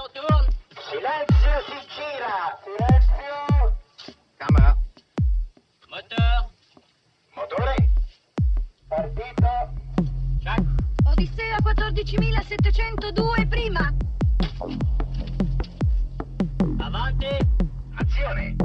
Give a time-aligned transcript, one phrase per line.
[0.00, 2.58] Silenzio si gira!
[2.64, 3.76] Silenzio!
[4.38, 4.74] Camera.
[5.90, 6.50] Moteur.
[7.36, 7.90] Motore!
[8.88, 9.52] Partito!
[10.40, 10.64] Check.
[11.04, 13.94] Odissea 14702 prima.
[16.78, 17.26] Avanti.
[17.96, 18.56] Azione!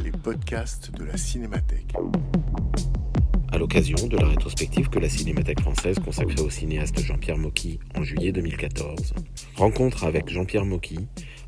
[0.00, 1.92] Les podcasts de la Cinémathèque.
[3.54, 8.02] à l'occasion de la rétrospective que la Cinémathèque française consacrait au cinéaste Jean-Pierre Mocky en
[8.02, 9.14] juillet 2014.
[9.56, 10.98] Rencontre avec Jean-Pierre Mocky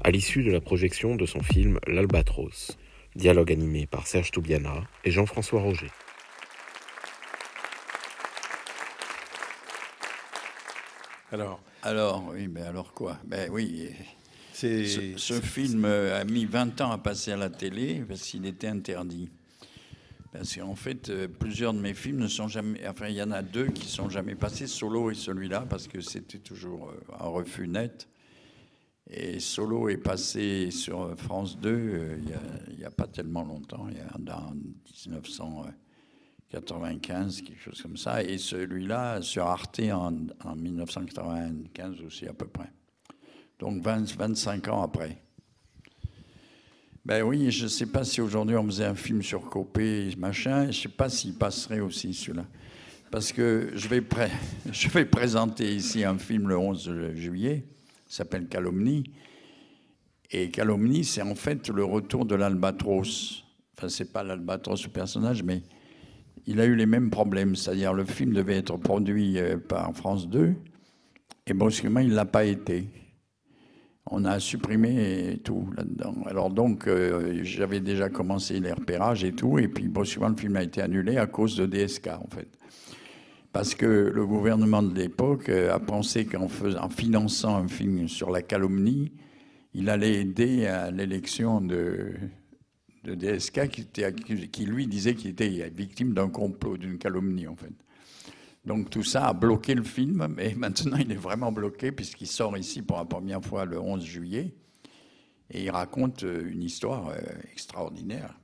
[0.03, 2.79] à l'issue de la projection de son film L'Albatros.
[3.17, 5.89] Dialogue animé par Serge Toubiana et Jean-François Roger.
[11.33, 13.19] Alors, Alors, oui, mais alors quoi?
[13.25, 13.91] Ben oui,
[14.53, 14.87] c'est.
[14.87, 18.47] ce, ce film euh, a mis 20 ans à passer à la télé parce qu'il
[18.47, 19.31] était interdit.
[20.37, 22.87] Parce qu'en fait, euh, plusieurs de mes films ne sont jamais.
[22.87, 26.03] Enfin, il y en a deux qui sont jamais passés, Solo et celui-là, parce que
[26.03, 28.07] c'était toujours euh, un refus net.
[29.09, 32.19] Et Solo est passé sur France 2 euh,
[32.69, 34.53] il n'y a, pas tellement longtemps, il y a dans
[35.07, 38.23] 1995, quelque chose comme ça.
[38.23, 40.13] Et celui-là sur Arte en,
[40.45, 42.71] en 1995 aussi à peu près.
[43.59, 45.23] Donc 20 25 ans après.
[47.07, 50.63] Ben oui, je ne sais pas si aujourd'hui on faisait un film sur Copé, machin,
[50.63, 52.45] je ne sais pas s'il passerait aussi celui-là.
[53.13, 54.01] Parce que je vais,
[55.05, 57.65] présenter ici un film le 11 juillet,
[58.09, 59.05] s'appelle Calomnie.
[60.33, 63.45] Et Calomnie, c'est en fait le retour de l'Albatros.
[63.79, 65.63] Enfin, c'est pas l'Albatros le personnage, mais
[66.45, 67.55] il a eu les mêmes problèmes.
[67.55, 70.55] C'est-à-dire, le film devait être produit euh, par France 2,
[71.47, 72.89] et brusquement, il ne l'a pas été.
[74.09, 76.15] On a supprimé tout là-dedans.
[76.27, 80.57] Alors donc, euh, j'avais déjà commencé les repérages et tout, et puis brusquement, le film
[80.57, 82.49] a été annulé à cause de DSK, en fait.
[83.53, 88.31] Parce que le gouvernement de l'époque euh, a pensé qu'en en finançant un film sur
[88.31, 89.13] la calomnie,
[89.75, 92.15] il allait aider à l'élection de,
[93.05, 97.73] DSK, qui lui disait qu'il était victime d'un complot, d'une calomnie, en fait.
[98.67, 102.59] Donc tout ça a bloqué le film, mais maintenant il est vraiment bloqué puisqu'il sort
[102.59, 104.55] ici pour la première fois le 11 juillet.
[105.51, 107.21] Et il raconte euh, une histoire euh,
[107.53, 108.37] extraordinaire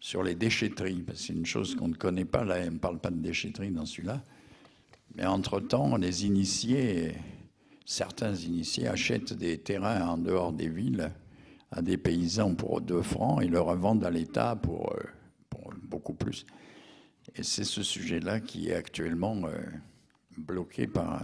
[0.00, 1.04] sur les déchetteries.
[1.14, 3.86] C'est une chose qu'on ne connaît pas, là, on ne parle pas de déchetterie dans
[3.86, 4.22] celui-là.
[5.14, 7.14] Mais entre-temps, les initiés,
[7.86, 11.10] certains initiés achètent des terrains en dehors des villes
[11.70, 15.02] à des paysans pour 2 francs et le revendent à l'État pour, euh,
[15.48, 16.44] pour beaucoup plus.
[17.36, 19.58] Et c'est ce sujet-là qui est actuellement euh,
[20.36, 21.20] bloqué par,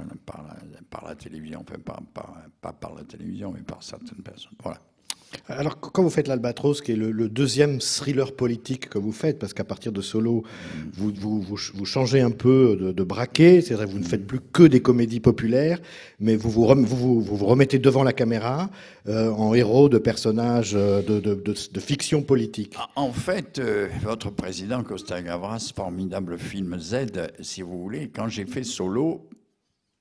[1.05, 1.79] la, télévision, enfin
[2.63, 4.57] pas par la télévision, mais par certaines personnes.
[4.63, 4.81] Voilà.
[5.49, 9.53] Alors, quand vous faites l'Albatros, qui est le, deuxième thriller politique que vous faites, parce
[9.53, 10.43] qu'à partir de Solo,
[10.95, 14.81] vous, vous, changez un peu de, de braquet, c'est-à-dire vous ne faites plus que des
[14.81, 15.81] comédies populaires,
[16.21, 18.71] mais vous vous, rem- vous, vous, vous vous remettez devant la caméra
[19.09, 22.77] euh, en héros de personnages euh, de, fiction politique.
[22.97, 27.07] En fait, euh, votre président, Costa Gavras, formidable film Z,
[27.41, 29.29] si vous voulez, quand j'ai fait Solo,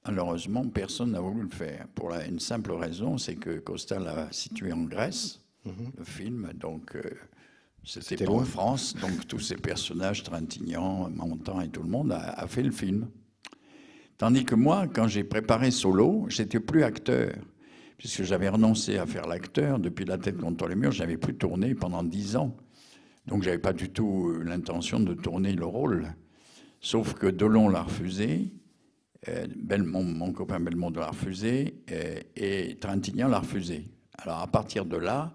[0.05, 1.87] malheureusement, personne n'a voulu le faire.
[1.95, 5.39] Pour la- une simple raison, c'est que Costa l'a situé en Grèce,
[5.97, 7.01] le film, donc euh,
[7.85, 12.19] c'était pas en France, donc tous ces personnages, Trintignant, Montand et tout le monde, a,
[12.31, 13.07] a fait le film.
[14.17, 17.33] Tandis que moi, quand j'ai préparé Solo, j'étais plus acteur,
[17.97, 19.79] puisque j'avais renoncé à faire l'acteur.
[19.79, 22.55] Depuis La tête contre le mur, j'avais plus tourné pendant dix ans.
[23.25, 26.13] Donc j'avais pas du tout euh, l'intention de tourner le rôle.
[26.81, 28.51] Sauf que Delon l'a refusé,
[29.55, 33.85] Belmont, mon copain Belmont l'a refusé, euh, et Trintignant l'a refusé.
[34.17, 35.33] Alors à partir de là,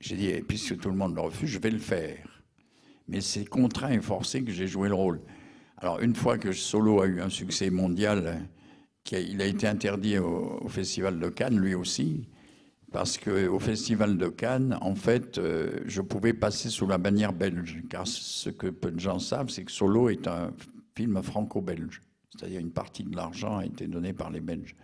[0.00, 2.42] j'ai dit, eh, puisque tout le monde le refuse, je vais le faire.
[3.08, 5.20] Mais c'est contraint et forcé que j'ai joué le rôle.
[5.76, 8.22] Alors une fois que Solo a eu un succès mondial,
[9.12, 12.28] euh, il a été interdit au, au Festival de Cannes, lui aussi,
[12.92, 17.82] parce qu'au Festival de Cannes, en fait, euh, je pouvais passer sous la bannière belge,
[17.88, 20.52] car ce que peu de gens savent, c'est que Solo est un
[20.94, 22.00] film franco-belge,
[22.36, 24.74] c'est-à-dire une partie de l'argent a été donnée par les Belges.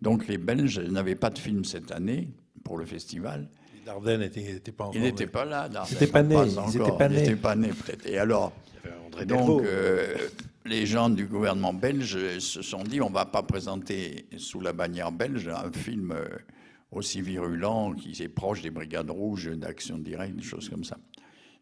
[0.00, 2.28] Donc les Belges n'avaient pas de film cette année
[2.64, 3.48] pour le festival.
[3.84, 4.96] Dardenne n'était pas encore.
[4.96, 5.68] Il n'était pas là.
[5.68, 6.88] Dardenne, étaient pas nés, ils encore.
[6.88, 7.20] étaient pas Il nés.
[7.22, 8.06] n'était pas né, peut-être.
[8.06, 8.52] Et alors
[9.06, 10.14] André donc, euh,
[10.64, 14.72] les gens du gouvernement belge se sont dit on ne va pas présenter sous la
[14.72, 16.24] bannière belge un film euh,
[16.92, 20.98] aussi virulent qui est proche des brigades rouges, d'action directe, des choses comme ça.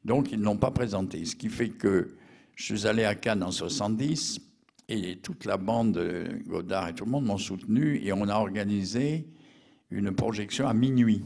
[0.04, 1.24] Donc, ils ne l'ont pas présenté.
[1.24, 2.16] Ce qui fait que
[2.54, 4.40] je suis allé à Cannes en 70
[4.90, 6.02] et toute la bande,
[6.46, 9.28] Godard et tout le monde m'ont soutenu et on a organisé
[9.90, 11.24] une projection à minuit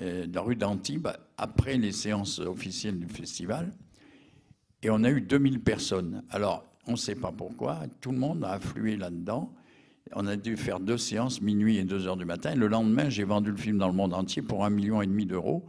[0.00, 3.72] euh, dans rue d'Antibes après les séances officielles du festival.
[4.82, 6.22] Et on a eu 2000 personnes.
[6.30, 9.54] Alors, on ne sait pas pourquoi, tout le monde a afflué là-dedans.
[10.12, 12.52] On a dû faire deux séances, minuit et deux heures du matin.
[12.52, 15.06] Et le lendemain, j'ai vendu le film dans le monde entier pour un million et
[15.06, 15.66] demi d'euros.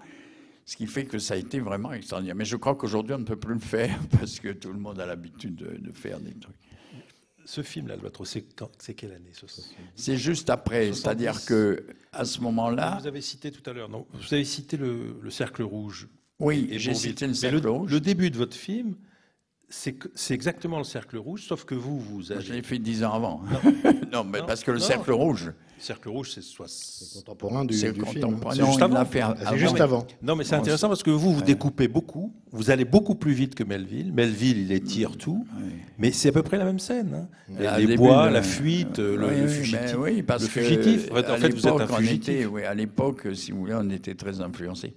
[0.65, 2.35] Ce qui fait que ça a été vraiment extraordinaire.
[2.35, 4.99] Mais je crois qu'aujourd'hui, on ne peut plus le faire parce que tout le monde
[4.99, 6.55] a l'habitude de, de faire des trucs.
[7.47, 8.25] Ce film, l'Albatros,
[8.79, 9.31] c'est quelle année
[9.95, 10.95] C'est juste après, 70.
[11.01, 14.77] c'est-à-dire que à ce moment-là, Vous avez cité tout à l'heure, non Vous avez cité
[14.77, 16.07] le, le cercle rouge.
[16.39, 17.91] oui, j'ai cité le cercle rouge.
[17.91, 18.95] Le début de votre film,
[19.69, 22.53] c'est exactement le cercle rouge, sauf que vous, vous Je avez.
[22.53, 23.41] l'ai fait dix ans avant.
[24.11, 24.83] Non, mais Non, parce que le non.
[24.83, 26.67] cercle rouge, Le cercle rouge, c'est soit.
[27.15, 28.21] Contemporain du, c'est du film.
[28.23, 28.53] contemporain.
[28.53, 28.57] hein.
[28.57, 28.95] C'est juste avant.
[28.97, 29.57] Ah, c'est avant.
[29.57, 30.07] juste mais- avant.
[30.21, 32.31] Non, mais c'est intéressant parce que vous, vous découpez beaucoup.
[32.51, 34.13] Vous allez beaucoup plus vite que Melville.
[34.13, 35.45] Melville, il étire tout.
[35.97, 37.13] Mais c'est à peu près la même scène.
[37.13, 37.27] hein.
[37.59, 39.95] Les, À les début bois, de- la fuite, le, Oui, le oui, fugitif.
[39.99, 41.11] oui, parce le que fugitif.
[41.11, 42.29] En fait, à en fait, vous êtes un fugitif.
[42.35, 44.95] était- oui, à l'époque, si vous voulez, on était très influencés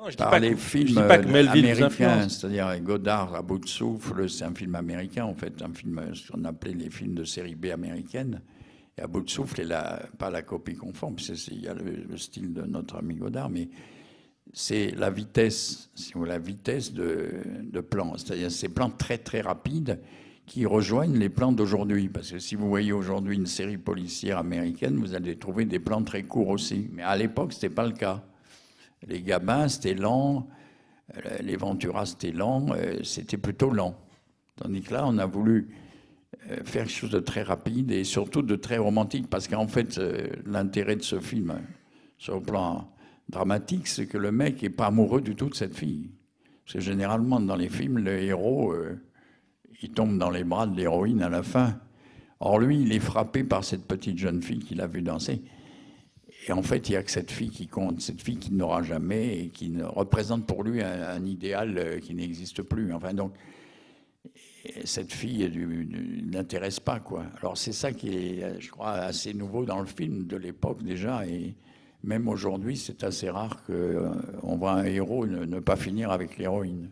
[0.00, 2.80] Non, je dis par pas les que- je films dis pas que euh, américains, c'est-à-dire
[2.80, 6.32] Godard à bout de souffle, c'est un film américain en fait, un film euh, ce
[6.32, 8.40] qu'on appelait les films de série B américaine.
[8.98, 11.16] Et à bout de souffle, et la, pas la copie conforme,
[11.50, 13.68] il y a le, le style de notre ami Godard, mais
[14.52, 17.28] c'est la vitesse, si vous voulez, la vitesse de,
[17.62, 20.00] de plan, c'est-à-dire ces plans très très rapides
[20.46, 22.08] qui rejoignent les plans d'aujourd'hui.
[22.08, 26.02] Parce que si vous voyez aujourd'hui une série policière américaine, vous allez trouver des plans
[26.02, 26.88] très courts aussi.
[26.92, 28.24] Mais à l'époque, c'était pas le cas.
[29.06, 30.46] Les Gabins, c'était lent.
[31.16, 32.66] euh, Les Ventura, c'était lent.
[32.70, 33.96] euh, C'était plutôt lent.
[34.56, 35.70] Tandis que là, on a voulu
[36.50, 39.28] euh, faire quelque chose de très rapide et surtout de très romantique.
[39.28, 39.98] Parce qu'en fait,
[40.46, 41.54] l'intérêt de ce film,
[42.18, 42.90] sur le plan
[43.28, 46.10] dramatique, c'est que le mec n'est pas amoureux du tout de cette fille.
[46.64, 48.74] Parce que généralement, dans les films, le héros,
[49.82, 51.80] il tombe dans les bras de l'héroïne à la fin.
[52.38, 55.42] Or, lui, il est frappé par cette petite jeune fille qu'il a vue danser.
[56.46, 58.82] Et en fait, il n'y a que cette fille qui compte, cette fille qui n'aura
[58.82, 62.92] jamais et qui représente pour lui un, idéal euh, qui n'existe plus.
[62.94, 63.32] Enfin, donc,
[64.64, 65.50] et cette fille
[66.30, 67.24] l'intéresse pas, quoi.
[67.40, 70.82] Alors, c'est ça qui est, euh, je crois, assez nouveau dans le film de l'époque
[70.82, 71.26] déjà.
[71.26, 71.54] Et
[72.02, 76.90] même aujourd'hui, c'est assez rare qu'on voit un héros ne pas finir avec l'héroïne.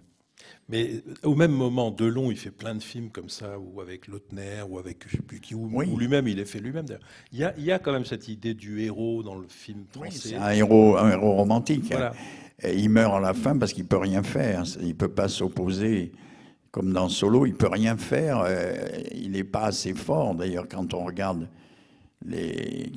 [0.70, 4.62] Mais au même moment, Delon, il fait plein de films comme ça, ou avec Lautner,
[4.68, 5.86] ou avec je sais plus qui, ou, Oui.
[5.90, 6.84] ou lui-même, il les fait lui-même.
[6.84, 7.02] d'ailleurs.
[7.32, 9.84] Il y, a, il y a quand même cette idée du héros dans le film
[9.90, 10.28] français.
[10.30, 11.84] C'est un héros, un héros romantique.
[11.90, 12.12] Voilà.
[12.62, 14.64] Et il meurt à la fin parce qu'il peut rien faire.
[14.82, 16.12] Il peut pas s'opposer.
[16.70, 18.42] Comme dans Solo, il peut rien faire.
[18.44, 18.74] euh,
[19.14, 20.34] Il n'est pas assez fort.
[20.34, 21.48] D'ailleurs, quand on regarde
[22.26, 22.90] les,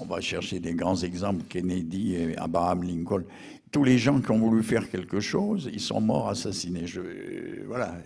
[0.00, 3.22] on va chercher des grands exemples, Kennedy, et Abraham Lincoln.
[3.74, 6.86] Tous les gens qui ont voulu faire quelque chose, ils sont morts assassinés.
[6.86, 7.96] Je, euh, voilà.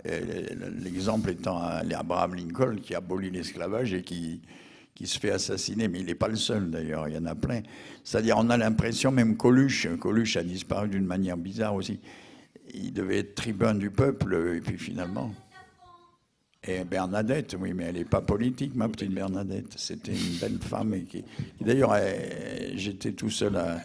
[0.83, 4.41] L'exemple étant euh, Abraham Lincoln qui abolit l'esclavage et qui,
[4.95, 7.35] qui se fait assassiner, mais il n'est pas le seul d'ailleurs, il y en a
[7.35, 7.61] plein.
[8.03, 11.99] C'est-à-dire, on a l'impression, même Coluche, Coluche a disparu d'une manière bizarre aussi.
[12.73, 15.31] Il devait être tribun du peuple, et puis finalement.
[16.67, 19.75] Et Bernadette, oui, mais elle n'est pas politique, ma petite Bernadette.
[19.77, 21.23] C'était une belle femme, et qui.
[21.61, 21.95] D'ailleurs,
[22.73, 23.81] j'étais tout seul à.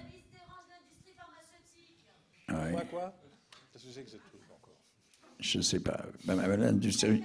[2.48, 3.12] Ouais, Quoi, quoi?
[3.72, 4.74] Qu'est-ce que c'est que ce truc encore?
[5.40, 6.04] Je sais pas.
[6.26, 7.22] L'industrie.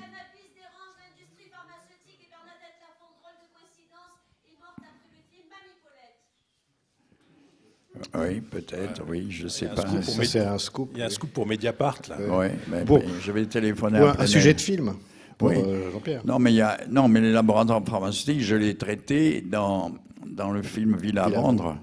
[8.15, 9.83] Oui, peut-être, oui, je sais un pas.
[10.01, 10.91] c'est un scoop.
[10.93, 12.17] Il y a un scoop pour Mediapart, là.
[12.29, 12.99] Oui, mais Bon.
[12.99, 14.95] mais je vais téléphoner un, sujet de film
[15.37, 15.57] pour Oui.
[15.57, 16.21] euh, Jean-Pierre.
[16.25, 19.91] Non, mais il y a, non, mais les laboratoires pharmaceutiques, je l'ai traité dans,
[20.25, 21.77] dans le film Ville à Ville à vendre,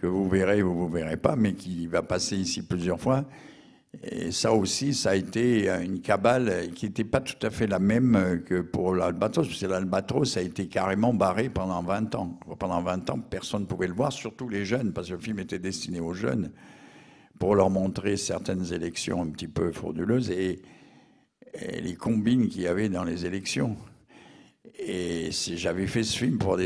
[0.00, 3.24] que vous verrez ou vous verrez pas, mais qui va passer ici plusieurs fois.
[4.02, 7.78] Et ça aussi, ça a été une cabale qui n'était pas tout à fait la
[7.78, 12.38] même que pour l'Albatros, parce que l'Albatros a été carrément barré pendant 20 ans.
[12.58, 15.38] Pendant 20 ans, personne ne pouvait le voir, surtout les jeunes, parce que le film
[15.38, 16.52] était destiné aux jeunes,
[17.38, 20.60] pour leur montrer certaines élections un petit peu frauduleuses et
[21.80, 23.76] les combines qu'il y avait dans les élections.
[24.80, 26.56] Et j'avais fait ce film pour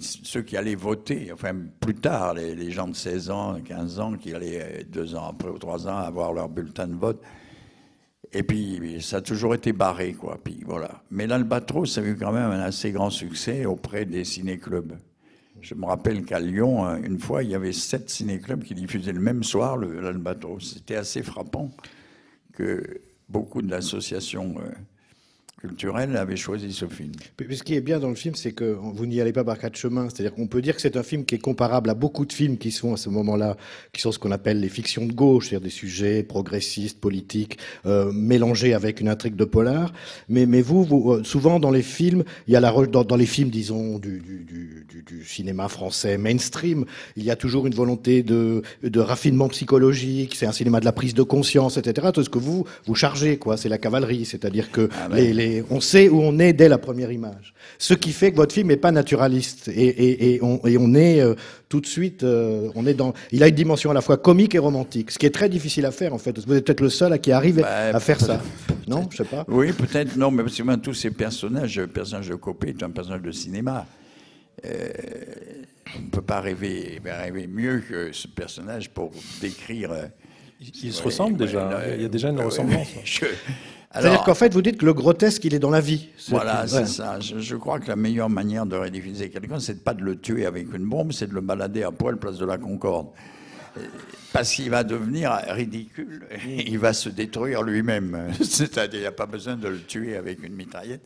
[0.00, 4.32] ceux qui allaient voter, enfin plus tard, les, gens de 16 ans, 15 ans, qui
[4.32, 7.22] allaient euh, deux ans après ou trois ans avoir leur bulletin de vote.
[8.32, 10.38] Et puis ça a toujours été barré, quoi.
[10.42, 11.02] Puis voilà.
[11.10, 14.96] Mais l'Albatros a eu quand même un assez grand succès auprès des ciné-clubs.
[15.60, 19.12] Je me rappelle qu'à Lyon, euh, une fois, il y avait sept ciné-clubs qui diffusaient
[19.12, 20.74] le même soir l'Albatros.
[20.74, 21.70] C'était assez frappant
[22.54, 24.70] que beaucoup d'associations euh,
[25.58, 27.12] culturelles avaient choisi ce film.
[27.50, 29.76] Ce qui est bien dans le film, c'est que vous n'y allez pas par quatre
[29.76, 30.08] chemins.
[30.10, 32.58] C'est-à-dire qu'on peut dire que c'est un film qui est comparable à beaucoup de films
[32.58, 33.56] qui sont à ce moment-là,
[33.92, 38.12] qui sont ce qu'on appelle les fictions de gauche, c'est-à-dire des sujets progressistes, politiques, euh,
[38.12, 39.94] mélangés avec une intrigue de polar.
[40.28, 43.16] Mais, mais vous, vous euh, souvent dans les films, il y a la dans, dans
[43.16, 46.84] les films, disons, du, du, du, du, cinéma français mainstream,
[47.16, 50.34] il y a toujours une volonté de, de raffinement psychologique.
[50.36, 52.08] C'est un cinéma de la prise de conscience, etc.
[52.12, 55.45] Tout ce que vous vous chargez, quoi, c'est la cavalerie, c'est-à-dire que Ah les, les,
[55.70, 57.54] on sait où on est dès la première image.
[57.78, 60.94] Ce qui fait que votre film n'est pas naturaliste et, et, et, on, et on
[60.94, 61.34] est euh,
[61.68, 64.54] tout de suite, euh, on est dans, il a une dimension à la fois comique
[64.54, 66.38] et romantique, ce qui est très difficile à faire en fait.
[66.46, 68.40] Vous êtes peut-être le seul à qui arrive Bah, à faire ça.
[68.88, 69.44] Non, je sais pas.
[69.48, 72.82] Oui, peut-être, non, mais parce que moi, tous ces personnages, le personnage de Copé est
[72.82, 73.84] un personnage de cinéma.
[74.64, 74.88] Euh,
[75.98, 79.90] on ne peut pas rêver, rêver mieux que ce personnage pour décrire.
[80.82, 81.82] Ils se ouais, ressemblent ouais, déjà.
[81.96, 82.88] Il y a déjà une ouais, ressemblance.
[82.94, 83.24] ouais, je-
[83.92, 86.08] C'est-à-dire alors- qu'en fait, vous dites que le grotesque, il est dans la vie.
[86.28, 87.18] Voilà, c'est ça.
[87.20, 90.16] Je, je crois que la meilleure manière de ridiculiser quelqu'un, c'est de pas de le
[90.18, 93.08] tuer avec une bombe, c'est de le balader à poil place de la Concorde.
[93.78, 93.80] Euh,
[94.32, 98.32] Parce qu'il va devenir ridicule, il va se détruire lui-même.
[98.42, 101.02] C'est-à-dire, il n'y a pas besoin de le tuer avec une mitraillette.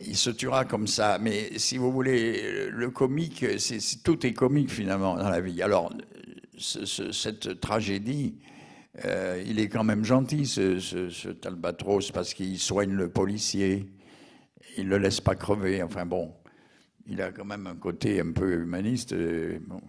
[0.00, 1.18] Il se tuera comme ça.
[1.20, 5.60] Mais si vous voulez, le comique, c'est- tout est comique finalement dans la vie.
[5.60, 5.92] Alors,
[6.56, 8.34] ce- ce- cette tragédie,
[9.04, 13.86] euh, il est quand même gentil, ce, ce, cet albatros, parce qu'il soigne le policier.
[14.76, 15.82] Il ne le laisse pas crever.
[15.82, 16.32] Enfin bon,
[17.06, 19.12] il a quand même un côté un peu humaniste.
[19.12, 19.80] euh, bon.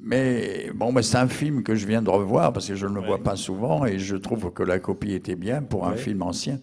[0.00, 3.00] Mais bon, c'est un film que je viens de revoir parce que je ne le
[3.00, 5.96] vois pas souvent et je trouve que la copie était bien pour un Ouais.
[5.96, 6.60] film ancien.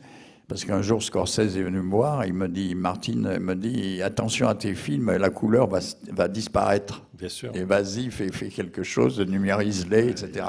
[0.47, 4.47] Parce qu'un jour, Scorsese est venu me voir, il me dit, Martine me dit, attention
[4.47, 7.03] à tes films, la couleur va, disparaître.
[7.17, 7.51] Bien sûr.
[7.55, 10.45] Et vas-y, fais, fais quelque chose, numérise-les, etc.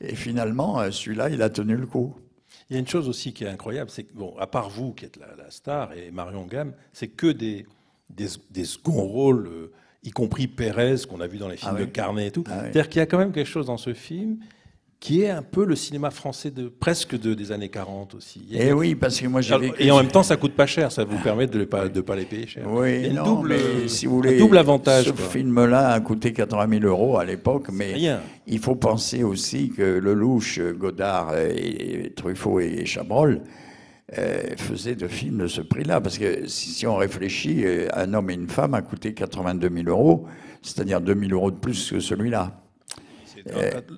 [0.00, 2.14] Et finalement, euh, celui-là, il a tenu le coup.
[2.68, 4.92] Il y a une chose aussi qui est incroyable, c'est que, bon, à part vous
[4.92, 7.66] qui êtes la, la star et Marion Gamme, c'est que des,
[8.08, 11.78] des, des seconds rôles, euh, y compris Pérez, qu'on a vu dans les films Ah
[11.78, 11.86] oui.
[11.86, 12.44] de Carnet et tout.
[12.46, 12.58] Ah oui.
[12.64, 14.38] C'est-à-dire qu'il y a quand même quelque chose dans ce film
[15.00, 18.46] qui est un peu le cinéma français de presque de, des années 40 aussi.
[18.52, 19.82] Et oui, parce que moi, j'ai vécu...
[19.82, 22.00] et en même temps, ça coûte pas cher, ça vous permet de ne pas, de
[22.02, 22.64] pas les payer cher.
[22.66, 25.06] Il y a Oui, une non, double, mais si vous un voulez, double avantage.
[25.06, 28.20] Ce film-là a coûté 80 000 euros à l'époque, mais rien.
[28.46, 33.40] il faut penser aussi que Lelouch, Godard, et, Truffaut et Chabrol
[34.18, 36.02] euh, faisaient de films de ce prix-là.
[36.02, 39.70] Parce que si, si on réfléchit, euh, un homme et une femme a coûté 82
[39.82, 40.26] 000 euros,
[40.60, 42.60] c'est-à-dire 2 000 euros de plus que celui-là.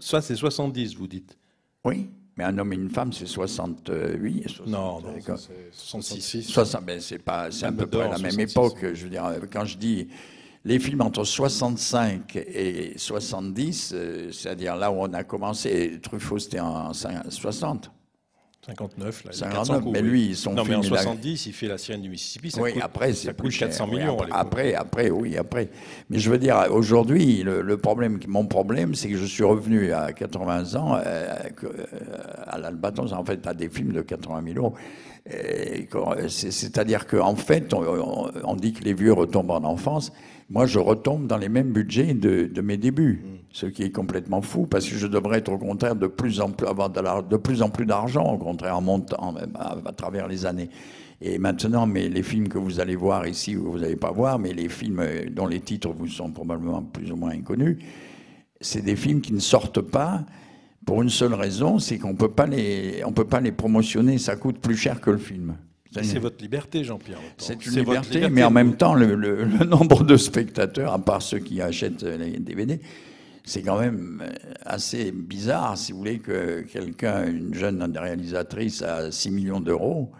[0.00, 1.36] Ça, c'est 70, vous dites.
[1.84, 4.48] Oui, mais un homme et une femme, c'est 68.
[4.48, 6.42] 60, Non, non, c'est 66.
[6.44, 8.52] 60, ben c'est pas, c'est à Même peu près la même 66.
[8.52, 8.94] époque.
[8.94, 10.08] Je veux dire, quand je dis
[10.64, 16.60] les films entre 65 et 70, euh, c'est-à-dire là où on a commencé, Truffaut c'était
[16.60, 17.90] en cin- 60.
[18.64, 20.08] 59, là, il y a 59, 400 coups, mais oui.
[20.08, 22.52] lui, son Non, mais en film, il a- 70, il fait La sirène du Mississippi.
[22.52, 23.68] Ça oui, coûte, après ça c'est coûte plus cher.
[23.68, 24.16] 400 Oui, millions.
[24.20, 25.68] à après, après, après, oui, après.
[26.10, 29.92] Mais je veux dire, aujourd'hui, le, le problème, mon problème, c'est que je suis revenu
[29.92, 31.72] à 80 ans euh, euh,
[32.46, 34.74] à l'Albatros, en fait, à des films de 80 000 euros.
[36.28, 40.12] C'est-à-dire qu'en fait, on dit que les vieux retombent en enfance.
[40.52, 44.66] Moi, je retombe dans les mêmes budgets de, mes débuts, ce qui est complètement fou,
[44.66, 47.70] parce que je devrais être au contraire de plus en plus avoir de, plus en
[47.70, 50.68] plus d'argent, au contraire en montant à, travers les années.
[51.22, 54.38] Et maintenant, mais les films que vous allez voir ici, ou vous n'allez pas voir,
[54.38, 57.78] mais les films euh, dont les titres vous sont probablement plus ou moins inconnus,
[58.60, 60.26] c'est des films qui ne sortent pas
[60.84, 65.00] pour une seule raison, c'est qu'on peut peut pas les promotionner, ça coûte plus cher
[65.00, 65.56] que le film.
[66.02, 67.18] C'est votre liberté, Jean-Pierre.
[67.38, 71.20] C'est une liberté, mais en même temps, le, le- le nombre de spectateurs, à part
[71.22, 72.80] ceux qui achètent les DVD,
[73.44, 74.30] c'est quand même euh,
[74.64, 80.10] assez bizarre, si vous voulez, que quelqu'un, une jeune réalisatrice, a 6 millions d'euros,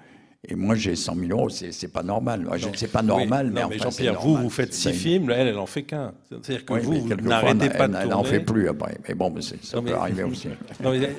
[0.47, 2.45] et moi j'ai 100 000 euros, c'est c'est pas normal.
[2.75, 5.47] Sais pas normal, Oui, mais mais c'est Jean-Pierre, vous, vous faites C'est six films, elle,
[5.47, 6.12] elle en fait qu'un.
[6.29, 8.09] C'est-à-dire que Oui, vous, n'arrêtez elle- pas de elle tourner.
[8.11, 8.99] n'en fait plus après.
[9.09, 10.49] Mais bon, mais c'est- ça Non, peut mais- arriver aussi.
[10.83, 11.11] Non mais,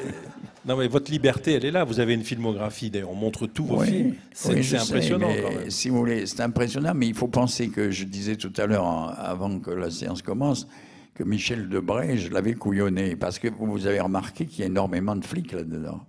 [0.65, 1.83] non, mais votre liberté, elle est là.
[1.83, 2.89] Vous avez une filmographie.
[2.89, 4.15] D'ailleurs, on montre tous vos Oui, films.
[4.33, 5.69] C'est oui, sais, impressionnant mais quand même.
[5.69, 8.85] Si vous voulez, c'est impressionnant, mais il faut penser que je disais tout à l'heure,
[9.19, 10.67] avant que la séance commence,
[11.13, 15.15] que Michel Debray, je l'avais couillonné, parce que vous avez remarqué qu'il y a énormément
[15.15, 16.01] de flics là-dedans.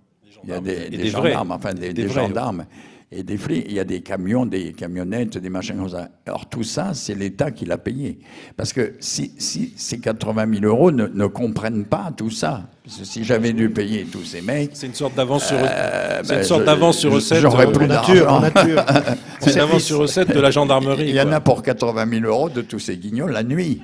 [0.43, 1.31] Il y a des, vrais.
[1.31, 2.65] gendarmes, enfin des, vrais, gendarmes
[3.11, 3.65] et des flics.
[3.67, 6.09] Il y a des camions, des camionnettes, des machins comme ça.
[6.25, 8.19] Alors tout ça, c'est l'État qui l'a payé.
[8.57, 12.97] Parce que si, si ces 80 000 euros ne, ne comprennent pas tout ça, parce
[12.97, 16.37] que si j'avais dû payer tous ces mecs, C'est une sorte d'avance sur, euh, ben,
[16.39, 17.39] une sorte je- d'avance sur recette.
[17.41, 17.89] J'aurais plus En
[18.37, 18.41] en d'argent.
[19.39, 21.09] C'est une avance sur recette de la gendarmerie.
[21.09, 21.35] Il y en quoi.
[21.35, 23.81] a pour 80 000 euros de tous ces guignols la nuit.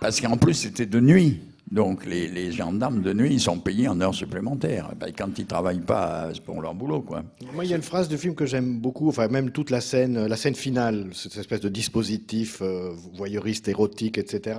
[0.00, 1.40] Parce qu'en plus, c'était de nuit.
[1.70, 4.90] Donc les, les gendarmes de nuit, ils sont payés en heures supplémentaires.
[4.98, 7.22] Ben, quand ils travaillent pas, c'est pour leur boulot, quoi.
[7.54, 9.80] Moi, il y a une phrase du film que j'aime beaucoup, enfin même toute la
[9.80, 14.58] scène, la scène finale, cette espèce de dispositif euh, voyeuriste, érotique, etc.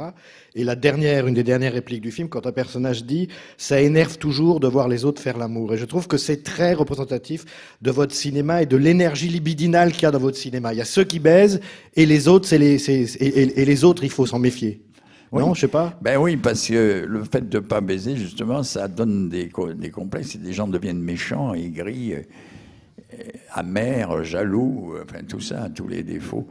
[0.55, 3.27] Et la dernière, une des dernières répliques du film, quand un personnage dit
[3.57, 5.73] «ça énerve toujours de voir les autres faire l'amour».
[5.75, 7.43] Et je trouve que c'est très représentatif
[7.81, 10.73] de votre cinéma et de l'énergie libidinale qu'il y a dans votre cinéma.
[10.73, 11.59] Il y a ceux qui baisent
[11.95, 14.81] et les autres, c'est les, et les autres, il faut s'en méfier.
[15.31, 15.41] Oui.
[15.41, 15.97] Non, je sais pas.
[16.01, 19.89] Ben oui, parce que le fait de pas baiser, justement, ça donne des, co- des
[19.89, 22.13] complexes et des gens deviennent méchants, aigris.
[23.53, 26.47] amer, jaloux, enfin tout ça, tous les défauts.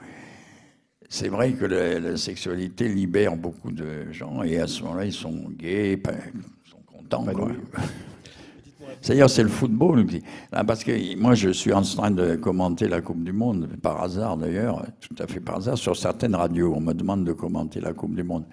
[1.08, 5.12] C'est vrai que la, la sexualité libère beaucoup de gens et à ce moment-là, ils
[5.12, 7.26] sont gays, ils sont contents.
[9.02, 10.06] C'est-à-dire, c'est le football.
[10.52, 14.02] Là, parce que moi, je suis en train de commenter la Coupe du Monde, par
[14.02, 16.75] hasard d'ailleurs, tout à fait par hasard, sur certaines radios.
[16.76, 18.44] On me demande de commenter la Coupe du Monde.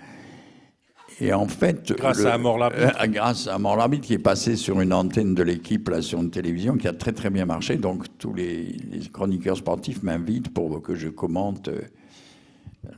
[1.19, 1.93] Et en fait.
[1.97, 5.89] Grâce à Amor euh, grâce à Amor qui est passé sur une antenne de l'équipe,
[5.89, 7.77] là, sur une télévision, qui a très très bien marché.
[7.77, 11.69] Donc, tous les, les chroniqueurs sportifs m'invitent pour que je commente.
[11.69, 11.81] euh,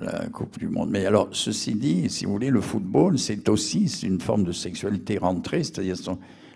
[0.02, 0.90] la Coupe du Monde.
[0.92, 5.18] Mais alors, ceci dit, si vous voulez, le football, c'est aussi une forme de sexualité
[5.18, 5.96] rentrée, c'est-à-dire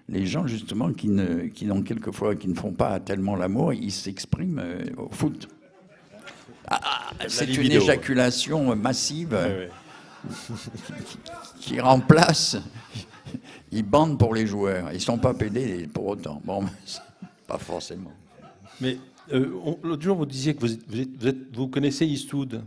[0.09, 3.91] les gens justement qui ne, qui n'ont quelquefois, qui ne font pas tellement l'amour, ils
[3.91, 5.47] s'expriment euh, au foot.
[6.67, 9.69] Ah, ah, c'est une éjaculation massive Ouais, ouais.
[11.59, 12.57] Qui remplace.
[13.71, 14.91] Ils bandent pour les joueurs.
[14.93, 16.41] Ils sont pas pédés pour autant.
[16.45, 16.63] Bon,
[17.47, 18.11] pas forcément.
[18.81, 18.97] Mais
[19.31, 19.49] euh,
[19.83, 22.61] l'autre jour, vous disiez que vous, êtes- vous, êtes- vous êtes- vous connaissez Eastwood.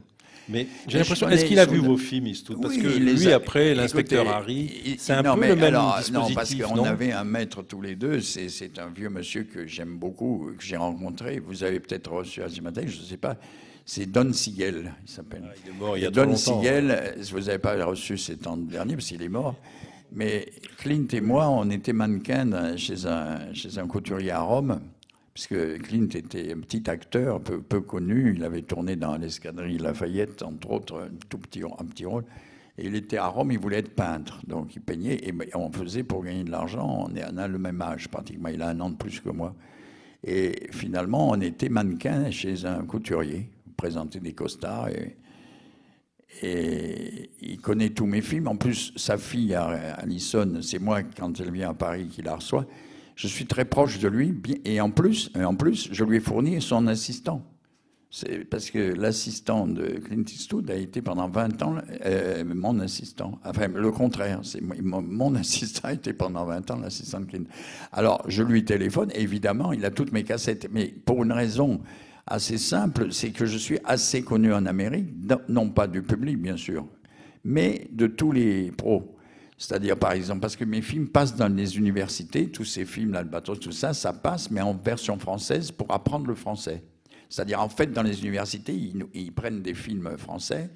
[0.48, 2.60] Mais j'ai l'impression, est-ce qu'il a vu vos films Eastwood?
[2.62, 5.64] Parce Oui, que lui, a- après, l'inspecteur Harry, c'est un non, peu mais le même
[5.74, 8.20] alors, dispositif, Non, parce qu'on avait un maître tous les deux.
[8.20, 11.40] C'est, c'est un vieux monsieur que j'aime beaucoup, que j'ai rencontré.
[11.40, 13.36] Vous avez peut-être reçu à ce matin, je ne sais pas.
[13.88, 15.44] C'est Don Siegel, il s'appelle.
[15.48, 16.34] Ah, il est mort il y a Don.
[16.34, 19.54] Siegel, euh, vous n'avez pas reçu cet an dernier parce qu'il est mort.
[20.12, 24.80] Mais Clint et moi, on était mannequins chez un, chez un couturier à Rome,
[25.32, 28.34] puisque Clint était un petit acteur peu, peu connu.
[28.34, 32.24] Il avait tourné dans l'escadrille Lafayette, entre autres, un tout petit, un petit rôle.
[32.78, 34.40] Et il était à Rome, il voulait être peintre.
[34.48, 37.06] Donc il peignait et on faisait pour gagner de l'argent.
[37.08, 38.48] On, est, on a le même âge pratiquement.
[38.48, 39.54] Il a un an de plus que moi.
[40.24, 44.88] Et finalement, on était mannequin chez un couturier, présenter des costards.
[44.88, 45.16] Et,
[47.40, 48.48] il connaît tous mes films.
[48.48, 52.66] En plus, sa fille, Alison, c'est moi, quand elle vient à Paris, qui la reçoit.
[53.14, 54.34] Je suis très proche de lui.
[54.64, 57.42] Et en plus, en plus je lui ai fourni son assistant.
[58.10, 63.38] C'est parce que l'assistant de Clint Eastwood a été pendant 20 ans euh, mon assistant.
[63.44, 64.40] Enfin, le contraire.
[64.42, 67.44] C'est mon, mon assistant été pendant 20 ans l'assistant de Clint.
[67.92, 69.10] Alors, je lui téléphone.
[69.14, 70.68] Évidemment, il a toutes mes cassettes.
[70.70, 71.80] Mais pour une raison
[72.26, 75.08] assez simple, c'est que je suis assez connu en Amérique,
[75.48, 76.86] non- pas du public, bien sûr,
[77.44, 79.12] mais de tous les pros.
[79.58, 83.58] C'est-à-dire, par exemple, parce que mes films passent dans les universités, tous ces films, l'Albatros,
[83.58, 86.82] tout ça, ça passe, mais en version française pour apprendre le français.
[87.30, 88.74] C'est-à-dire, en fait, dans les universités,
[89.14, 90.68] ils prennent des films français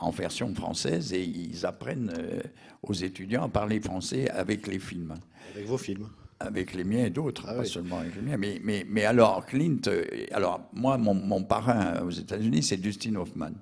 [0.00, 2.40] en version française et ils apprennent euh,
[2.82, 5.14] aux étudiants à parler français avec les films
[5.54, 6.08] Avec vos films.
[6.46, 7.66] Avec les miens et d'autres, Ah pas oui.
[7.68, 8.36] seulement avec les miens.
[8.36, 13.14] Mais, mais, mais alors, Clint, euh, alors moi, mon, mon parrain aux États-Unis, c'est Dustin
[13.16, 13.52] Hoffman.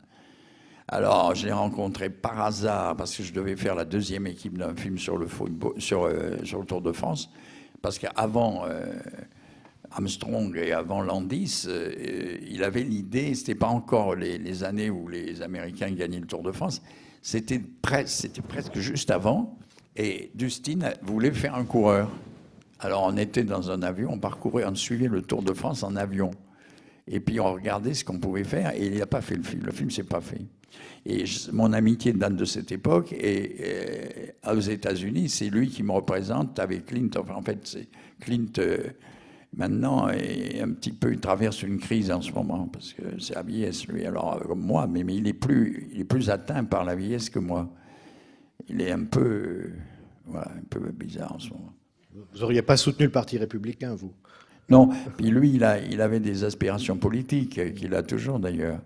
[0.88, 4.74] Alors, je l'ai rencontré par hasard parce que je devais faire la deuxième équipe d'un
[4.74, 7.30] film sur le football, sur, euh, sur le Tour de France.
[7.80, 8.84] Parce qu'avant euh,
[9.90, 15.08] Armstrong et avant Landis, euh, il avait l'idée, c'était pas encore les, les années où
[15.08, 16.82] les Américains gagnaient le Tour de France,
[17.22, 19.56] c'était presque juste avant.
[19.96, 22.10] Et Dustin voulait faire un coureur.
[22.82, 25.94] Alors on était dans un avion, on parcourait, on suivait le Tour de France en
[25.94, 26.32] avion.
[27.06, 29.62] Et puis on regardait ce qu'on pouvait faire et il n'a pas fait le film.
[29.64, 30.40] Le film s'est pas fait.
[31.06, 33.56] Et mon amitié date de cette époque et
[34.46, 37.10] euh, aux États-Unis, c'est lui qui me représente avec Clint.
[37.16, 37.78] En fait,
[38.20, 38.78] Clint euh,
[39.54, 43.34] maintenant est un petit peu, il traverse une crise en ce moment parce que c'est
[43.34, 44.06] la vieillesse lui.
[44.06, 47.30] Alors euh, comme moi, mais, il est plus, il est plus atteint par la vieillesse
[47.30, 47.68] que moi.
[48.68, 49.72] Il est un un peu
[50.92, 51.72] bizarre en ce moment.
[52.14, 54.12] Vous n'auriez pas soutenu le Parti républicain, vous?
[54.68, 58.80] Non, puis lui, il, a, il avait des aspirations politiques, euh, qu'il a toujours d'ailleurs,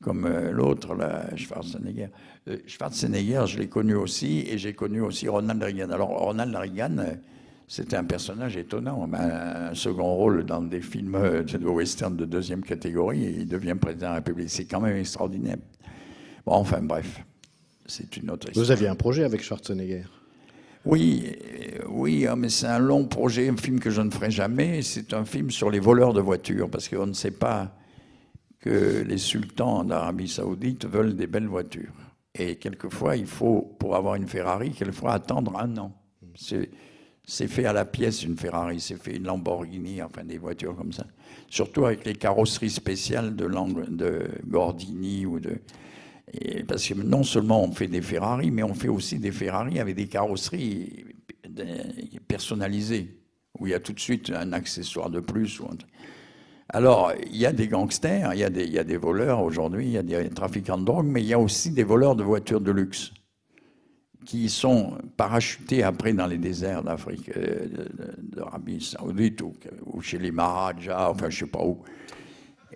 [0.00, 0.96] comme euh, l'autre,
[1.36, 2.08] Schwarzenegger.
[2.48, 5.90] Euh, Schwarzenegger, je l'ai connu aussi, et j'ai connu aussi Ronald Reagan.
[5.90, 6.96] Alors, Ronald Reagan,
[7.66, 13.24] c'était un personnage étonnant, un second rôle dans des films de western de deuxième catégorie,
[13.24, 14.50] et il devient président de la République.
[14.50, 15.58] C'est quand même extraordinaire.
[16.46, 17.22] Bon, enfin, bref,
[17.84, 18.64] c'est une autre histoire.
[18.64, 20.04] Vous aviez un projet avec Schwarzenegger?
[20.84, 21.36] Oui,
[21.88, 24.82] oui, hein, mais c'est un long projet, un film que je ne ferai jamais.
[24.82, 27.74] C'est un film sur les voleurs de voitures, parce qu'on ne sait pas
[28.60, 31.92] que les sultans d'Arabie Saoudite veulent des belles voitures.
[32.34, 35.92] Et quelquefois, il faut, pour avoir une Ferrari, quelquefois attendre un an.
[36.34, 40.92] C'est fait à la pièce une Ferrari, c'est fait une Lamborghini, enfin des voitures comme
[40.92, 41.06] ça.
[41.48, 43.48] Surtout avec les carrosseries spéciales de,
[43.90, 45.60] de Gordini ou de.
[46.66, 49.94] Parce que non seulement on fait des Ferrari, mais on fait aussi des Ferrari avec
[49.94, 51.04] des carrosseries
[52.26, 53.18] personnalisées,
[53.58, 55.60] où il y a tout de suite un accessoire de plus.
[56.70, 60.02] Alors, il y a des gangsters, il y a des, voleurs aujourd'hui, il y a
[60.02, 63.12] des trafiquants de drogue, mais il y a aussi des voleurs de voitures de luxe
[64.26, 67.66] qui sont parachutés après dans les déserts d'Afrique, euh,
[68.18, 71.82] d'Arabie Saoudite ou, chez les Maharajas, enfin je sais pas où.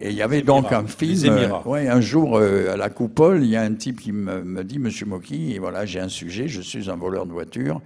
[0.04, 1.32] Et il y avait donc Émirats, un film.
[1.32, 4.42] euh, ouais, un jour euh, à la coupole, il y a un type qui me,
[4.42, 7.80] me dit, Monsieur Moki, voilà, j'ai un sujet, je suis un voleur de voiture,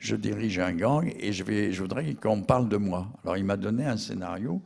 [0.00, 3.06] je dirige un gang et je vais, je voudrais qu'on parle de moi.
[3.22, 4.60] Alors il m'a donné un scénario.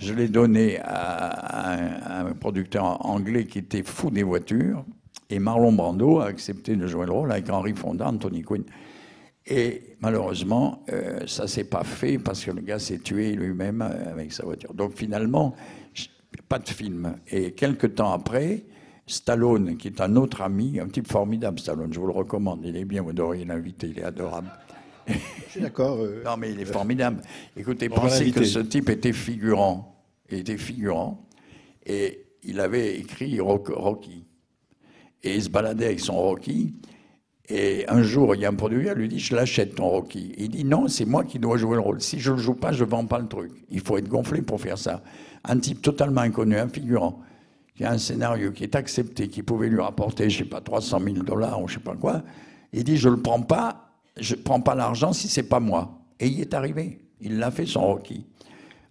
[0.00, 4.84] Je l'ai donné à, un- à un producteur anglais qui était fou des voitures.
[5.28, 8.64] Et Marlon Brando a accepté de jouer le rôle avec Henry Fonda, Anthony Quinn.
[9.46, 14.12] Et malheureusement, euh, ça s'est pas fait parce que le gars s'est tué lui-même euh,
[14.12, 14.72] avec sa voiture.
[14.72, 15.54] Donc finalement,
[16.48, 17.16] pas de film.
[17.30, 18.64] Et quelques temps après,
[19.06, 22.76] Stallone, qui est un autre ami, un type formidable, Stallone, je vous le recommande, il
[22.76, 24.50] est bien, vous devriez l'inviter, il est adorable.
[25.08, 25.14] Je
[25.50, 25.98] suis d'accord.
[26.00, 27.22] euh, Non, mais il est formidable.
[27.56, 30.00] Écoutez, On pensez que ce type était figurant.
[30.30, 31.26] Il était figurant.
[31.84, 34.24] Et il avait écrit Rock- Rocky.
[35.24, 36.74] Et il se baladait avec son Rocky.
[37.54, 40.32] Et un jour, il y a un producteur lui dit Je l'achète ton Rocky.
[40.38, 42.00] Il dit Non, c'est moi qui dois jouer le rôle.
[42.00, 43.52] Si je ne le joue pas, je ne vends pas le truc.
[43.70, 45.02] Il faut être gonflé pour faire ça.
[45.44, 47.20] Un type totalement inconnu, un figurant,
[47.76, 50.62] qui a un scénario qui est accepté, qui pouvait lui rapporter, je ne sais pas,
[50.62, 52.22] 300 000 dollars ou je ne sais pas quoi.
[52.72, 55.60] Il dit Je ne le prends pas, je ne prends pas l'argent si c'est pas
[55.60, 56.00] moi.
[56.20, 57.00] Et il est arrivé.
[57.20, 58.24] Il l'a fait, son Rocky.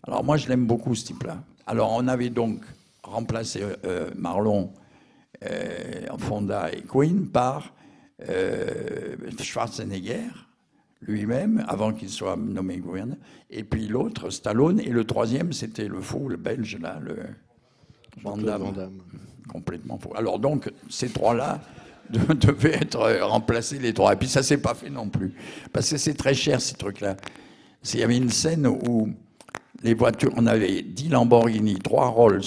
[0.04, 1.43] Alors moi, je l'aime beaucoup, ce type-là.
[1.65, 2.62] Alors on avait donc
[3.02, 4.71] remplacé euh, Marlon,
[5.43, 7.74] euh, Fonda et Queen par
[8.29, 10.21] euh, Schwarzenegger
[11.01, 13.17] lui-même, avant qu'il soit nommé gouverneur,
[13.49, 17.15] et puis l'autre, Stallone, et le troisième, c'était le fou, le belge, là, le
[18.21, 18.91] Van Damme.
[19.47, 20.13] Complètement faux.
[20.15, 21.60] Alors donc, ces trois-là
[22.10, 24.13] de- devaient être euh, remplacés, les trois.
[24.13, 25.34] Et puis ça s'est pas fait non plus.
[25.73, 27.17] Parce que c'est très cher, ces trucs-là.
[27.93, 29.10] Il y avait une scène où
[29.81, 32.41] les voitures, on avait 10 Lamborghini, 3 Rolls,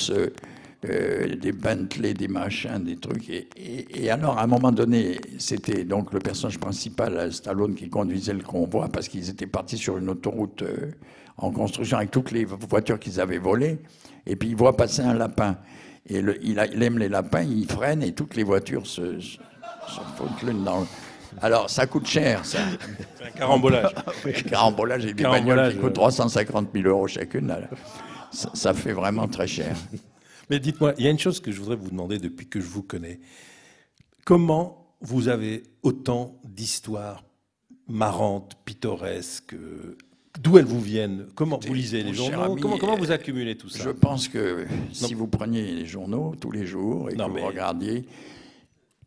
[0.88, 3.28] euh, des Bentley, des machins, des trucs.
[3.30, 7.88] Et, et- et alors, à un moment donné, c'était donc le personnage principal, Stallone, qui
[7.88, 10.90] conduisait le convoi parce qu'ils étaient partis sur une autoroute euh,
[11.38, 13.78] en construction avec toutes les voitures qu'ils avaient volées.
[14.26, 15.56] Et puis, il voit passer un lapin.
[16.06, 19.18] Et le- il, a- il aime les lapins, il freine et toutes les voitures se,
[19.20, 20.86] se, se foutent l'une dans le...
[21.42, 22.58] Alors, ça coûte cher, ça.
[23.18, 23.90] C'est un carambolage.
[24.48, 25.92] Carambolage et des Carambolage, bagnoles qui coûtent ouais.
[25.94, 27.48] 350 000 euros chacune.
[27.48, 27.58] là.
[28.30, 29.74] Ça, ça fait vraiment très cher.
[30.50, 32.66] Mais dites-moi, il y a une chose que je voudrais vous demander depuis que je
[32.66, 33.20] vous connais.
[34.24, 37.24] Comment vous avez autant d'histoires
[37.88, 39.96] marrantes, pittoresques euh,
[40.42, 41.26] D'où elles vous viennent?
[41.36, 42.40] Comment vous lisez les journaux?
[42.42, 43.84] ami, comment, comment vous euh, accumulez tout ça?
[43.84, 47.40] Je pense que si vous preniez les journaux tous les jours et Non, que mais-
[47.42, 48.04] vous regardiez,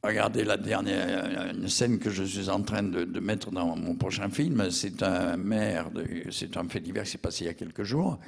[0.03, 3.95] regardez la dernière une scène que je suis en train de, de mettre dans mon
[3.95, 5.89] prochain film, c'est un maire,
[6.31, 8.19] c'est un fait divers qui s'est passé il y a quelques jours.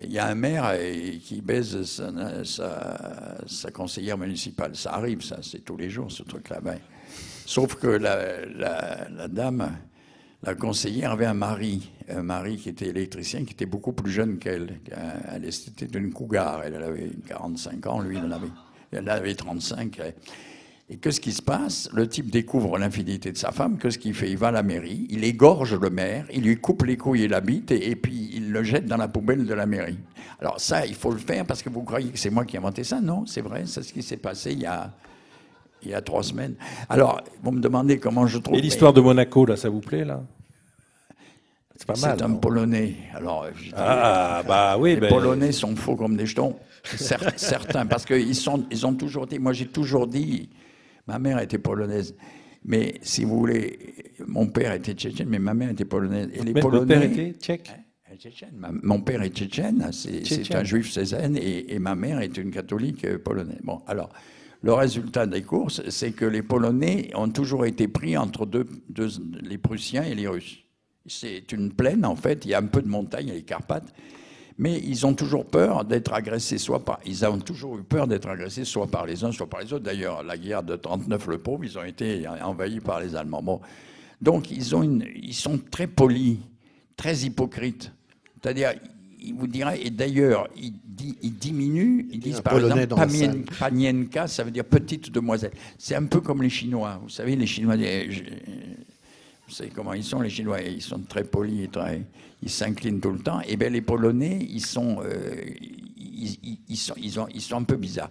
[0.00, 4.74] Il y a un maire euh, qui baise sa, conseillère municipale.
[4.74, 6.60] Ça arrive, ça, c'est tous les jours ce truc-là.
[6.62, 6.78] Ben,
[7.44, 9.70] sauf que la, dame,
[10.42, 14.38] la conseillère avait un mari, un mari qui était électricien, qui était beaucoup plus jeune
[14.38, 14.80] qu'elle.
[15.30, 18.48] Elle était d'une cougar, elle avait 45 ans, lui il en avait,
[18.92, 20.00] elle avait 35.
[20.88, 21.88] Et qu'est-ce qui se passe?
[21.92, 23.78] Le type découvre l'infidélité de sa femme.
[23.78, 24.30] Qu'est-ce qu'il fait?
[24.30, 27.28] Il va à la mairie, il égorge le maire, il lui coupe les couilles et
[27.28, 29.98] la bite, et, et puis le jette dans la poubelle de la mairie.
[30.40, 32.58] Alors ça, il faut le faire parce que vous croyez que c'est moi qui ai
[32.58, 34.92] inventé ça Non, c'est vrai, c'est ce qui s'est passé il y a,
[35.82, 36.54] il y a trois semaines.
[36.88, 38.56] Alors, vous me demandez comment je trouve...
[38.56, 40.22] Et l'histoire de Monaco, là, ça vous plaît, là?
[41.76, 42.16] C'est pas mal.
[42.18, 42.94] C'est un non Polonais.
[43.14, 46.56] Alors, Ah, bah oui, les ben- Polonais sont faux comme des jetons.
[46.84, 49.38] Cer- certains, parce qu'ils sont, ils ont toujours dit.
[49.38, 50.50] Moi, j'ai toujours dit.
[51.08, 52.14] Ma mère était polonaise.
[52.64, 56.28] Mais si vous voulez, mon père était tchétchène, mais ma mère était polonaise.
[56.32, 56.94] Et les Mais Polonais.
[56.94, 57.70] votre père était tchèque?
[57.70, 57.81] Euh,
[58.16, 58.52] tchétchène.
[58.56, 62.50] Ma- Mon père est tchétchène, c'est un juif césaine, et, et ma mère est une
[62.50, 63.58] catholique euh, polonaise.
[63.64, 64.10] Bon, alors,
[64.62, 69.08] le résultat des courses, c'est que les Polonais ont toujours été pris entre deux, deux-
[69.42, 70.58] les Prussiens et les Russes.
[71.06, 73.34] C'est une plaine, en fait, il y a un peu de montagne, il y a
[73.34, 73.92] les Carpates,
[74.58, 77.00] mais ils ont toujours peur d'être agressés, soit par.
[77.04, 79.82] Ils ont toujours eu peur d'être agressés, soit par les uns, soit par les autres.
[79.82, 83.42] D'ailleurs, la guerre de 39, le pauvre, ils ont été envahis par les Allemands.
[83.42, 83.60] Bon.
[84.20, 86.36] Donc, ils, ont une, ils sont très polis,
[86.96, 87.90] très hypocrites.
[88.42, 88.72] C'est-à-dire,
[89.20, 93.44] ils vous diraient, et d'ailleurs, ils, di- ils diminuent, ils disent par Polonais exemple, salle.
[93.58, 95.52] Panienka, ça veut dire petite demoiselle.
[95.78, 96.98] C'est un peu comme les Chinois.
[97.02, 98.08] Vous savez, les Chinois, eh,
[99.46, 102.02] vous savez comment ils sont, les Chinois, ils sont très polis, très-
[102.42, 103.40] ils s'inclinent tout le temps.
[103.46, 105.34] Et bien les Polonais, ils sont, euh,
[105.96, 108.10] ils, ils- ils sont, ils, ont- ils sont un peu bizarres.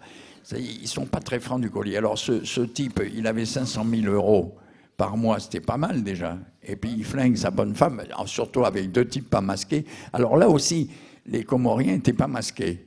[0.58, 1.98] Ils sont pas très francs du collier.
[1.98, 4.56] Alors ce, ce type, il avait 500 000 euros
[5.02, 6.38] par mois, c'était pas mal déjà.
[6.62, 9.84] Et puis il flingue sa bonne femme, surtout avec deux types pas masqués.
[10.14, 10.92] Alors là aussi,
[11.26, 12.86] les Comoriens n'étaient pas masqués.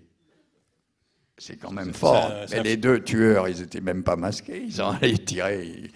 [1.36, 2.28] C'est quand même fort.
[2.46, 4.62] ça- Mais les deux tueurs, ils étaient même pas masqués.
[4.64, 5.90] Ils ont allé tirer.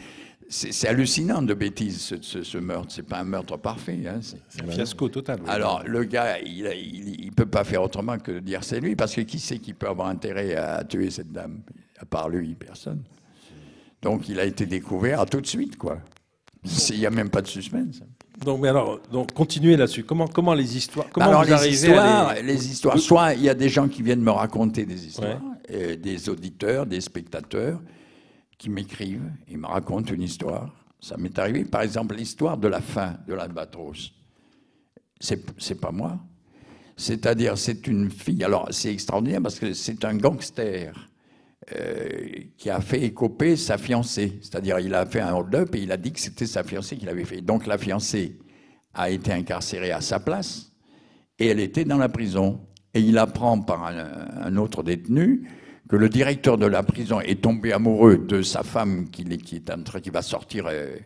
[0.48, 2.88] c'est hallucinant de bêtises, ce, ce- ce meurtre.
[2.90, 4.00] C'est pas un meurtre parfait.
[4.08, 5.38] hein, c'est- un fiasco total.
[5.44, 5.48] oui.
[5.48, 9.14] alors, le gars, il ne peut pas faire autrement que de dire c'est lui, parce
[9.14, 11.60] que qui c'est qui peut avoir intérêt à tuer cette dame?
[12.00, 13.04] À part lui, personne.
[14.02, 15.98] Donc, il a été découvert tout de suite, quoi.
[16.90, 18.00] Il n'y a même pas de suspense.
[18.44, 20.04] Donc, mais alors, donc, continuez là-dessus.
[20.04, 22.42] Comment, comment les histoires Comment Alors, vous les histoires, les...
[22.42, 26.28] les histoires, soit il y a des gens qui viennent me raconter des histoires, des
[26.28, 27.80] auditeurs, des spectateurs
[28.56, 30.74] qui m'écrivent, ils me racontent une histoire.
[31.00, 34.12] Ça m'est arrivé, par exemple, l'histoire de la fin de l'Albatros.
[35.20, 36.18] C'est c'est pas moi.
[36.96, 38.42] C'est-à-dire, c'est une fille.
[38.42, 40.92] Alors, c'est extraordinaire parce que c'est un gangster
[42.56, 44.38] qui a fait écoper sa fiancée.
[44.40, 47.06] C'est-à-dire, il a fait un hold-up et il a dit que c'était sa fiancée qui
[47.06, 47.40] l'avait fait.
[47.40, 48.38] Donc, la fiancée
[48.94, 50.72] a été incarcérée à sa place
[51.38, 52.60] et elle était dans la prison.
[52.94, 55.48] Et il apprend par un, autre détenu
[55.88, 60.00] que le directeur de la prison est tombé amoureux de sa femme qui, qui est
[60.00, 60.96] qui va sortir euh,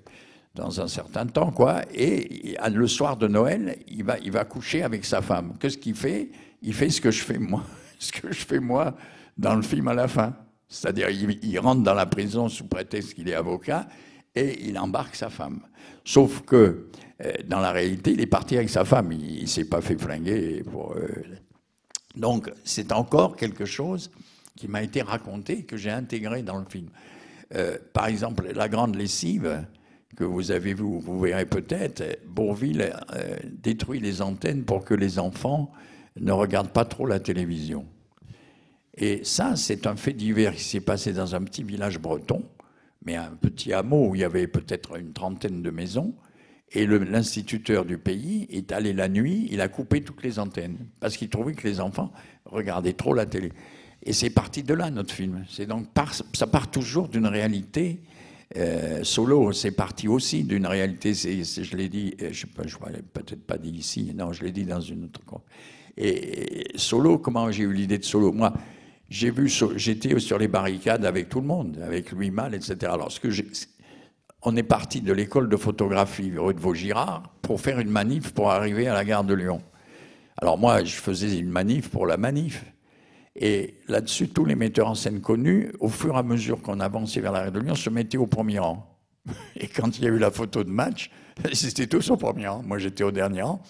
[0.55, 1.83] dans un certain temps, quoi.
[1.95, 5.55] Et le soir de Noël, il va, il va coucher avec sa femme.
[5.59, 6.31] Qu'est-ce qu'il fait?
[6.63, 7.65] Il fait ce que je fais moi,
[7.99, 8.95] ce que je fais moi
[9.37, 10.35] dans le film à la fin.
[10.73, 13.87] C'est-à-dire, il, rentre dans la prison sous prétexte qu'il est avocat
[14.35, 15.61] et il embarque sa femme.
[16.05, 16.89] Sauf que
[17.25, 19.13] euh, dans la réalité, il est parti avec sa femme.
[19.13, 20.93] Il, ne s'est pas fait flinguer pour.
[20.93, 21.07] euh,
[22.17, 24.11] donc, c'est encore quelque chose
[24.57, 26.89] qui m'a été raconté que j'ai intégré dans le film.
[27.55, 29.65] Euh, par exemple, la grande lessive
[30.17, 35.19] que vous avez vu, vous verrez peut-être, Bourville euh, détruit les antennes pour que les
[35.19, 35.71] enfants
[36.21, 37.87] ne regardent pas trop la télévision.
[38.97, 42.45] Et ça, c'est un fait divers qui s'est passé dans un petit village breton,
[43.05, 46.15] mais un petit hameau où il y avait peut-être une trentaine de maisons.
[46.75, 51.17] Et l'instituteur du pays est allé la nuit, il a coupé toutes les antennes, parce
[51.19, 52.13] qu'il trouvait que les enfants
[52.47, 53.53] regardaient trop la télé.
[54.03, 55.45] Et c'est parti de là, notre film.
[55.69, 55.87] Donc
[56.33, 58.01] ça part toujours d'une réalité.
[58.57, 61.15] Euh, Solo, c'est parti aussi d'une réalité.
[61.15, 64.13] je l'ai dit, euh, je je l'ai peut-être pas dit ici.
[64.15, 65.21] Non, je l'ai dit dans une autre.
[65.25, 65.41] con-
[65.97, 68.33] Et Solo, comment j'ai eu l'idée de Solo?
[68.33, 68.53] Moi,
[69.13, 72.77] j'ai vu, j'étais sur les barricades avec tout le monde, avec Louis Malle, etc.
[72.85, 73.11] Alors,
[74.43, 78.51] on est parti de l'école de photographie rue de Vaugirard pour faire une manif pour
[78.51, 79.61] arriver à la gare de Lyon.
[80.39, 82.65] Alors moi, je faisais une manif pour la manif.
[83.37, 87.21] Et là-dessus, tous les metteurs en scène connus, au fur et à mesure qu'on avançait
[87.21, 88.99] vers la gare de Lyon, se mettaient au premier rang.
[89.57, 91.11] Et quand il y a eu la photo de match,
[91.45, 92.63] ils étaient tous au premier rang.
[92.63, 93.63] Moi, j'étais au dernier rang.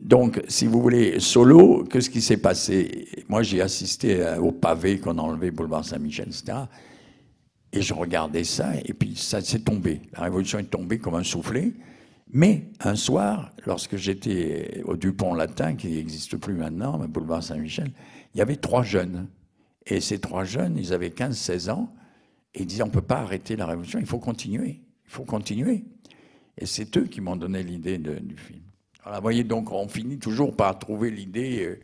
[0.00, 3.08] Donc, si vous voulez, solo, qu'est-ce qui s'est passé?
[3.28, 6.58] Moi, j'ai assisté euh, au pavé qu'on a enlevé boulevard Saint-Michel, etc.
[7.72, 10.00] Et je regardais ça, et puis ça s'est tombé.
[10.12, 11.72] La révolution est tombée comme un soufflet.
[12.34, 17.90] Mais un soir, lorsque j'étais au Dupont Latin, qui n'existe plus maintenant, mais boulevard Saint-Michel,
[18.34, 19.28] il y avait trois jeunes.
[19.86, 21.92] Et ces trois jeunes, ils avaient 15-16 ans,
[22.54, 24.80] et ils disaient on ne peut pas arrêter la révolution, il faut continuer.
[25.06, 25.84] Il faut continuer.
[26.56, 28.60] Et c'est eux qui m'ont donné l'idée du film.
[29.04, 31.64] Vous voyez, donc on finit toujours par trouver l'idée.
[31.66, 31.80] euh,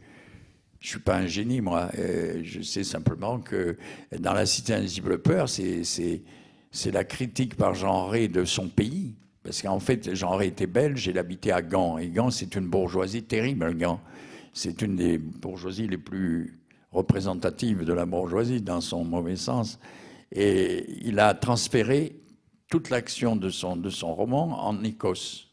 [0.78, 1.90] je suis pas un génie, moi.
[1.98, 3.76] Euh, je sais simplement que
[4.16, 5.82] dans La Cité Invisible Peur, c'est,
[6.92, 9.16] la critique par Jean Rey de son pays.
[9.42, 11.98] Parce qu'en fait, Jean Rey était belge, il habitait à Gand.
[11.98, 14.00] Et Gand, c'est une bourgeoisie terrible, Gand.
[14.52, 16.60] C'est une des bourgeoisies les plus
[16.92, 19.80] représentatives de la bourgeoisie, dans son mauvais sens.
[20.30, 22.20] Et il a transféré
[22.70, 25.47] toute l'action de son, de son roman en Écosse.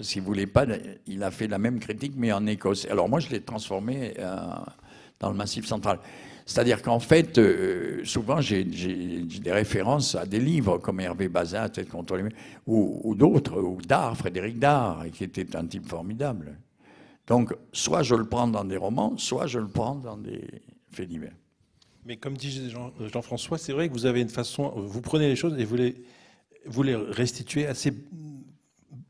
[0.00, 0.64] Qu'il voulait pas,
[1.06, 2.86] il a fait la même critique, mais en Écosse.
[2.90, 4.36] Alors moi, je l'ai transformé euh,
[5.18, 5.98] dans le Massif central.
[6.46, 11.88] C'est-à-dire qu'en fait, euh, souvent, j'ai des références à des livres comme Hervé Bazin, Tête
[11.88, 12.24] contre les
[12.66, 16.56] ou, ou d'autres, ou Dard, Frédéric Dard, qui était un type formidable.
[17.26, 20.40] Donc, soit je le prends dans des romans, soit je le prends dans des
[20.90, 21.34] faits divers.
[22.06, 25.36] Mais comme dit Jean- Jean-François, c'est vrai que vous avez une façon, vous prenez les
[25.36, 25.96] choses et vous les,
[26.64, 27.92] vous les restituez assez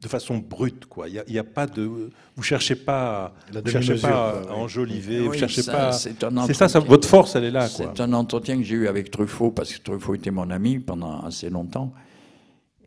[0.01, 1.09] de façon brute, quoi.
[1.09, 4.55] Il n'y a, pas de, vous cherchez pas, La vous cherchez demi-mesure, pas quoi, à
[4.55, 4.63] oui.
[4.63, 5.93] enjoliver, vous Oui, cherchez ça, pas.
[5.93, 7.93] c'est ça, ça, votre force, elle est là, quoi.
[7.95, 11.21] C'est un entretien que j'ai eu avec Truffaut, parce que Truffaut était mon ami pendant
[11.23, 11.93] assez longtemps.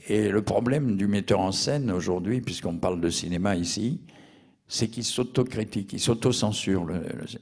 [0.08, 4.00] Et le problème du metteur en scène aujourd'hui, puisqu'on parle de cinéma ici,
[4.68, 6.88] c'est qu'il s'autocritique, il s'autocensure.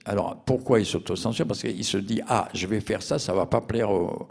[0.05, 1.45] Alors, pourquoi il s'autocensure?
[1.45, 4.29] Parce qu'il se dit, ah, je vais faire ça, ça va pas plaire aux,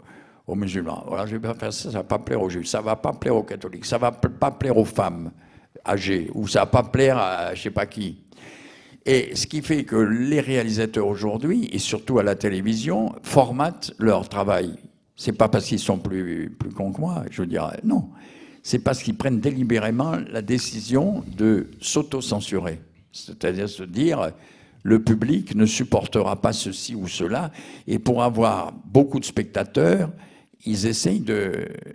[0.49, 1.03] aux musulmans.
[1.07, 3.13] Voilà, je vais pas faire ça, ça va pas plaire aux juifs, ça va pas
[3.13, 5.31] plaire aux catholiques, ça va pas plaire aux femmes
[5.85, 8.23] âgées, ou ça va pas plaire à je sais pas qui.
[9.05, 14.27] Et ce qui fait que les réalisateurs aujourd'hui, et surtout à la télévision, formatent leur
[14.27, 14.75] travail.
[15.15, 18.09] C'est pas parce qu'ils sont plus, plus cons que moi, je dire, non.
[18.63, 22.81] C'est parce qu'ils prennent délibérément la décision de s'auto-censurer.
[23.11, 24.31] C'est-à-dire se dire,
[24.83, 27.51] le public ne supportera pas ceci ou cela,
[27.87, 30.09] et pour avoir beaucoup de spectateurs,
[30.65, 31.23] ils essayent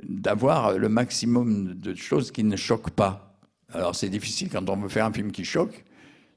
[0.02, 3.36] d'avoir le maximum de choses qui ne choquent pas.
[3.72, 5.84] Alors c'est difficile quand on veut faire un film qui choque,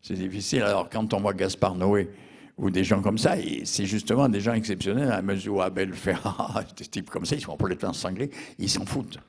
[0.02, 0.64] c'est difficile.
[0.64, 2.10] Alors quand on voit Gaspard Noé
[2.58, 6.64] ou des gens comme ça, c'est justement des gens exceptionnels à mesure où Abel Ferrara,
[6.78, 9.20] des types comme ça, ils sont complètement cinglés, ils s'en foutent.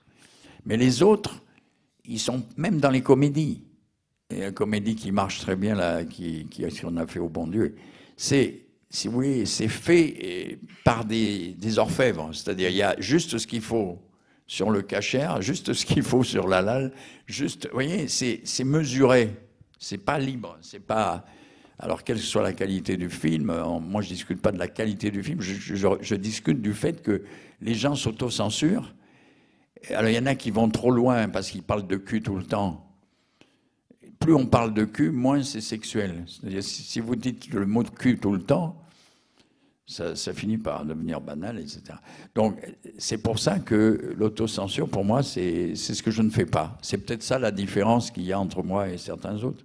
[0.64, 1.42] Mais les autres,
[2.04, 3.62] ils sont même dans les comédies.
[4.30, 7.46] Et une comédie qui marche très bien, là, qui, qui qu'on a fait au bon
[7.46, 7.76] Dieu,
[8.16, 12.30] c'est, si vous voulez, c'est fait eh, par des, orfèvres.
[12.32, 13.98] C'est-à-dire, il y a juste ce qu'il faut
[14.46, 16.92] sur le cachère, juste ce qu'il faut sur la lalle,
[17.26, 19.36] juste, vous voyez, c'est, c'est mesuré.
[19.78, 20.56] C'est pas libre.
[20.62, 21.24] C'est pas.
[21.78, 24.66] Alors, quelle que soit la qualité du film, en- moi, je discute pas de la
[24.68, 27.22] qualité du film, je- je discute du fait que
[27.60, 28.94] les gens s'autocensurent.
[29.90, 32.34] Alors, il y en a qui vont trop loin parce qu'ils parlent de cul tout
[32.36, 32.87] le temps
[34.18, 36.24] plus on parle de cul, moins c'est sexuel.
[36.26, 38.76] C'est-à-dire, si, vous dites le mot de cul tout le temps,
[39.86, 41.82] ça, finit par devenir banal, etc.
[42.34, 42.60] Donc,
[42.98, 46.76] c'est pour ça que l'autocensure, pour moi, c'est ce que je ne fais pas.
[46.82, 49.64] C'est peut-être ça la différence qu'il y a entre moi et certains autres.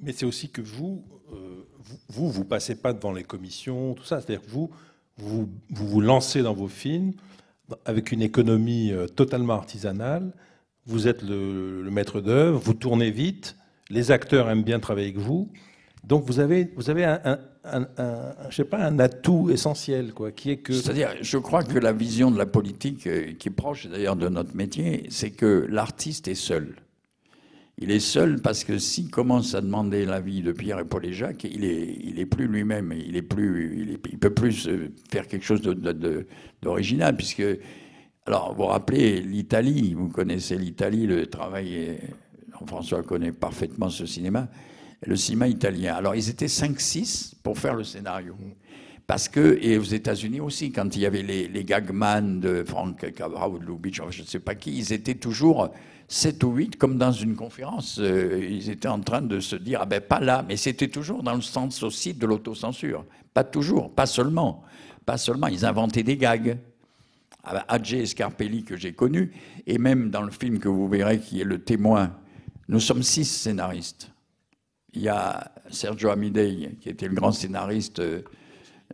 [0.00, 1.64] Mais c'est aussi que vous, euh,
[2.08, 4.20] vous, vous, passez pas devant les commissions, tout ça.
[4.20, 4.70] C'est-à-dire que vous,
[5.16, 7.12] vous, vous vous lancez dans vos films
[7.84, 10.32] avec une économie euh, totalement artisanale.
[10.86, 13.56] Vous êtes le maître d'œuvre, vous tournez vite,
[13.90, 15.50] les acteurs aiment bien travailler avec vous.
[16.04, 17.38] Donc vous avez, vous avez un,
[18.50, 22.30] sais pas, un atout essentiel, quoi, qui est que C'est-à-dire, je crois que la vision
[22.30, 26.34] de la politique, euh, qui est proche d'ailleurs de notre métier, c'est que l'artiste est
[26.34, 26.76] seul.
[27.78, 31.12] Il est seul parce que s'il commence à demander l'avis de Pierre et Paul et
[31.12, 35.26] Jacques, il est, il est plus lui-même, il est plus, il, peut plus euh, faire
[35.26, 35.62] quelque chose
[36.62, 37.42] d'original, puisque,
[38.26, 41.98] alors, vous rappelez l'Italie, vous connaissez l'Italie, le travail,
[42.58, 44.48] Jean-François connaît parfaitement ce cinéma,
[45.06, 45.94] le cinéma italien.
[45.94, 48.36] Alors, ils étaient 5-6 pour faire le scénario.
[49.06, 53.48] Parce que, et aux États-Unis aussi, quand il y avait les, les de Frank Capra
[53.48, 55.70] ou de Lubitsch, je ne sais pas qui, ils étaient toujours
[56.08, 57.98] 7 ou 8, comme dans une conférence.
[58.00, 61.22] Euh, ils étaient en train de se dire, ah ben pas là, mais c'était toujours
[61.22, 63.04] dans le sens aussi de l'autocensure.
[63.34, 64.62] Pas toujours, pas seulement.
[65.04, 66.56] Pas seulement, ils inventaient des gags.
[67.42, 69.32] Ah, Adjé Scarpelli, que j'ai connu,
[69.66, 72.14] et même dans le film que vous verrez, qui est Le Témoin,
[72.68, 74.10] nous sommes six scénaristes.
[74.92, 78.22] Il y a Sergio Amidei, qui était le grand scénariste euh,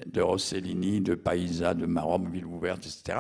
[0.06, 3.18] de Rossellini, de Paisa, de Marom, Ville ouverte, etc.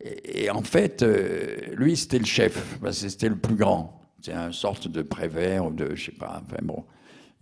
[0.00, 4.00] Et, en fait, euh, lui, c'était le chef, parce que c'était le plus grand.
[4.20, 6.84] C'est une sorte de prévert, ou de, je sais pas, enfin bon.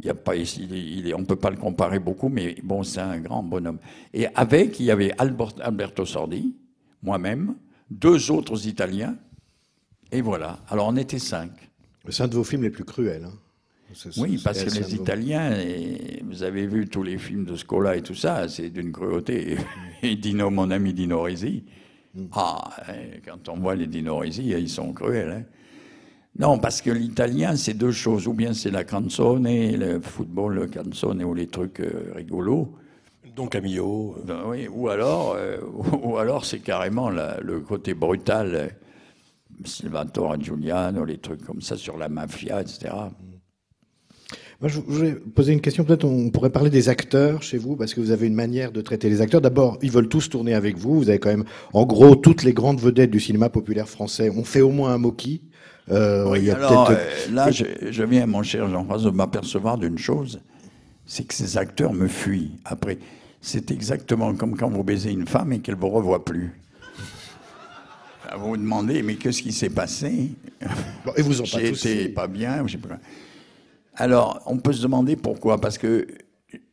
[0.03, 3.43] Y a pas on ne peut pas le comparer beaucoup, mais bon, c'est un grand
[3.43, 3.79] bonhomme.
[4.13, 6.55] Et avec, il y avait Albert- Alberto Sordi,
[7.03, 7.57] moi-même,
[7.91, 9.17] deux autres Italiens,
[10.13, 10.59] et voilà.
[10.69, 11.51] Alors on était cinq.
[12.11, 13.25] C'est un de vos films les plus cruels.
[13.25, 13.33] hein.
[14.19, 18.03] Oui, parce que les Italiens, et vous avez vu tous les films de Scola et
[18.03, 19.57] tout ça, c'est d'une cruauté.
[20.03, 21.65] Et Dino, mon ami Dino Risi,
[22.33, 22.93] ah, hein,
[23.25, 25.31] quand on voit les Dino Risi, ils sont cruels.
[25.31, 25.43] hein.
[26.39, 28.27] Non, parce que l'italien, c'est deux choses.
[28.29, 32.75] Ou bien c'est la canzone, le football, le canzone, ou les trucs euh, rigolos.
[33.35, 34.17] donc Camillo.
[34.19, 35.59] euh, Ben oui, ou alors, euh,
[36.03, 38.77] ou alors c'est carrément la- le côté brutal,
[39.65, 42.93] Salvatore Giuliano, les trucs comme ça sur la mafia, etc.
[44.61, 45.85] Moi, je voulais poser une question.
[45.85, 48.81] Peut-être on pourrait parler des acteurs chez vous, parce que vous avez une manière de
[48.81, 49.43] traiter les acteurs.
[49.43, 50.95] D'abord, ils veulent tous tourner avec vous.
[50.99, 54.45] Vous avez quand même, en gros, toutes les grandes vedettes du cinéma populaire français ont
[54.45, 55.43] fait au moins un moquis.
[55.91, 56.97] Euh, Oui, il y a alors, euh,
[57.33, 60.41] là, je, je viens, mon cher Jean-François, de m'apercevoir d'une chose,
[61.05, 62.53] c'est que ces acteurs me fuient.
[62.65, 62.99] Après,
[63.43, 66.59] c'est exactement comme quand vous baisez une femme et qu'elle vous revoit plus.
[68.29, 70.33] Ah, Vous demandez, mais qu'est-ce qui s'est passé?
[71.05, 72.99] Bon, et vous en J'ai été pas bien, pas.
[73.95, 75.61] Alors, on peut se demander pourquoi.
[75.61, 76.07] Parce que,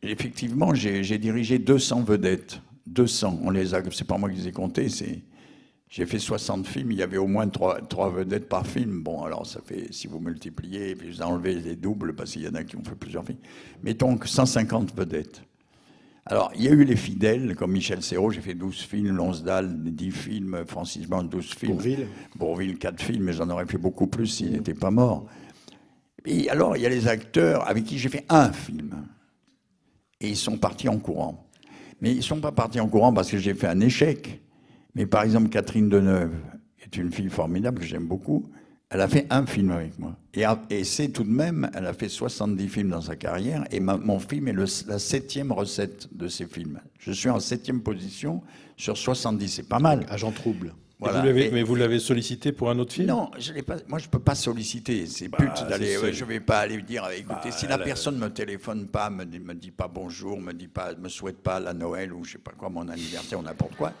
[0.02, 2.60] effectivement, j'ai dirigé 200 vedettes.
[2.86, 3.40] 200.
[3.42, 5.20] On les a, c'est pas moi qui les ai comptés, c'est.
[5.88, 9.02] J'ai fait 60 films, il y avait au moins 3, vedettes par film.
[9.02, 12.48] Bon, alors ça fait, si vous multipliez, puis vous enlevez les doubles, parce qu'il y
[12.48, 13.38] en a qui ont fait plusieurs films,
[13.80, 15.42] mettons que 150 vedettes.
[16.26, 19.82] Alors, il y a eu les fidèles, comme Michel Serrault, j'ai fait 12 films, Lonsdal,
[19.82, 21.72] 10 films, Francis Blanc, 12 films.
[21.72, 22.06] Bourvil.
[22.36, 25.26] Bourvil, 4 films, mais j'en aurais fait beaucoup plus s'il n'était pas mort.
[26.24, 29.06] Et alors, il y a les acteurs avec qui j'ai fait un film.
[30.20, 31.46] Et ils sont partis en courant.
[32.00, 34.40] Mais ils ne sont pas partis en courant parce que j'ai fait un échec.
[34.94, 36.32] Mais par exemple, Catherine Deneuve,
[36.82, 38.48] est une fille formidable que j'aime beaucoup,
[38.94, 40.14] elle a fait un film avec moi.
[40.70, 43.96] Et, c'est tout de même, elle a fait 70 films dans sa carrière, et ma-
[43.96, 46.80] mon film est le- la septième recette de ces films.
[47.00, 48.40] Je suis en septième position
[48.76, 50.06] sur 70, c'est pas mal.
[50.08, 50.68] Agent trouble.
[50.68, 51.20] et Voilà.
[51.20, 53.08] vous l'avez- Et- mais vous l'avez sollicité pour un autre film?
[53.08, 55.06] Non, je pas, moi je peux pas solliciter.
[55.06, 55.98] C'est pute d'aller.
[55.98, 57.04] ouais, je vais pas aller dire.
[57.18, 60.52] Écoutez, Bah, si la personne me téléphone pas, me dit, me dit pas bonjour, me
[60.52, 63.42] dit pas, me souhaite pas la Noël ou je sais pas quoi, mon anniversaire ou
[63.42, 63.92] n'importe quoi.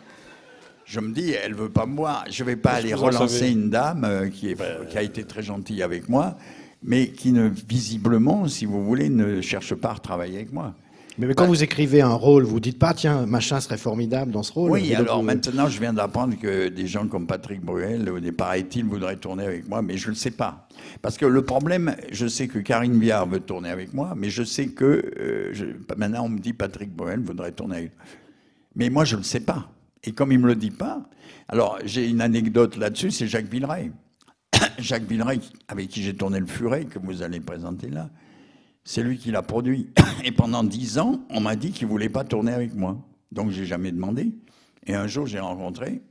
[0.84, 2.24] Je me dis, elle veut pas me voir.
[2.30, 4.58] Je vais pas Parce aller relancer une dame euh, qui, est,
[4.90, 6.36] qui a été très gentille avec moi,
[6.82, 10.74] mais qui ne, visiblement, si vous voulez, ne cherche pas à travailler avec moi.
[11.16, 14.42] Mais, mais quand vous écrivez un rôle, vous dites pas, tiens, machin serait formidable dans
[14.42, 14.72] ce rôle.
[14.72, 18.18] Oui, Et alors vous- maintenant, je viens d'apprendre que des gens comme Patrick Bruel, au
[18.18, 20.66] départ, il voudraient tourner avec moi, mais je ne le sais pas.
[21.02, 24.42] Parce que le problème, je sais que Karine Viard veut tourner avec moi, mais je
[24.42, 25.66] sais que euh, je-
[25.96, 27.92] maintenant, on me dit Patrick Bruel voudrait tourner avec
[28.74, 29.70] Mais moi, je ne le sais pas.
[30.04, 31.08] Et comme il ne me le dit pas,
[31.48, 33.90] alors j'ai une anecdote là-dessus, c'est Jacques Villeray.
[34.78, 38.10] Jacques Villeray, avec qui j'ai tourné le Furet, que vous allez présenter là,
[38.84, 39.88] c'est lui qui l'a produit.
[40.24, 42.98] Et pendant dix ans, on m'a dit qu'il ne voulait pas tourner avec moi.
[43.32, 44.32] Donc, j'ai jamais demandé.
[44.86, 46.02] Et un jour, j'ai rencontré,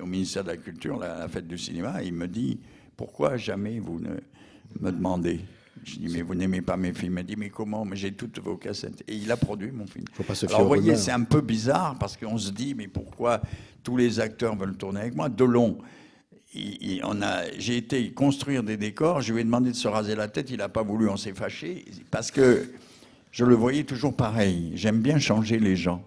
[0.00, 2.60] au ministère de la Culture, la, la fête du cinéma, il me dit
[2.96, 4.10] Pourquoi jamais vous ne
[4.80, 5.40] me demandez?
[5.84, 7.84] Je dis Mais vous n'aimez pas mes films Il m'a dit Mais comment?
[7.84, 9.02] Mais j'ai toutes vos cassettes.
[9.06, 10.04] Et il a produit mon film.
[10.14, 12.74] Faut pas se fier Alors, vous voyez, c'est un peu bizarre parce qu'on se dit
[12.74, 13.40] Mais pourquoi
[13.82, 15.28] tous les acteurs veulent tourner avec moi?
[15.28, 15.78] Delon.
[16.54, 19.88] il- il- on a, j'ai été construire des décors, je lui ai demandé de se
[19.88, 22.70] raser la tête, il n'a pas voulu, on s'est fâché, parce que
[23.32, 24.70] je le voyais toujours pareil.
[24.76, 26.04] J'aime bien changer les gens.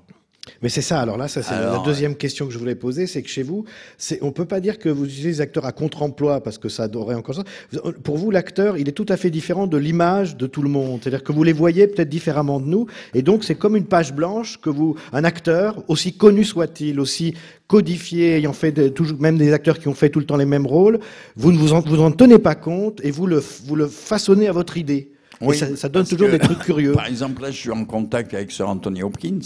[0.61, 3.21] Mais c'est ça, alors là, ça c'est la deuxième question que je voulais poser, c'est
[3.21, 3.65] que chez vous,
[3.97, 6.87] c'est, on peut pas dire que vous utilisez les acteurs à contre-emploi, parce que ça
[6.95, 7.43] aurait encore ça.
[7.71, 10.69] Vous- Pour vous, l'acteur, il est tout à fait différent de l'image de tout le
[10.69, 10.99] monde.
[11.01, 14.13] C'est-à-dire que vous les voyez peut-être différemment de nous, et donc c'est comme une page
[14.13, 17.33] blanche que vous, un acteur, aussi connu soit-il, aussi
[17.67, 20.45] codifié, ayant fait de- toujours, même des acteurs qui ont fait tout le temps les
[20.45, 20.99] mêmes rôles,
[21.35, 24.47] vous ne vous en, vous en tenez pas compte, et vous le, vous le façonnez
[24.47, 25.11] à votre idée.
[25.41, 26.93] Et ça, ça donne toujours que, des trucs curieux.
[26.93, 29.39] Par exemple, là, je suis en contact avec Sir Anthony Hopkins,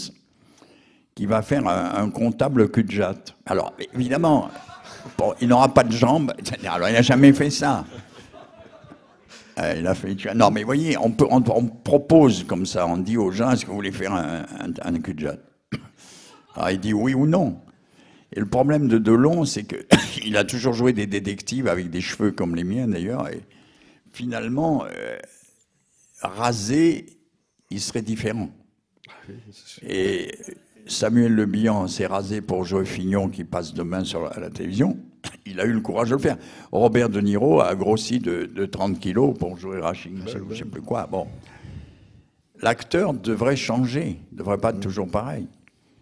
[1.14, 3.36] qui va faire un, un comptable cul de jatte.
[3.46, 4.48] Alors, évidemment,
[5.18, 6.32] bon, il n'aura pas de jambes.
[6.66, 7.84] Alors, il n'a jamais fait ça.
[9.58, 10.16] Euh, il a fait.
[10.34, 13.64] Non, mais voyez, on, peut, on, on propose comme ça, on dit aux gens est-ce
[13.64, 15.44] que vous voulez faire un, un, un cul de jatte
[16.56, 17.60] Alors, il dit oui ou non.
[18.34, 22.32] Et le problème de Delon, c'est qu'il a toujours joué des détectives avec des cheveux
[22.32, 23.28] comme les miens d'ailleurs.
[23.28, 23.42] Et
[24.12, 25.18] finalement, euh,
[26.22, 27.18] rasé,
[27.68, 28.48] il serait différent.
[29.82, 30.32] Et
[30.92, 34.50] Samuel Le Bihan s'est rasé pour jouer Fignon qui passe demain sur la, à la
[34.50, 34.96] télévision.
[35.46, 36.36] Il a eu le courage de le faire.
[36.70, 40.64] Robert De Niro a grossi de, de 30 kilos pour jouer Rachingbell, je ne sais
[40.64, 41.06] plus quoi.
[41.10, 41.26] Bon.
[42.60, 45.48] L'acteur devrait changer, ne devrait pas être toujours pareil.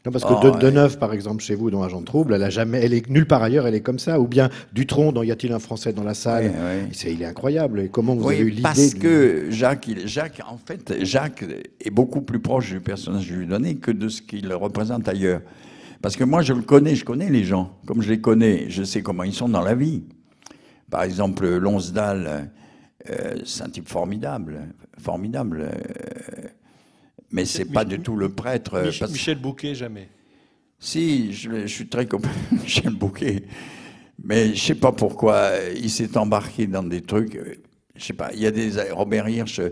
[0.07, 0.59] Non, parce que Oh, de, ouais.
[0.59, 3.42] Deneuve, par exemple, chez vous, dans Agent Trouble, elle a jamais, elle est nulle part
[3.42, 4.18] ailleurs, elle est comme ça.
[4.18, 6.88] Ou bien Dutronc, dans Y a-t-il un Français dans la salle Ouais, ouais.
[6.92, 7.80] C'est, Il est incroyable.
[7.80, 11.44] Et comment vous Oui, avez eu l'idée parce que Jacques, il- Jacques, en fait, Jacques
[11.80, 14.51] est beaucoup plus proche du personnage que je lui ai donné que de ce qu'il
[14.55, 15.42] représente ailleurs.
[16.01, 17.76] Parce que moi, je le connais, je connais les gens.
[17.86, 20.03] Comme je les connais, je sais comment ils sont dans la vie.
[20.90, 22.51] Par exemple, Lonsdal,
[23.11, 24.61] euh, c'est un type formidable,
[24.98, 25.61] formidable.
[25.61, 26.48] euh,
[27.33, 28.74] mais c'est pas du tout le prêtre.
[28.74, 30.09] euh, Mich- parce- Michel Bouquet, jamais.
[30.78, 33.43] si, je, je suis très copain Michel Bouquet,
[34.22, 37.37] mais je sais pas pourquoi euh, il s'est embarqué dans des trucs.
[37.37, 37.55] euh,
[37.97, 38.31] Je sais pas.
[38.35, 39.70] Il y a des Robert Hirsch, euh,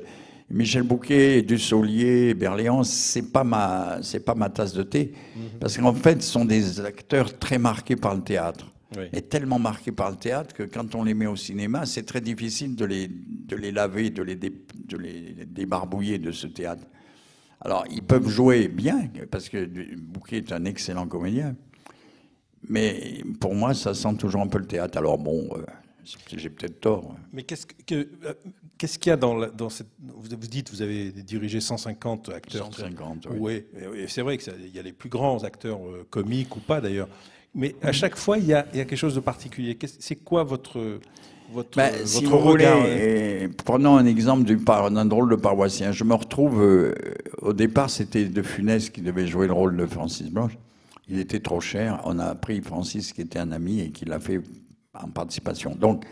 [0.50, 2.82] Michel Bouquet, Dussolier, Berléand.
[2.82, 5.12] C'est pas ma, pas ma tasse de thé,
[5.61, 8.72] parce qu'en fait, ce sont des acteurs très marqués par le théâtre.
[8.96, 9.04] Oui.
[9.12, 12.22] Et tellement marqués par le théâtre que quand on les met au cinéma, c'est très
[12.22, 16.84] difficile de les, de les laver, de les, dé- de les débarbouiller de ce théâtre.
[17.61, 19.64] Alors, ils peuvent jouer bien, parce que
[19.96, 21.56] Bouquet est un excellent comédien.
[22.68, 24.98] Mais pour moi, ça sent toujours un peu le théâtre.
[24.98, 25.64] Alors bon, euh,
[26.36, 27.14] j'ai peut-être tort.
[27.32, 28.34] Mais qu'est-ce que- que- euh,
[28.78, 29.88] qu'il y a dans, la- dans cette...
[30.00, 32.66] Vous, dites, vous avez dirigé 150 acteurs.
[32.66, 33.64] 150, oui.
[34.09, 37.09] C'est vrai qu'il y a les plus grands acteurs euh, comiques ou pas d'ailleurs.
[37.54, 39.76] Mais à chaque fois, il y a, il y a quelque chose de particulier.
[39.98, 41.00] C'est quoi votre,
[41.53, 45.92] votre, Ben, votre si vous regard voulez, euh, prenons un exemple d'un drôle de paroissien.
[45.92, 46.94] Je me retrouve, euh,
[47.40, 50.59] au départ, c'était De Funès qui devait jouer le rôle de Francis Blanche.
[51.09, 52.01] Il était trop cher.
[52.05, 54.40] On a pris Francis, qui était un ami, et qui l'a fait
[54.94, 55.74] en participation.
[55.78, 56.05] Donc,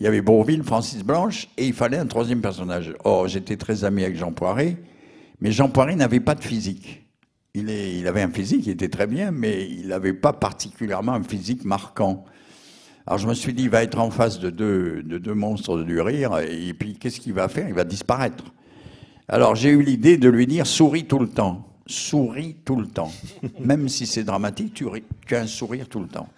[0.00, 2.94] il y avait Bourville, Francis Blanche, et il fallait un troisième personnage.
[3.04, 4.78] Or, j'étais très ami avec Jean Poiret,
[5.40, 7.06] mais Jean Poiret n'avait pas de physique.
[7.52, 11.12] Il, est, il avait un physique, il était très bien, mais il n'avait pas particulièrement
[11.12, 12.24] un physique marquant.
[13.06, 15.82] Alors je me suis dit, il va être en face de deux, de deux monstres
[15.82, 17.66] du rire, et puis qu'est-ce qu'il va faire?
[17.68, 18.44] Il va disparaître.
[19.28, 21.66] Alors j'ai eu l'idée de lui dire, souris tout le temps.
[21.86, 23.10] Souris tout le temps.
[23.60, 26.28] Même si c'est dramatique, tu, ris- tu as un sourire tout le temps.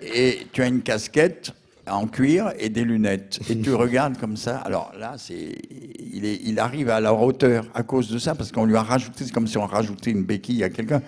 [0.00, 1.52] Et tu as une casquette
[1.86, 3.40] en cuir et des lunettes.
[3.50, 4.58] Et tu regardes comme ça.
[4.58, 5.56] Alors là, c'est,
[5.98, 8.82] il, est, il arrive à la hauteur à cause de ça, parce qu'on lui a
[8.82, 11.02] rajouté, c'est comme si on rajoutait une béquille à quelqu'un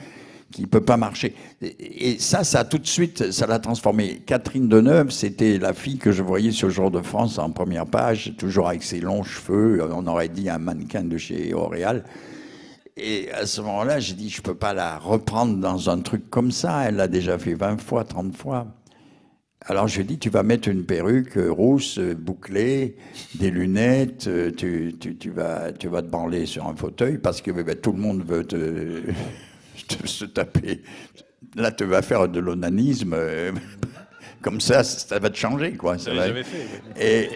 [0.53, 1.35] qui peut pas marcher.
[1.61, 4.23] Et, et ça, ça tout de suite, ça l'a transformé.
[4.25, 8.35] Catherine Deneuve, c'était la fille que je voyais sur Jour de France en première page,
[8.39, 9.83] toujours avec ses longs cheveux.
[9.93, 12.05] On aurait dit un mannequin de chez L'Oréal.
[12.97, 16.53] Et à ce moment-là, j'ai dit, je peux pas la reprendre dans un truc comme
[16.53, 16.85] ça.
[16.87, 18.67] Elle l'a déjà fait 20 fois, 30 fois.
[19.67, 22.97] Alors je lui ai dit, tu vas mettre une perruque euh, rousse, euh, bouclée,
[23.37, 27.41] des lunettes, euh, tu, tu, tu vas, tu vas te branler sur un fauteuil parce
[27.41, 29.03] que ben, tout le monde veut te-
[30.05, 30.83] se taper.
[31.57, 33.15] Là, tu vas faire de l'onanisme.
[33.15, 33.53] euh,
[34.41, 35.99] Comme ça, ça va te changer, quoi.
[35.99, 36.67] Ça va- fait.
[37.01, 37.31] Et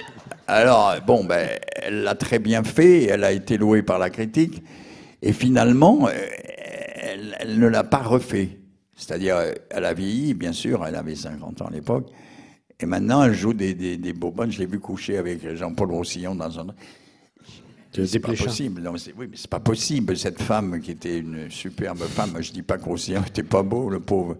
[0.49, 4.63] alors, bon, ben, elle l'a très bien fait, elle a été louée par la critique,
[5.23, 6.11] et finalement, euh,
[6.97, 8.59] elle, elle ne l'a pas refait.
[8.97, 9.37] C'est-à-dire,
[9.71, 12.09] elle a vieilli, bien sûr, elle avait 50 ans à l'époque,
[12.81, 14.51] et maintenant, elle joue des, des, des bonbonnes.
[14.51, 16.67] Je l'ai vu coucher avec Jean-Paul Roussillon dans un...
[18.05, 18.83] C'est pas possible.
[18.83, 20.17] Non, oui, mais c'est pas possible.
[20.17, 22.37] Cette femme qui était une superbe femme.
[22.41, 24.37] Je dis pas que Roussillon était pas beau, le pauvre.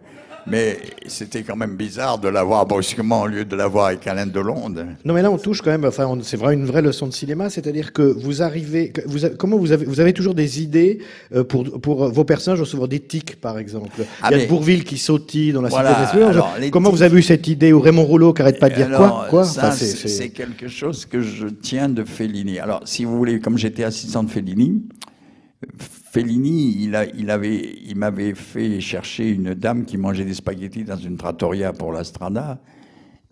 [0.49, 4.69] Mais c'était quand même bizarre de l'avoir brusquement au lieu de l'avoir avec Alain Delon.
[5.05, 5.85] Non, mais là, on touche quand même.
[5.85, 8.91] Enfin, c'est vrai une vraie leçon de cinéma, c'est-à-dire que vous arrivez.
[8.91, 11.01] que vous, avez- comment vous avez Vous avez toujours des idées
[11.35, 13.91] euh, pour pour vos personnages, souvent des tics, par exemple.
[14.23, 16.95] Ah, Il y a Bourville qui sautille dans la Voilà, Cité des alors, Comment tics-
[16.97, 19.27] vous avez eu cette idée ou Raymond Rouleau qui arrête pas de dire Alors, quoi
[19.31, 22.61] quoi Enfin, c'est quelque chose que je tiens de Fellini.
[22.61, 24.81] Alors, si vous voulez, comme j'étais assistant de Fellini,
[26.17, 27.05] Fellini, il, a,
[27.35, 31.93] avait, il m'avait fait chercher une dame qui mangeait des spaghettis dans une trattoria pour
[31.93, 32.59] la Strada.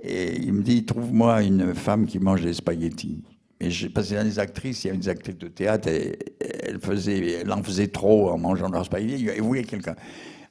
[0.03, 3.25] Et il me dit, trouve-moi une femme qui mange des spaghettis.
[3.59, 6.19] Et j'ai passé dans les actrices, il y avait des actrices de théâtre, et
[6.63, 9.29] elles, faisaient, elles en faisaient trop en mangeant leurs spaghettis.
[9.35, 9.97] Elles voulaient quelqu'un.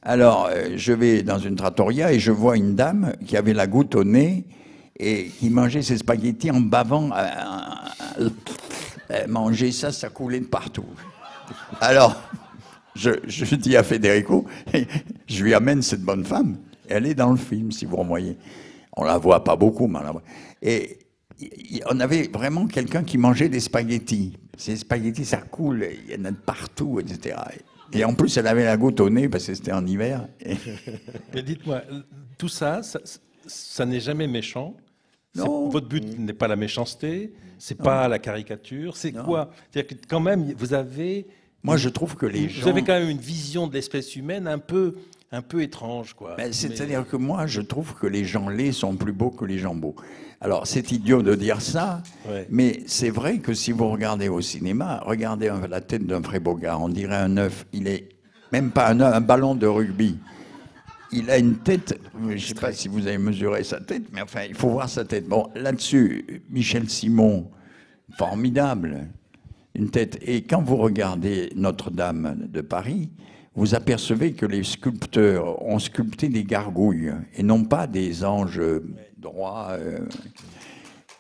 [0.02, 3.68] Alors, euh, je vais dans une trattoria et je vois une dame qui avait la
[3.68, 4.46] goutte au nez
[4.98, 7.12] et qui mangeait ses spaghettis en bavant.
[7.12, 7.28] euh,
[8.22, 8.30] euh,
[9.12, 10.86] euh, manger ça, ça coulait de partout.
[11.82, 12.22] Alors,
[12.96, 14.46] je, je dis à Federico,
[15.28, 16.58] je lui amène cette bonne femme.
[16.88, 18.38] Elle est dans le film, si vous revoyez.
[18.96, 20.24] On la voit pas beaucoup, mais on la voit.
[20.62, 21.00] Et
[21.90, 24.38] on avait vraiment quelqu'un qui mangeait des spaghettis.
[24.58, 27.38] Ces spaghettis, ça coule, il y en a de partout, etc.
[27.92, 30.28] Et en plus, elle avait la goutte au nez parce que c'était en hiver.
[31.34, 31.82] Mais dites-moi,
[32.38, 33.00] tout ça, ça,
[33.46, 34.76] ça n'est jamais méchant.
[35.36, 35.70] Non.
[35.70, 39.50] Votre but n'est pas la méchanceté, c'est pas la caricature, c'est quoi?
[39.72, 41.26] C'est-à-dire que quand même, vous avez,
[41.64, 42.68] Moi, je trouve que les vous gens.
[42.68, 44.96] avez quand même une vision de l'espèce humaine un peu,
[45.32, 46.36] un peu étrange, quoi.
[46.38, 49.46] Ben, Mais- C'est-à-dire que moi, je trouve que les gens laids sont plus beaux que
[49.46, 49.96] les gens beaux.
[50.42, 52.46] Alors, c'est idiot de dire ça, Ouais.
[52.50, 56.82] mais c'est vrai que si vous regardez au cinéma, regardez la tête d'un Fred Bogart,
[56.82, 57.66] on dirait un œuf.
[57.72, 58.10] Il est
[58.52, 60.18] même pas un un ballon de rugby.
[61.14, 61.98] Il a une tête,
[62.28, 64.90] je ne sais pas si vous avez mesuré sa tête, mais enfin, il faut voir
[64.90, 65.28] sa tête.
[65.30, 67.50] Bon, là-dessus, Michel Simon,
[68.18, 69.08] formidable,
[69.76, 70.20] une tête.
[70.22, 73.10] Et quand vous regardez Notre-Dame de Paris,
[73.56, 78.62] vous apercevez que les sculpteurs ont sculpté des gargouilles et non pas des anges
[79.18, 79.70] droits.
[79.72, 80.00] euh.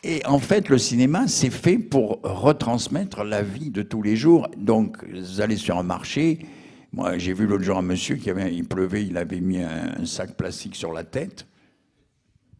[0.04, 4.50] Et en fait, le cinéma, c'est fait pour retransmettre la vie de tous les jours.
[4.58, 6.40] Donc, vous allez sur un marché.
[6.92, 10.06] Moi, j'ai vu l'autre jour un monsieur qui avait, il pleuvait, il avait mis un,
[10.06, 11.48] sac plastique sur la tête.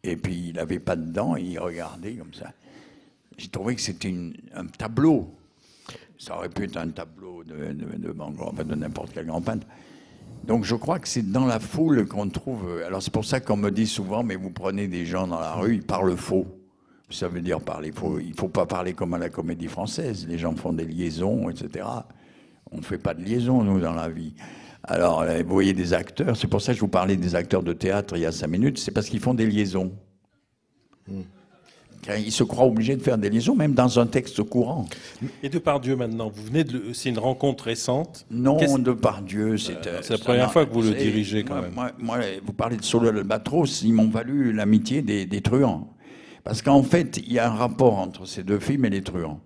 [0.02, 2.52] Et puis, il n'avait pas dedans, et il regardait comme ça.
[3.36, 4.14] J'ai trouvé que c'était
[4.54, 5.34] un tableau.
[6.18, 9.66] Ça aurait pu être un tableau de, n'importe quel grand peintre.
[10.44, 12.82] Donc je crois que c'est dans la foule qu'on trouve.
[12.86, 15.54] Alors c'est pour ça qu'on me dit souvent, mais vous prenez des gens dans la
[15.54, 16.46] rue, ils parlent faux.
[17.10, 18.18] Ça veut dire parler faux.
[18.18, 20.26] Il ne faut pas parler comme à la comédie française.
[20.28, 21.86] Les gens font des liaisons, etc.
[22.70, 24.34] On ne fait pas de liaison, nous, dans la vie.
[24.82, 27.62] Alors, euh, vous voyez des acteurs, c'est pour ça que je vous parlais des acteurs
[27.62, 29.92] de théâtre il y a cinq minutes, c'est parce qu'ils font des liaisons.
[31.06, 31.14] Car
[32.18, 34.86] Ils se croient obligés de faire des liaisons, même dans un texte courant.
[35.42, 38.26] Et de par Dieu maintenant, vous venez de, c'est une rencontre récente.
[38.30, 39.86] Non, Qu'est-ce- de par Dieu, c'est.
[39.86, 41.72] euh, c'est la première fois que vous le dirigez, quand moi- même.
[41.74, 45.88] Moi, moi, vous parlez de Solo l'Albatros, ils m'ont valu l'amitié des, des truands.
[46.42, 49.40] Parce qu'en fait, il y a un rapport entre ces deux films et les truands.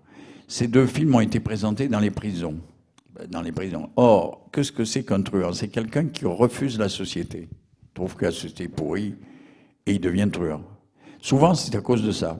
[0.49, 2.57] Ces deux films ont été présentés dans les prisons.
[3.29, 3.89] Dans les prisons.
[3.95, 5.53] Or, qu'est-ce que c'est qu'un truand?
[5.53, 7.47] C'est quelqu'un qui refuse la société,
[7.93, 9.15] trouve que la société est pourrie,
[9.85, 10.61] et il devient truand.
[11.21, 12.39] Souvent, c'est à cause de ça.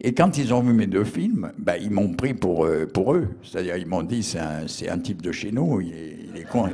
[0.00, 3.14] Et quand ils ont vu mes deux films, ben, ils m'ont pris pour, euh, pour
[3.14, 3.28] eux.
[3.42, 6.40] C'est-à-dire, ils m'ont dit, c'est un, c'est un type de chez nous, il est, il
[6.40, 6.68] est, con-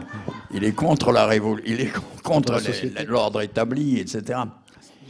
[0.52, 1.92] il est contre la révolution, il est
[2.24, 2.58] contre
[3.06, 4.40] l'ordre établi, etc.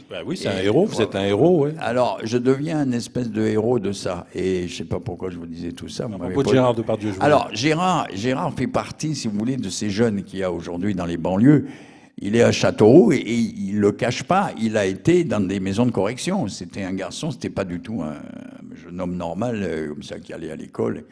[0.09, 1.73] Bah oui, c'est un héros, vous êtes un héros, ouais.
[1.79, 4.27] Alors, je deviens une espèce de héros de ça.
[4.35, 6.05] Et je sais pas pourquoi je vous disais tout ça.
[6.05, 9.29] vous À m'avez propos de pas- Gérard Depardieu, je Alors, Gérard, Gérard fait partie, si
[9.29, 11.65] vous voulez, de ces jeunes qu'il y a aujourd'hui dans les banlieues.
[12.23, 14.51] Il est à Châteauroux et, il le cache pas.
[14.59, 16.47] Il a été dans des maisons de correction.
[16.47, 18.21] C'était un garçon, c'était pas du tout un
[18.75, 21.05] jeune homme normal, euh, comme ça, qui allait à l'école.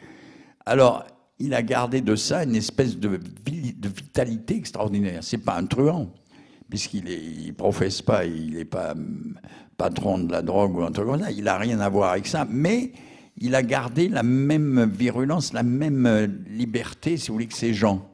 [0.66, 1.04] Alors,
[1.40, 5.24] il a gardé de ça une espèce de, vi- de vitalité extraordinaire.
[5.24, 6.12] C'est pas un truand,
[6.68, 8.94] puisqu'il il professe pas, il n'est pas
[9.76, 11.30] patron de la drogue ou un truc comme ça.
[11.32, 12.92] Il a rien à voir avec ça, mais
[13.38, 17.72] il a gardé la même virulence, la même euh, liberté, si vous voulez, que ces
[17.74, 18.09] gens.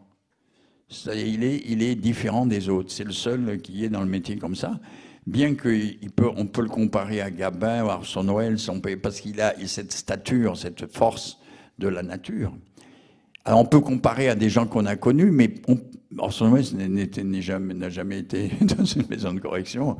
[0.89, 2.91] C'est-à-dire, il est, différent des autres.
[2.91, 4.79] C'est le seul qui est dans le métier comme ça.
[5.27, 8.59] Bien qu'on peut, le comparer à Gabin ou Orson Welles,
[9.03, 11.39] parce qu'il a cette stature, cette force
[11.79, 12.53] de la nature.
[13.45, 15.79] Alors, on peut comparer à des gens qu'on a connus, mais on,
[16.19, 19.97] Orson Welles n'est n'a jamais été dans une maison de correction,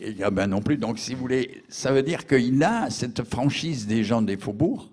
[0.00, 0.78] et Gabin non plus.
[0.78, 4.90] Donc, si vous voulez, ça veut dire qu'il a cette franchise des gens des faubourgs,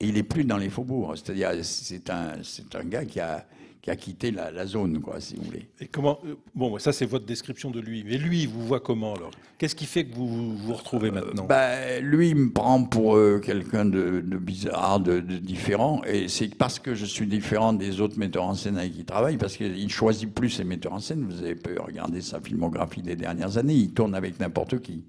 [0.00, 1.16] et il est plus dans les faubourgs.
[1.16, 2.10] C'est-à-dire, c'est
[2.42, 3.46] c'est un gars qui a,
[3.84, 5.68] qui a quitté la, la zone, quoi, si vous voulez.
[5.78, 8.02] Et comment euh, Bon, ça c'est votre description de lui.
[8.02, 9.30] Mais lui, il vous voit comment alors?
[9.58, 11.44] Qu'est-ce qui fait que vous vous, vous retrouvez maintenant?
[11.44, 16.00] Ben, lui, il me prend pour euh, quelqu'un de, de bizarre, de, de différent.
[16.06, 19.04] Et c'est parce que je suis différent des autres metteurs en scène avec qui il
[19.04, 21.22] travaille, parce qu'il choisit plus ses metteurs en scène.
[21.22, 23.74] Vous avez pu regarder sa filmographie des dernières années.
[23.74, 25.04] Il tourne avec n'importe qui.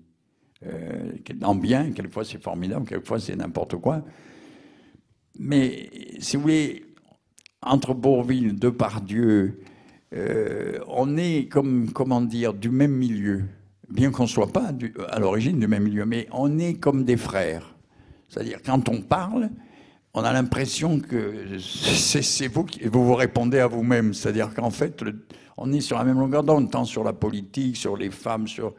[0.65, 1.13] Euh,
[1.43, 4.03] en bien, quelquefois c'est formidable, quelquefois c'est n'importe quoi.
[5.39, 6.84] Mais si vous voulez,
[7.65, 9.59] entre Bourville, Depardieu,
[10.13, 13.43] euh, on est comme comment dire du même milieu,
[13.89, 14.71] bien qu'on soit pas
[15.09, 17.75] à l'origine du même milieu, mais on est comme des frères.
[18.29, 19.49] C'est-à-dire quand on parle,
[20.13, 24.13] on a l'impression que c'est vous qui vous vous répondez à vous-même.
[24.13, 25.03] C'est-à-dire qu'en fait,
[25.57, 28.73] on est sur la même longueur d'onde, tant sur la politique, sur les femmes, sur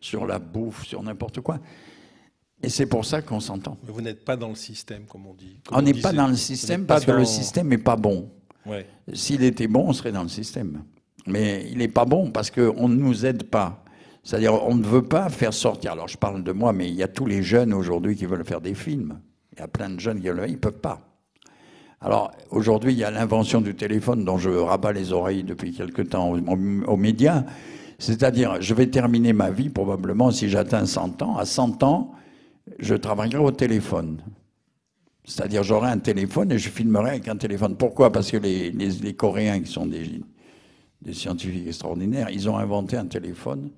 [0.00, 1.60] sur la bouffe, sur n'importe quoi.
[2.62, 3.76] Et c'est pour ça qu'on s'entend.
[3.84, 5.58] Mais Vous n'êtes pas dans le système, comme on dit.
[5.66, 8.30] Comme On n'est pas dans le système parce que le système n'est pas bon.
[8.64, 8.86] Ouais.
[9.12, 10.84] S'il était bon, on serait dans le système.
[11.26, 13.82] Mais il n'est pas bon parce qu'on ne nous aide pas.
[14.22, 15.92] C'est-à-dire, on ne veut pas faire sortir.
[15.92, 18.44] Alors, je parle de moi, mais il y a tous les jeunes aujourd'hui qui veulent
[18.44, 19.18] faire des films.
[19.52, 21.00] Il y a plein de jeunes qui veulent, ils ne peuvent pas.
[22.00, 26.02] Alors, aujourd'hui, il y a l'invention du téléphone dont je rabats les oreilles depuis quelque
[26.02, 27.44] temps aux médias.
[27.98, 31.36] C'est-à-dire, je vais terminer ma vie, probablement, si j'atteins 100 ans.
[31.36, 32.12] À 100 ans,
[32.78, 34.20] je travaillerai au téléphone.
[35.24, 37.76] C'est-à-dire, j'aurai un téléphone et je filmerai avec un téléphone.
[37.76, 38.10] Pourquoi?
[38.10, 40.20] Parce que les, Coréens, qui sont des,
[41.12, 43.70] scientifiques extraordinaires, ils ont inventé un téléphone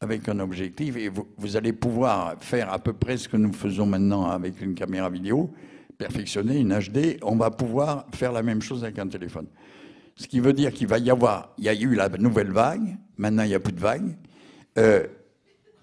[0.00, 3.52] avec un objectif et vous, vous allez pouvoir faire à peu près ce que nous
[3.52, 5.50] faisons maintenant avec une caméra vidéo,
[5.98, 9.46] perfectionner une HD, on va pouvoir faire la même chose avec un téléphone.
[10.16, 12.96] Ce qui veut dire qu'il va y avoir, il y a eu la nouvelle vague,
[13.18, 14.16] maintenant il n'y a plus de vague.
[14.78, 15.06] Euh,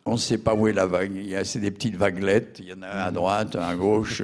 [0.07, 1.11] on ne sait pas où est la vague.
[1.15, 2.57] Il y a c'est des petites vaguelettes.
[2.59, 4.23] Il y en a à droite, à gauche.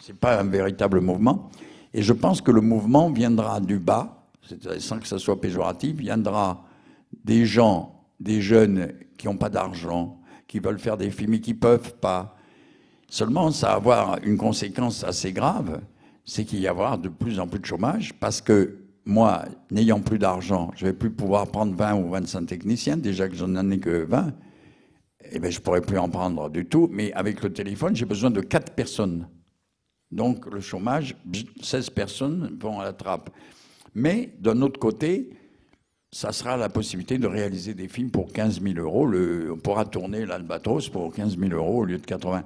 [0.00, 1.50] C'est pas un véritable mouvement.
[1.92, 4.26] Et je pense que le mouvement viendra du bas,
[4.78, 6.64] sans que ça soit péjoratif, viendra
[7.24, 11.54] des gens, des jeunes qui n'ont pas d'argent, qui veulent faire des films et qui
[11.54, 12.36] peuvent pas.
[13.08, 15.80] Seulement, ça va avoir une conséquence assez grave,
[16.24, 20.18] c'est qu'il y avoir de plus en plus de chômage, parce que moi, n'ayant plus
[20.18, 24.04] d'argent, je vais plus pouvoir prendre 20 ou 25 techniciens, déjà que j'en ai que
[24.04, 24.32] 20,
[25.32, 28.30] eh ben, je pourrais plus en prendre du tout, mais avec le téléphone, j'ai besoin
[28.30, 29.28] de 4 personnes.
[30.10, 33.30] Donc, le chômage, bzz, 16 personnes vont à la trappe.
[33.94, 35.30] Mais, d'un autre côté,
[36.12, 39.08] ça sera la possibilité de réaliser des films pour 15 000 euros.
[39.50, 42.44] On pourra tourner l'Albatros pour 15 000 euros au lieu de 80.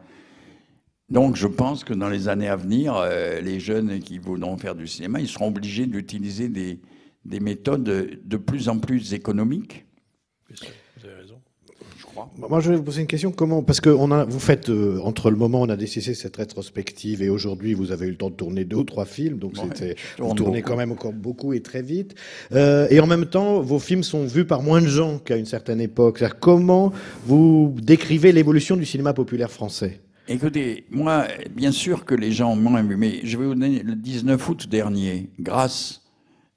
[1.11, 4.75] Donc, je pense que dans les années à venir, euh, les jeunes qui voudront faire
[4.75, 6.81] du cinéma, ils seront obligés d'utiliser des,
[7.25, 9.87] des méthodes de plus en plus économiques.
[10.49, 11.41] Vous avez raison.
[11.99, 12.49] Je crois.
[12.49, 13.33] Moi, je vais vous poser une question.
[13.33, 16.15] Comment Parce que on a, vous faites euh, entre le moment où on a décidé
[16.15, 19.39] cette rétrospective et aujourd'hui, vous avez eu le temps de tourner deux ou trois films,
[19.39, 20.71] donc Ouais, c'était vous tourne tournez beaucoup.
[20.73, 22.15] quand même encore beaucoup et très vite.
[22.53, 25.47] Euh, et en même temps, vos films sont vus par moins de gens qu'à une
[25.47, 26.19] certaine époque.
[26.19, 26.93] C'est-à-dire, comment
[27.27, 30.01] vous décrivez l'évolution du cinéma populaire français?
[30.31, 31.25] Écoutez, moi,
[31.57, 35.31] bien sûr que les gens vu, mais je vais vous donner le 19 août dernier,
[35.41, 36.03] grâce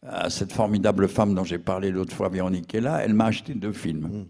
[0.06, 3.72] à cette formidable femme dont j'ai parlé l'autre fois, Véronique là, elle m'a acheté deux
[3.72, 4.26] films.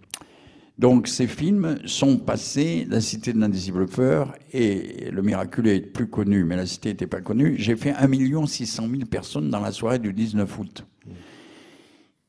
[0.82, 6.08] Donc ces films sont passés, La Cité de l'Indicible Peur et Le Miraculé est plus
[6.08, 7.54] connu, mais La Cité n'était pas connue.
[7.60, 10.88] J'ai fait 1 600 000 personnes dans la soirée du 19 août.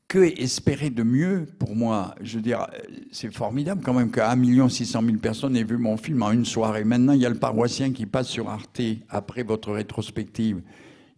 [0.07, 2.13] Que espérer de mieux pour moi?
[2.21, 2.67] Je veux dire,
[3.11, 6.45] c'est formidable quand même qu'à 1 600 000 personnes aient vu mon film en une
[6.45, 6.83] soirée.
[6.83, 10.61] Maintenant, il y a le paroissien qui passe sur Arte après votre rétrospective.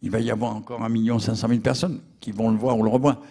[0.02, 2.90] Il va y avoir encore 1 500 000 personnes qui vont le voir ou le
[2.90, 3.22] revoir.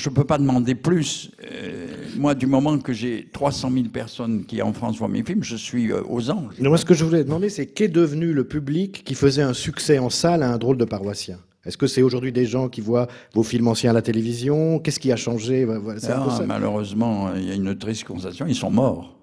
[0.00, 1.30] Je ne peux pas demander plus.
[1.44, 5.44] Euh, moi, du moment que j'ai 300 000 personnes qui en France voient mes films,
[5.44, 6.54] je suis euh, aux anges.
[6.58, 9.52] Non, Moi, ce que je voulais demander, c'est qu'est devenu le public qui faisait un
[9.52, 11.38] succès en salle à un drôle de paroissien?
[11.66, 14.78] Est-ce que c'est aujourd'hui des gens qui voient vos films anciens à la télévision?
[14.78, 15.68] Qu'est-ce qui a changé?
[16.08, 19.14] Ah, malheureusement, il y a une triste constatation, ils sont morts.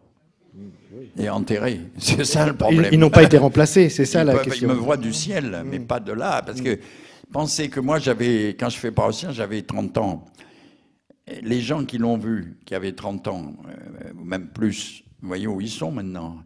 [1.18, 1.80] Et enterrés.
[1.98, 2.86] C'est ça le problème.
[2.92, 4.68] Ils, ils n'ont pas été remplacés, c'est ça ils la peuvent- question.
[4.70, 6.44] Ils me voient du ciel, mais pas de là.
[6.46, 6.78] Parce que
[7.32, 10.26] pensez que moi, j'avais, quand je fais paroissien, j'avais 30 ans.
[11.42, 15.60] Les gens qui l'ont vu, qui avaient 30 ans, euh, même plus, vous voyez où
[15.60, 16.38] ils sont maintenant.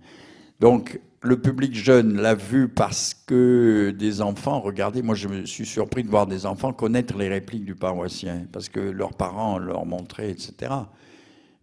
[0.59, 5.67] Donc, le public jeune l'a vu parce que des enfants, regardez, moi je me suis
[5.67, 9.85] surpris de voir des enfants connaître les répliques du paroissien, parce que leurs parents leur
[9.85, 10.71] montraient, etc.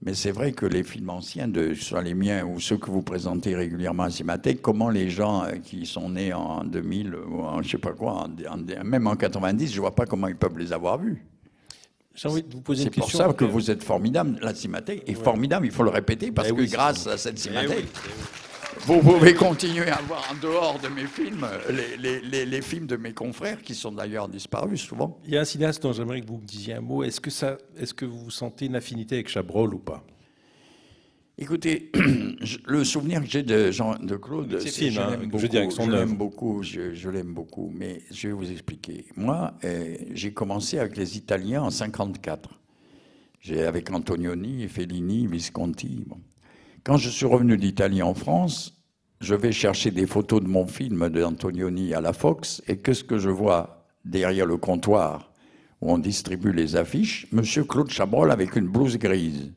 [0.03, 3.03] Mais c'est vrai que les films anciens, de, soit les miens ou ceux que vous
[3.03, 7.61] présentez régulièrement à Cinémathèque, comment les gens euh, qui sont nés en 2000 ou en
[7.63, 8.29] je sais pas quoi,
[8.85, 11.25] même en 90, je vois pas comment ils peuvent les avoir vus.
[12.21, 14.39] J'ai envie de vous poser C'est pour ça que vous êtes formidable.
[14.43, 17.37] La Cinémathèque est formidable, il faut le répéter, parce Eh que oui, grâce à cette
[17.39, 18.13] Eh Cinémathèque, oui,
[18.87, 22.87] vous pouvez continuer à voir en dehors de mes films les, les- les- les films
[22.87, 25.19] de mes confrères, qui sont d'ailleurs disparus souvent.
[25.27, 27.03] Il y a un cinéaste dont j'aimerais que vous me disiez un mot.
[27.05, 30.03] Est-ce que, ça, est-ce que vous sentez une affinité avec Chabrol ou pas?
[31.41, 31.93] Écoutez,
[32.43, 35.27] je- le souvenir que j'ai de Jean de Claude, c'est- films, je hein, l'aime je
[35.27, 38.35] beaucoup, veux dire, avec son je l'aime beaucoup, je, je l'aime beaucoup, mais je vais
[38.35, 39.05] vous expliquer.
[39.17, 42.51] Moi, euh, j'ai commencé avec les Italiens en 54.
[43.41, 46.03] J'ai avec Antonioni, Fellini, Visconti.
[46.07, 46.19] bon.
[46.83, 48.75] Quand je suis revenu d'Italie en France,
[49.21, 53.19] je vais chercher des photos de mon film d'Antonioni à la Fox, et qu'est-ce que
[53.19, 55.33] je vois derrière le comptoir
[55.81, 57.29] où on distribue les affiches?
[57.31, 59.53] Monsieur Claude Chabrol avec une blouse grise.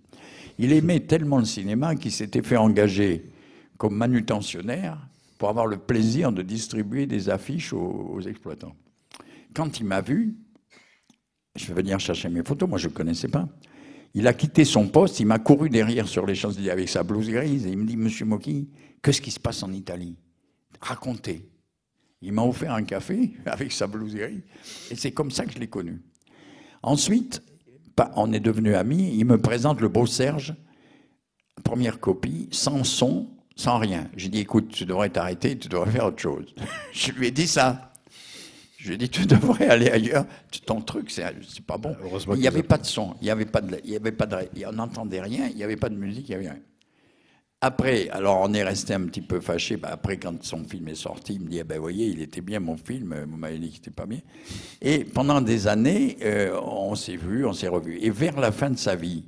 [0.58, 3.32] Il aimait tellement le cinéma qu'il s'était fait engager
[3.78, 4.98] comme manutentionnaire
[5.38, 8.76] pour avoir le plaisir de distribuer des affiches aux, exploitants.
[9.56, 10.36] Quand il m'a vu,
[11.56, 13.50] je vais venir chercher mes photos, moi je ne connaissais pas.
[14.14, 17.30] Il a quitté son poste, il m'a couru derrière sur les Champs-Élysées avec sa blouse
[17.30, 18.70] grise et il me dit Monsieur Moki,
[19.02, 20.16] qu'est-ce qui se passe en Italie?
[20.80, 21.50] Racontez.
[22.22, 24.44] Il m'a offert un café avec sa blouse grise
[24.92, 26.04] et c'est comme ça que je l'ai connu.
[26.84, 27.42] Ensuite,
[28.16, 30.54] on est devenus amis, il me présente le beau Serge,
[31.64, 34.10] première copie, sans son, sans rien.
[34.16, 36.54] J'ai dit écoute, tu devrais t'arrêter, tu devrais faire autre chose.
[36.94, 37.92] je lui ai dit ça.
[38.78, 40.26] Je lui ai dit, tu devrais aller ailleurs.
[40.66, 41.96] Ton truc, c'est c'est pas bon.
[42.34, 44.26] Il n'y avait pas de son, il n'y avait pas de, il y avait pas
[44.26, 44.38] de,
[44.68, 46.62] on n'entendait rien, il n'y avait pas de musique, il n'y avait rien.
[47.64, 49.78] Après, alors on est resté un petit peu fâché.
[49.78, 52.42] Bah, après, quand son film est sorti, il me dit, eh ben, voyez, il était
[52.42, 54.22] bien mon film, vous m'avez dit pas bien.
[54.82, 58.00] Et pendant des années, euh, on s'est vu, on s'est revu.
[58.02, 59.26] Et vers la fin de sa vie,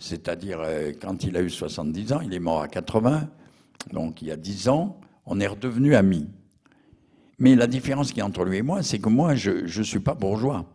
[0.00, 3.30] c'est-à-dire euh, quand il a eu 70 ans, il est mort à 80,
[3.92, 6.28] donc il y a 10 ans, on est redevenus amis.
[7.38, 9.84] Mais la différence qu'il y a entre lui et moi, c'est que moi, je ne
[9.84, 10.66] suis pas bourgeois.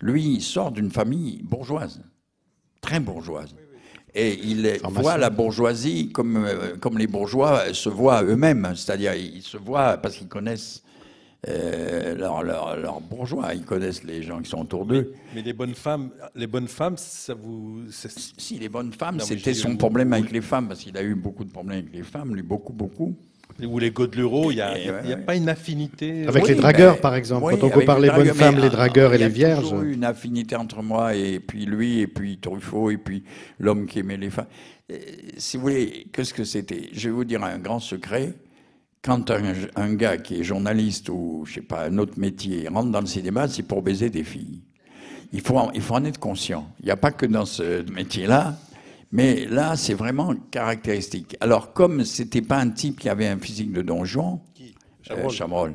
[0.00, 2.00] Lui, il sort d'une famille bourgeoise,
[2.80, 3.56] très bourgeoise.
[4.14, 5.02] Et il Pharmacien.
[5.02, 8.72] voit la bourgeoisie comme, euh, comme les bourgeois se voient eux-mêmes.
[8.76, 10.82] C'est-à-dire, ils se voient parce qu'ils connaissent
[11.48, 15.12] euh, leurs leur, leur bourgeois, ils connaissent les gens qui sont autour d'eux.
[15.34, 17.82] Mais les bonnes femmes, les bonnes femmes, ça vous.
[17.90, 21.02] Si les bonnes femmes, c'était son vous- problème vous- avec les femmes, parce qu'il a
[21.02, 23.14] eu beaucoup de problèmes avec les femmes, lui, beaucoup, beaucoup.
[23.62, 25.22] Ou les Godeluro, il n'y a, y a- ouais, il y a ouais.
[25.22, 26.26] pas une affinité.
[26.26, 27.44] Avec Oui, les dragueurs, par exemple.
[27.46, 29.28] oui, Quand on compare les les bonnes dragueurs, femmes, les dragueurs et il y a
[29.28, 29.60] les vierges.
[29.62, 33.22] toujours eu une affinité entre moi et puis lui, et puis Truffaut, et puis
[33.60, 34.46] l'homme qui aimait les femmes.
[35.38, 36.90] Si vous voulez, qu'est-ce que c'était?
[36.92, 38.34] Je vais vous dire un grand secret.
[39.02, 39.42] Quand un,
[39.76, 43.06] un gars qui est journaliste ou, je sais pas, un autre métier rentre dans le
[43.06, 44.62] cinéma, c'est pour baiser des filles.
[45.32, 46.66] Il faut, en, il faut en être conscient.
[46.80, 48.56] Il n'y a pas que dans ce métier-là,
[49.14, 51.36] mais là, c'est vraiment caractéristique.
[51.40, 54.40] Alors, comme c'était pas un type qui avait un physique de Don Juan,
[55.10, 55.74] euh, Chabrol,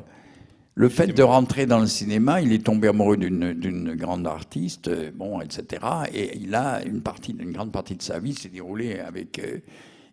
[0.74, 5.10] le fait de rentrer dans le cinéma, il est tombé amoureux d'une grande artiste, euh,
[5.14, 5.82] bon, etc.
[6.14, 9.38] Et il a une partie, une grande partie de sa vie s'est déroulée avec.
[9.38, 9.58] euh,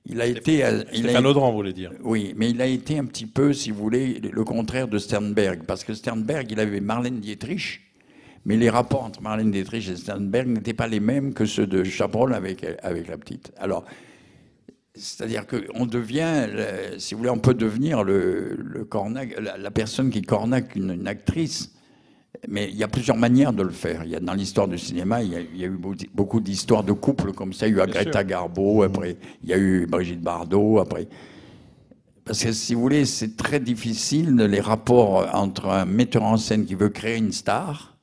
[0.06, 0.64] il a été.
[0.64, 1.92] euh, il a Audran, vous voulez dire.
[2.04, 5.64] oui, mais il a été un petit peu, si vous voulez, le contraire de Sternberg.
[5.68, 7.82] Parce que Sternberg, il avait Marlène Dietrich,
[8.48, 11.84] mais les rapports entre Marlène Dietrich et Sternberg n'étaient pas les mêmes que ceux de
[11.84, 13.52] Chabrol avec, avec la petite.
[13.58, 13.84] Alors,
[14.95, 16.48] c'est-à-dire qu'on devient,
[16.98, 20.91] si vous voulez, on peut devenir le, le cornac, la, la personne qui cornaque une,
[20.91, 21.74] une actrice.
[22.48, 24.04] Mais il y a plusieurs manières de le faire.
[24.06, 25.95] Il y a, dans l'histoire du cinéma, il y a, il y a eu beau-
[26.14, 27.68] beaucoup d'histoires de couples comme ça.
[27.68, 31.10] Il y a eu Greta Garbo, après il y a eu Brigitte Bardot, après.
[32.24, 36.66] Parce que si vous voulez, c'est très difficile les rapports entre un metteur en scène
[36.66, 37.97] qui veut créer une star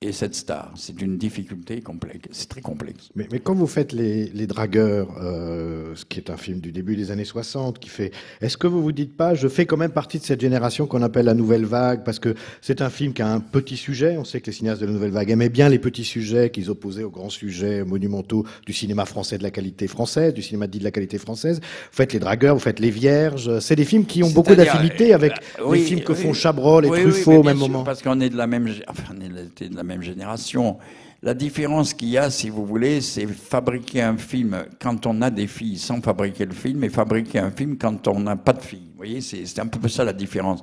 [0.00, 0.72] et cette star.
[0.76, 2.28] C'est une difficulté complexe.
[2.32, 3.08] C'est très complexe.
[3.14, 6.72] Mais, mais quand vous faites les, les dragueurs, euh, ce qui est un film du
[6.72, 9.78] début des années 60, qui fait, est-ce que vous vous dites pas, je fais quand
[9.78, 13.14] même partie de cette génération qu'on appelle la nouvelle vague, parce que c'est un film
[13.14, 14.16] qui a un petit sujet.
[14.18, 16.68] On sait que les cinéastes de la nouvelle vague aimaient bien les petits sujets qu'ils
[16.70, 20.80] opposaient aux grands sujets monumentaux du cinéma français de la qualité française, du cinéma dit
[20.80, 21.60] de la qualité française.
[21.62, 23.58] Vous faites les dragueurs, vous faites les vierges.
[23.60, 26.18] C'est des films qui ont beaucoup C'est-à-dire, d'affinité avec euh, oui, les films que oui.
[26.18, 27.84] font Chabrol et Oui, Truffaut au même sûr, moment.
[27.84, 30.78] Parce qu'on est de la même, enfin, on est de la même génération.
[31.22, 35.30] La différence qu'il y a, si vous voulez, c'est fabriquer un film quand on a
[35.30, 38.60] des filles sans fabriquer le film et fabriquer un film quand on n'a pas de
[38.60, 38.88] filles.
[38.90, 40.62] Vous voyez, c'est un peu ça la différence.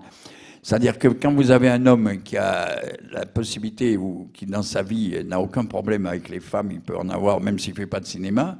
[0.62, 2.80] C'est-à-dire que quand vous avez un homme qui a
[3.12, 6.98] la possibilité ou qui dans sa vie n'a aucun problème avec les femmes, il peut
[6.98, 8.60] en avoir même s'il fait pas de cinéma,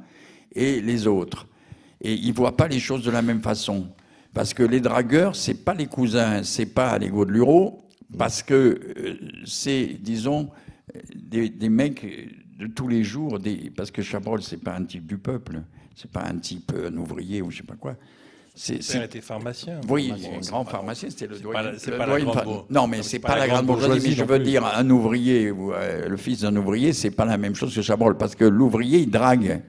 [0.52, 1.46] et les autres.
[2.00, 3.86] Et il voit pas les choses de la même façon.
[4.34, 7.81] Parce que les dragueurs, c'est pas les cousins, c'est pas les Gaudeluro,
[8.18, 8.54] parce que
[8.98, 10.50] euh, c'est, disons,
[11.14, 12.04] des, des mecs
[12.58, 15.62] de tous les jours, des, parce que Chabrol, c'est pas un type du peuple,
[15.94, 17.96] c'est pas un type, euh, un ouvrier ou je sais pas quoi.
[18.54, 19.80] C'est, Mon père était pharmacien.
[19.88, 21.58] oui, c'est grand pharmacien, c'était le c'est doyen.
[21.62, 24.08] pas la- c'est le pas la doyen grande Non, mais c'est pas, la grande bourgeoisie,
[24.10, 24.44] mais je veux plus.
[24.44, 27.80] dire, un ouvrier ou euh, le fils d'un ouvrier, c'est pas la même chose que
[27.80, 29.62] Chabrol, parce que l'ouvrier, il drague.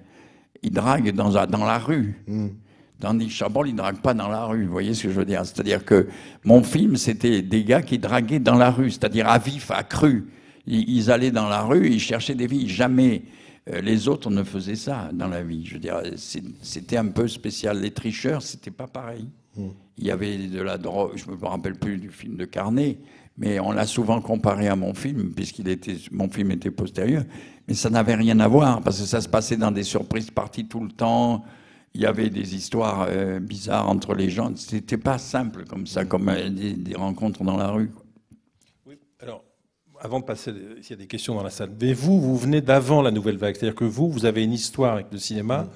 [0.61, 2.21] Il drague dans, la- dans la rue.
[3.04, 4.64] Tandis que Chabrol, il drague pas dans la rue.
[4.64, 6.08] Vous voyez ce que je veux dire C'est-à-dire que
[6.45, 10.30] mon film, c'était des gars qui draguaient dans la rue, c'est-à-dire à vif, à cru.
[10.66, 12.70] Ils, ils allaient dans la rue, ils cherchaient des filles.
[12.70, 13.24] Jamais
[13.70, 15.66] euh, les autres ne faisaient ça dans la vie.
[15.66, 16.01] Je veux dire,
[16.62, 17.82] c'était un peu spécial.
[17.82, 19.28] Les tricheurs, c'était pas pareil.
[19.97, 22.99] Il y avait de la drogue, je me rappelle plus du film de Carnet,
[23.38, 27.26] mais on l'a souvent comparé à mon film, puisqu'il était, mon film était postérieur.
[27.68, 30.68] Mais ça n'avait rien à voir, parce que ça se passait dans des surprises parties
[30.68, 31.43] tout le temps.
[31.95, 34.51] Il y avait des histoires euh, bizarres entre les gens.
[34.55, 37.89] C'était pas simple comme ça, comme euh, des, des rencontres dans la rue.
[37.89, 38.03] quoi.
[38.87, 39.43] Oui, alors,
[39.99, 42.61] avant de passer, s'il y a des questions dans la salle, mais vous, vous venez
[42.61, 45.67] d'avant la nouvelle vague, c'est-à-dire que vous, vous avez une histoire avec le cinéma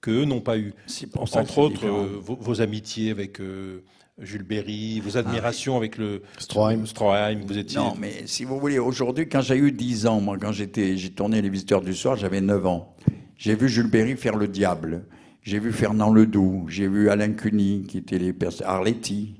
[0.00, 0.72] que eux n'ont pas eu.
[1.12, 3.82] Pour ça Entre autres, euh, vos, vos amitiés avec euh,
[4.18, 6.86] Jules Berry, vos admirations avec le Stroheim.
[6.86, 7.78] Stroheim, vous étiez.
[7.78, 11.10] Non, mais si vous voulez, aujourd'hui, quand j'ai eu 10 ans, moi, quand j'étais, j'ai
[11.10, 12.94] tourné Les Visiteurs du Soir, j'avais 9 ans.
[13.36, 15.04] J'ai vu Jules Berry faire Le Diable.
[15.46, 16.66] J'ai vu Fernand Ledoux.
[16.68, 19.36] J'ai vu Alain Cuny, qui était les pers- Arletty.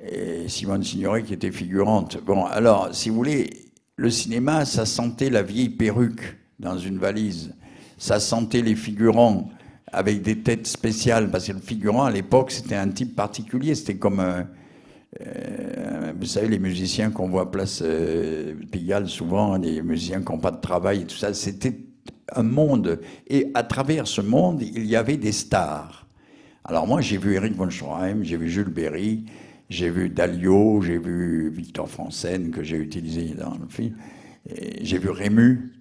[0.00, 2.18] Et Simone Signoret, qui était figurante.
[2.24, 3.50] Bon, alors, si vous voulez,
[3.96, 7.52] le cinéma, ça sentait la vieille perruque dans une valise.
[7.98, 9.50] Ça sentait les figurants
[9.90, 11.32] avec des têtes spéciales.
[11.32, 13.74] Parce que le figurant, à l'époque, c'était un type particulier.
[13.74, 14.46] C'était comme un.
[15.26, 20.30] Euh, vous savez, les musiciens qu'on voit à place euh, Pigalle, souvent, les musiciens qui
[20.30, 21.76] n'ont pas de travail et tout ça, c'était
[22.38, 23.00] un monde.
[23.28, 26.06] Et à travers ce monde, il y avait des stars.
[26.64, 29.24] Alors moi, j'ai vu Eric von Stroheim, j'ai vu Jules Berry,
[29.68, 33.96] j'ai vu Dalio, j'ai vu Victor Franzen, que j'ai utilisé dans le film,
[34.80, 35.72] j'ai vu Rému.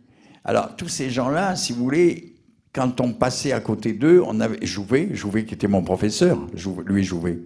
[0.44, 2.36] Alors, tous ces gens-là, si vous voulez,
[2.74, 6.48] quand on passait à côté d'eux, on avait Jouvet, Jouvet qui était mon professeur,
[6.88, 7.40] lui Jouvet.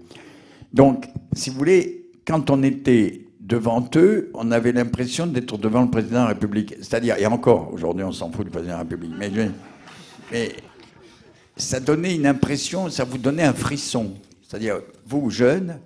[0.71, 5.89] Donc, si vous voulez, quand on était devant eux, on avait l'impression d'être devant le
[5.89, 6.75] président de la République.
[6.79, 9.13] C'est-à-dire, et encore, aujourd'hui, on s'en fout du président de la République.
[10.31, 10.51] Mais,
[11.57, 14.13] ça donnait une impression, ça vous donnait un frisson.
[14.41, 15.79] C'est-à-dire, vous, jeunes,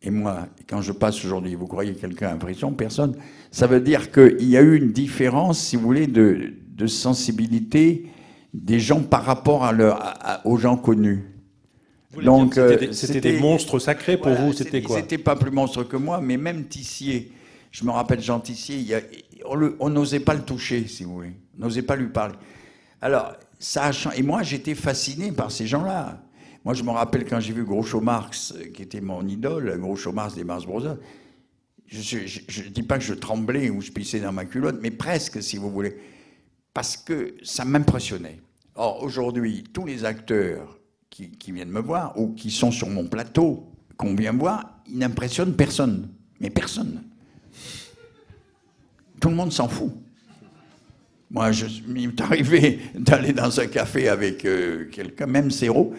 [0.00, 2.72] et moi, quand je passe aujourd'hui, vous croyez que quelqu'un un frisson?
[2.72, 3.16] Personne.
[3.50, 6.54] Ça veut dire qu'il y a eu une différence, si vous voulez, de,
[6.86, 8.06] sensibilité
[8.54, 9.70] des gens par rapport
[10.44, 11.24] aux gens connus.
[12.12, 15.50] Vous que euh, c'était des- c'était monstres sacrés pour vous, c'était quoi n'étaient pas plus
[15.50, 17.32] monstres que moi, mais même Tissier.
[17.72, 19.02] Je me rappelle Jean Tissier, il y a-
[19.80, 21.32] on n'osait pas le toucher, si vous voulez.
[21.58, 22.34] On n'osait pas lui parler.
[23.00, 24.20] Alors, ça a changé.
[24.20, 26.22] Et moi, j'étais fasciné par ces gens-là.
[26.64, 30.10] Moi, je me rappelle quand j'ai vu Groucho Marx, euh, qui était mon idole, Groucho
[30.12, 30.96] Marx des Mars Brothers,
[31.86, 32.16] je
[32.62, 35.56] ne dis pas que je tremblais ou je pissais dans ma culotte, mais presque, si
[35.56, 35.96] vous voulez,
[36.74, 38.40] parce que ça m'impressionnait.
[38.74, 40.78] Or, aujourd'hui, tous les acteurs
[41.10, 44.98] qui, qui viennent me voir ou qui sont sur mon plateau, qu'on vient voir, ils
[44.98, 46.08] n'impressionnent personne.
[46.40, 47.02] Mais personne.
[49.20, 49.92] Tout le monde s'en fout.
[51.30, 55.94] Moi, je, il m'est arrivé d'aller dans un café avec euh, quelqu'un, même Zéro,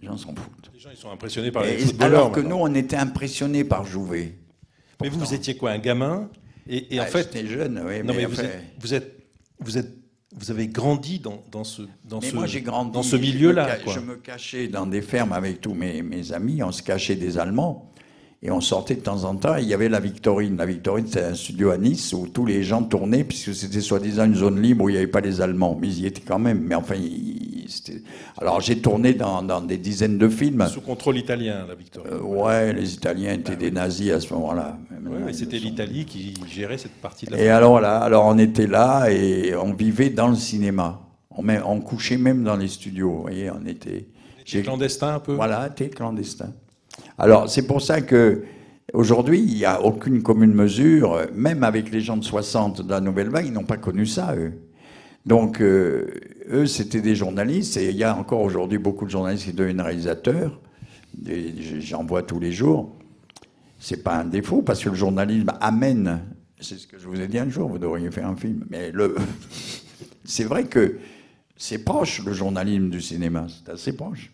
[0.00, 0.70] les gens s'en foutent.
[0.72, 2.18] Les gens, ils sont impressionnés par les footballeurs.
[2.20, 2.66] alors que maintenant.
[2.66, 4.38] nous, on était impressionnés par Jouvet.
[5.02, 6.30] Mais vous, vous étiez quoi, un gamin?
[6.68, 8.40] Et, et en Ah, fait, j'étais jeune, oui, non, mais vous
[8.94, 9.12] êtes,
[9.58, 9.92] vous êtes,
[10.34, 12.90] vous avez grandi dans, dans ce, dans Mais ce, moi, j'ai grandi.
[12.92, 13.78] dans ce je me milieu-là.
[13.86, 16.62] Je me cachais dans des fermes avec tous mes, mes amis.
[16.62, 17.90] On se cachait des Allemands.
[18.42, 19.56] Et on sortait de temps en temps.
[19.56, 20.56] et Il y avait la Victorine.
[20.56, 24.24] La Victorine, c'est un studio à Nice où tous les gens tournaient, puisque c'était soi-disant
[24.26, 25.76] une zone libre où il n'y avait pas les Allemands.
[25.80, 26.60] Mais ils y étaient quand même.
[26.60, 27.55] Mais enfin, ils- c'était-
[28.38, 30.66] alors j'ai tourné dans, dans des dizaines de films.
[30.68, 32.06] Sous contrôle italien, la victoire.
[32.06, 34.78] Euh, ouais, les Italiens étaient des nazis à ce moment-là.
[35.04, 38.66] Ouais, c'était l'Italie qui gérait cette partie de la Et alors là, alors on était
[38.66, 41.00] là et on vivait dans le cinéma.
[41.30, 43.10] On, on couchait même dans les studios.
[43.10, 44.06] Vous voyez, on était.
[44.44, 45.34] J'ai clandestin un peu.
[45.34, 46.52] Voilà, t'es clandestin.
[47.18, 48.44] Alors c'est pour ça que
[48.92, 53.00] aujourd'hui il n'y a aucune commune mesure, même avec les gens de 60 de la
[53.00, 54.52] Nouvelle Vague, ils n'ont pas connu ça eux.
[55.26, 56.06] Donc euh,
[56.48, 59.80] eux c'était des journalistes et il y a encore aujourd'hui beaucoup de journalistes qui deviennent
[59.80, 60.60] réalisateurs.
[61.80, 62.96] J'en vois tous les jours.
[63.78, 66.22] C'est pas un défaut parce que le journalisme amène.
[66.60, 67.68] C'est ce que je vous ai dit un jour.
[67.68, 68.64] Vous devriez faire un film.
[68.70, 69.16] Mais le,
[70.24, 70.98] c'est vrai que
[71.56, 73.46] c'est proche le journalisme du cinéma.
[73.48, 74.32] C'est assez proche.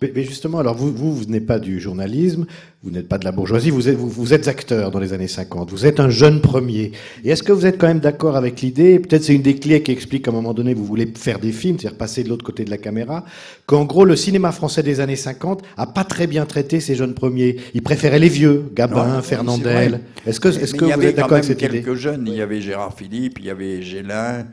[0.00, 2.46] Mais, mais justement, alors vous, vous, vous n'êtes pas du journalisme,
[2.82, 5.28] vous n'êtes pas de la bourgeoisie, vous êtes, vous, vous êtes acteur dans les années
[5.28, 6.92] 50, vous êtes un jeune premier.
[7.24, 9.82] Et est-ce que vous êtes quand même d'accord avec l'idée, peut-être c'est une des clés
[9.82, 12.44] qui explique qu'à un moment donné vous voulez faire des films, c'est-à-dire passer de l'autre
[12.44, 13.24] côté de la caméra,
[13.66, 17.14] qu'en gros le cinéma français des années 50 a pas très bien traité ces jeunes
[17.14, 17.56] premiers.
[17.74, 20.00] Il préférait les vieux, Gabin, Non, Fernandel.
[20.26, 21.82] Est-ce que, est-ce que il y vous avait êtes d'accord avec cette idée?
[21.82, 22.24] quelques jeunes.
[22.26, 24.44] Il y avait Gérard Philippe, il y avait Gélin,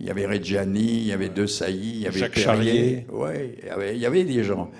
[0.00, 2.44] il y avait Reggiani, il y avait De Sailly, il y avait Jacques Perrier.
[2.44, 3.06] Charrier.
[3.12, 4.70] Ouais, il y avait, il y avait des gens.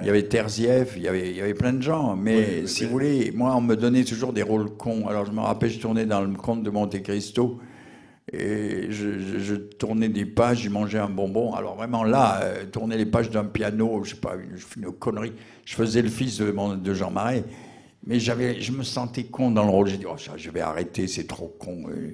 [0.00, 2.14] Il y avait Terzieff, il y avait, il y avait plein de gens.
[2.14, 5.08] Mais si vous voulez, moi, on me donnait toujours des rôles cons.
[5.08, 7.58] Alors je me rappelle, je tournais dans le conte de Monte Cristo.
[8.32, 11.54] Et je, je- je tournais des pages, je mangeais un bonbon.
[11.54, 15.32] Alors vraiment là, euh, tourner les pages d'un piano, je sais pas, une, une connerie.
[15.64, 17.42] Je faisais le fils de, mon- de Jean Marais.
[18.06, 19.88] Mais j'avais, je me sentais con dans le rôle.
[19.88, 21.84] J'ai dit, oh, ça, je vais arrêter, c'est trop con.
[21.88, 22.12] euh,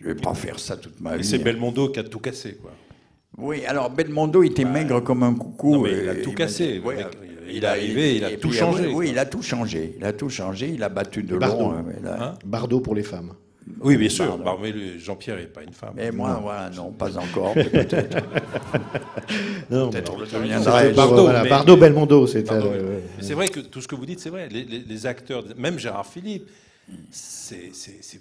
[0.00, 1.24] Je vais pas faire ça toute ma Et vie.
[1.24, 2.72] c'est Belmondo qui a tout cassé, quoi.
[3.36, 5.74] Oui, alors Belmondo était maigre comme un coucou.
[5.74, 6.80] non, mais il a et tout cassé,
[7.50, 9.04] il est arrivé, il a et tout puis, changé, Oui, quoi.
[9.06, 9.94] il a tout changé.
[9.96, 10.70] Il a tout changé.
[10.74, 11.60] Il a battu de Bardot.
[11.60, 11.72] long.
[11.72, 13.32] euh, a- Hein Bardot pour les femmes.
[13.80, 14.38] Oui, bien sûr.
[14.38, 15.92] Bah, mais Jean-Pierre n'est pas une femme.
[15.94, 17.52] mais moi, voilà, non, pas encore.
[17.54, 18.16] Peut-être.
[19.70, 20.92] Non, deviendrai.
[20.92, 22.52] Bardot, voilà, mais- Bardot, Belmondo, c'était.
[22.52, 24.48] Euh, C'est vrai que tout ce que vous dites, c'est vrai.
[24.50, 26.48] Les, les- les acteurs, même Gérard Philippe,
[27.10, 27.70] c'est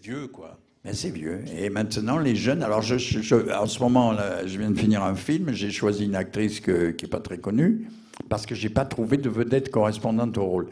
[0.04, 0.58] vieux, quoi.
[0.88, 1.42] Mais c'est vieux.
[1.54, 2.64] Et maintenant, les jeunes.
[2.64, 4.14] Alors, en ce moment,
[4.46, 5.52] je viens de finir un film.
[5.52, 7.90] J'ai choisi une actrice qui n'est pas très connue
[8.30, 10.70] parce que j'ai pas trouvé de vedette correspondante au rôle.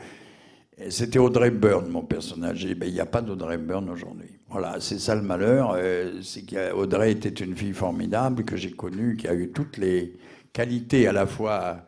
[0.88, 2.66] C'était Audrey Byrne, mon personnage.
[2.76, 4.30] Ben, il n'y a pas d'Audrey Byrne aujourd'hui.
[4.50, 5.74] Voilà, c'est ça le malheur.
[5.76, 10.14] euh, c'est qu'Audrey était une fille formidable que j'ai connue, qui a eu toutes les
[10.54, 11.88] qualités à la fois.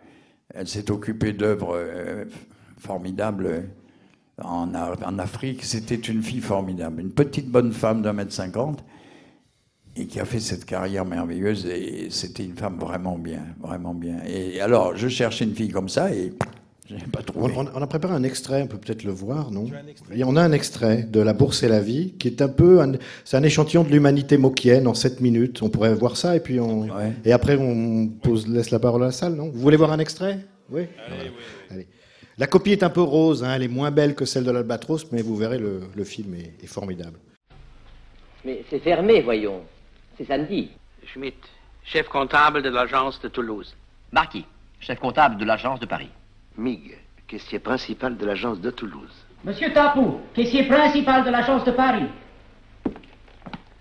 [0.54, 2.26] Elle s'est occupée d'œuvres euh,
[2.78, 3.70] formidables
[4.44, 5.64] en, Afrique.
[5.64, 8.84] C'était une fille formidable, une petite bonne femme d'un mètre cinquante
[9.96, 11.66] et qui a fait cette carrière merveilleuse.
[11.66, 14.18] Et c'était une femme vraiment bien, vraiment bien.
[14.28, 16.34] Et alors, je cherchais une fille comme ça et
[16.88, 17.52] je n'ai pas trouvé.
[17.58, 19.66] on- on a préparé un extrait, on peut peut-être le voir, non
[20.14, 22.80] Et on a un extrait de La Bourse et la Vie, qui est un peu,
[22.82, 22.94] un-
[23.26, 25.62] c'est un échantillon de l'humanité mokienne en 7 minutes.
[25.64, 27.12] On pourrait voir ça et puis on, Ouais.
[27.26, 29.50] et après on pose, laisse la parole à la salle, non?
[29.50, 30.40] Vous voulez voir un extrait?
[30.70, 30.84] Oui.
[31.72, 31.88] Allez.
[32.40, 35.12] La copie est un peu rose, hein, elle est moins belle que celle de l'Albatros,
[35.12, 37.18] mais vous verrez le, le film est, est formidable.
[38.46, 39.62] Mais c'est fermé, voyons.
[40.18, 40.70] C'est samedi.
[41.06, 41.36] Schmitt,
[41.84, 43.76] chef comptable de l'agence de Toulouse.
[44.12, 44.46] Marquis,
[44.80, 46.10] chef comptable de l'agence de Paris.
[46.58, 49.14] Mig, caissier principal de l'agence de Toulouse.
[49.44, 52.06] Monsieur Tapou, caissier principal de l'agence de Paris.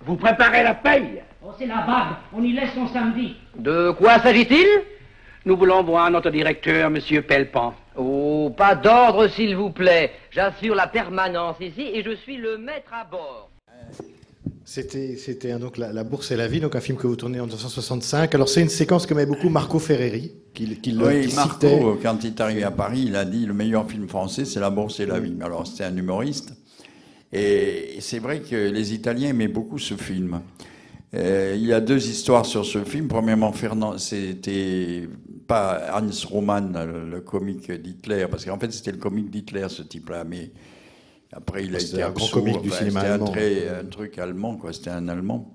[0.00, 3.36] Vous préparez la paye Oh, c'est la bague, on y laisse son samedi.
[3.56, 4.66] De quoi s'agit-il?
[5.46, 7.72] Nous voulons voir notre directeur, Monsieur Pellepan.
[7.96, 10.10] Oh, pas d'ordre, s'il vous plaît.
[10.32, 13.48] J'assure la permanence ici et je suis le maître à bord.
[14.64, 17.14] C'était, c'était un- donc la, La Bourse et la Vie, donc un film que vous
[17.14, 18.34] tournez en 1965.
[18.34, 21.80] Alors c'est une séquence qu'aimait beaucoup Marco Ferreri, qui, qui le Oui, qui Marco, citait.
[21.80, 24.58] euh, quand il est arrivé à Paris, il a dit le meilleur film français, c'est
[24.58, 25.36] La Bourse et la Vie.
[25.40, 26.52] Alors, c'était un humoriste.
[27.32, 30.40] Et c'est vrai que les Italiens aimaient beaucoup ce film.
[31.14, 33.06] Euh, il y a deux histoires sur ce film.
[33.06, 35.08] Premièrement, Fernand, c'était
[35.46, 39.82] pas Hans Roman, le, le comique d'Hitler, parce qu'en fait, c'était le comique d'Hitler, ce
[39.82, 40.24] type-là.
[40.24, 40.50] Mais
[41.32, 43.80] après, il a été un grand comique du cinéma C'était un, allemand.
[43.80, 44.72] un truc allemand, quoi.
[44.72, 45.50] C'était un Allemand.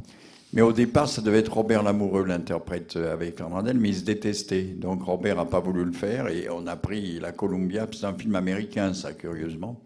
[0.54, 4.64] Mais au départ, ça devait être Robert Lamoureux, l'interprète avec Fernandel, mais ils se détestaient.
[4.64, 7.88] Donc Robert n'a pas voulu le faire et on a pris la Columbia.
[7.94, 9.80] C'est un film américain, ça, curieusement.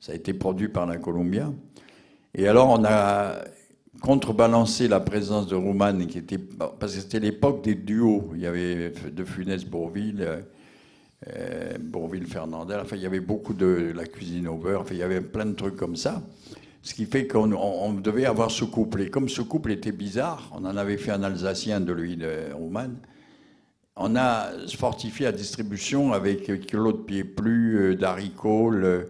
[0.00, 1.50] Ça a été produit par la Columbia.
[2.32, 3.38] Et alors, on a
[4.08, 6.36] contrebalancé la présence de Rouman, qui était.
[6.38, 8.30] Parce que c'était l'époque des duos.
[8.34, 10.20] Il y avait De Funès Bourville.
[10.20, 10.40] euh,
[11.34, 15.02] euh, Bourville-Fernandel, enfin il y avait beaucoup de la cuisine au beurre, enfin il y
[15.02, 16.22] avait plein de trucs comme ça.
[16.82, 19.00] Ce qui fait qu'on on- on devait avoir ce couple.
[19.00, 22.52] Et comme ce couple était bizarre, on en avait fait un Alsacien de lui, de
[22.52, 22.90] Rouman,
[23.96, 29.08] on a fortifié la distribution avec Claude Pieplu, euh, d'haricots, le-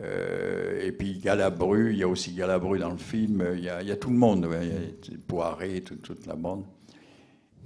[0.00, 3.96] euh, et puis Galabru, il y a aussi Galabru dans le film, il y a,
[3.96, 6.64] tout le monde, il y a Poiré, tout- toute la bande.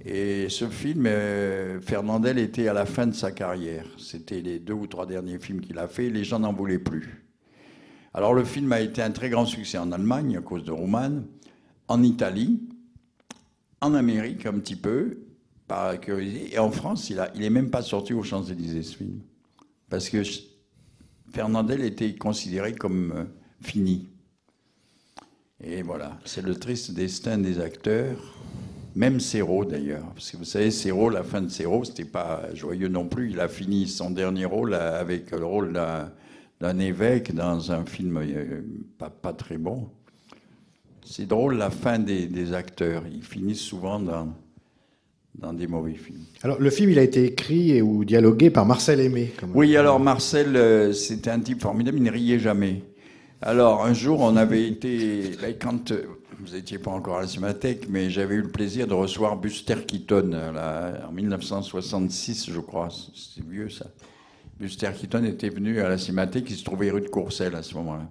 [0.05, 3.85] Et ce film, euh, Fernandel était à la fin de sa carrière.
[3.97, 6.09] C'était les deux ou trois derniers films qu'il a fait.
[6.09, 7.25] Les gens n'en voulaient plus.
[8.13, 11.23] Alors le film a été un très grand succès en Allemagne à cause de Roman,
[11.89, 12.61] en Italie,
[13.81, 15.19] en Amérique un petit peu,
[15.67, 19.19] par curiosité, et en France, il n'est il même pas sorti aux Champs-Élysées ce film.
[19.89, 20.23] Parce que
[21.31, 23.23] Fernandel était considéré comme euh,
[23.61, 24.07] fini.
[25.61, 28.17] Et voilà, c'est le triste destin des acteurs.
[28.95, 32.87] Même Serrault d'ailleurs, parce que vous savez, Serrault, la fin de Serrault, c'était pas joyeux
[32.87, 33.31] non plus.
[33.31, 38.61] Il a fini son dernier rôle avec le rôle d'un, évêque dans un film euh,
[38.97, 39.89] pas, très bon.
[41.05, 43.03] C'est drôle la fin des acteurs.
[43.07, 44.33] Ils finissent souvent dans,
[45.39, 46.19] dans des mauvais films.
[46.43, 49.31] Alors, le film, il a été écrit et ou dialogué par Marcel Aimé.
[49.39, 52.83] comme- Oui, alors Marcel, euh, c'était un type formidable, il ne riait jamais.
[53.41, 56.01] Alors un jour, on avait été, ben, quand euh,
[56.41, 59.75] vous n'étiez pas encore à la Cinémathèque, mais j'avais eu le plaisir de recevoir Buster
[59.87, 62.89] Keaton euh, là, en 1966, je crois.
[63.15, 63.85] C'est vieux ça.
[64.59, 67.73] Buster Keaton était venu à la Cinémathèque, il se trouvait rue de Courcelles à ce
[67.75, 68.09] moment-là.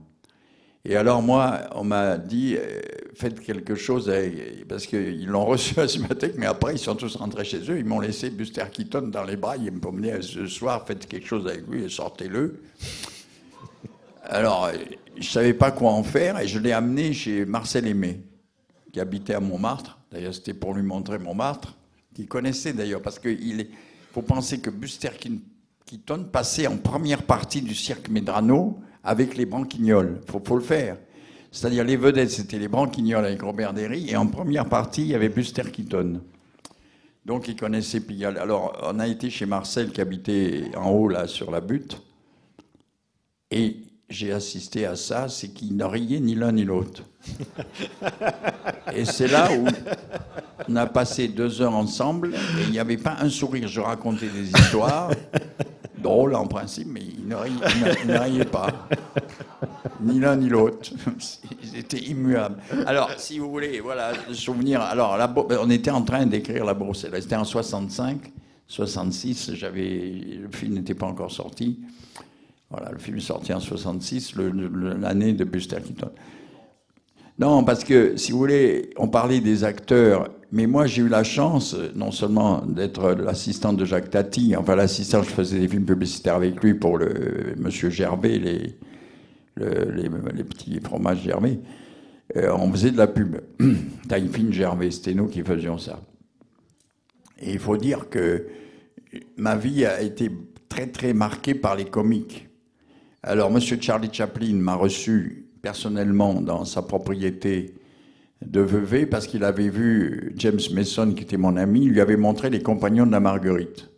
[0.85, 2.81] Et alors moi, on m'a dit, euh,
[3.14, 7.16] faites quelque chose, avec- parce qu'ils l'ont reçu à Cinémathèque, mais après ils sont tous
[7.16, 10.47] rentrés chez eux, ils m'ont laissé Buster Keaton dans les bras, ils me promenaient ce
[10.47, 12.62] soir, faites quelque chose avec lui et sortez-le.
[14.22, 14.72] Alors, euh,
[15.18, 18.20] je savais pas quoi en faire et je l'ai amené chez Marcel Aimé,
[18.93, 19.99] qui habitait à Montmartre.
[20.12, 21.76] D'ailleurs, c'était pour lui montrer Montmartre,
[22.14, 23.70] qu'il connaissait d'ailleurs, parce qu'il est-
[24.12, 25.11] faut penser que Buster
[25.87, 30.20] Keaton passait en première partie du cirque Medrano avec les Branquignoles.
[30.26, 30.96] Faut, faut le faire.
[31.51, 35.14] C'est-à-dire les vedettes, c'était les Branquignoles avec Robert Derry, et en première partie, il y
[35.14, 36.20] avait Buster Keaton.
[37.28, 38.38] Donc il connaissait Pigalle.
[38.38, 42.01] Alors on a été chez Marcel qui habitait en haut là sur la butte.
[43.51, 43.76] Et
[44.09, 47.03] j'ai assisté à ça, c'est qu'ils ne riaient ni l'un ni l'autre.
[48.94, 49.66] Et c'est là où
[50.68, 53.68] on a passé deux heures ensemble et il n'y avait pas un sourire.
[53.68, 55.11] Je racontais des histoires
[56.03, 57.34] drôles en principe, mais ils ne
[58.18, 58.68] riaient, pas.
[60.01, 60.90] Ni l'un ni l'autre.
[61.62, 62.57] Ils étaient immuables.
[62.86, 64.80] Alors, si vous voulez, voilà, souvenir.
[64.80, 65.18] Alors,
[65.61, 67.12] on était en train d'écrire La Bruxelles.
[67.20, 68.18] C'était en 65,
[68.66, 69.55] 66.
[69.55, 71.80] J'avais, le film n'était pas encore sorti.
[72.70, 76.11] Voilà, le film est sorti en 66, le- le- l'année de Buster Keaton.
[77.38, 81.24] Non, parce que, si vous voulez, on parlait des acteurs, mais moi j'ai eu la
[81.24, 85.84] chance, euh, non seulement d'être l'assistant de Jacques Tati, enfin l'assistant, je faisais des films
[85.84, 88.76] publicitaires avec lui pour le Monsieur Gervais, les,
[89.57, 89.90] le-
[90.34, 91.61] les, petits fromages Gervais.
[92.36, 93.36] Euh, on faisait de la pub.
[94.32, 96.01] Fine Gervais, c'était nous qui faisions ça.
[97.40, 98.46] Et il faut dire que
[99.36, 100.30] ma vie a été
[100.68, 102.49] très très marquée par les comiques.
[103.22, 107.74] Alors, Monsieur Charlie Chaplin m'a reçu personnellement dans sa propriété
[108.45, 112.51] de Vevey parce qu'il avait vu James Mason, qui était mon ami, lui avait montré
[112.51, 113.91] Les Compagnons de la Marguerite,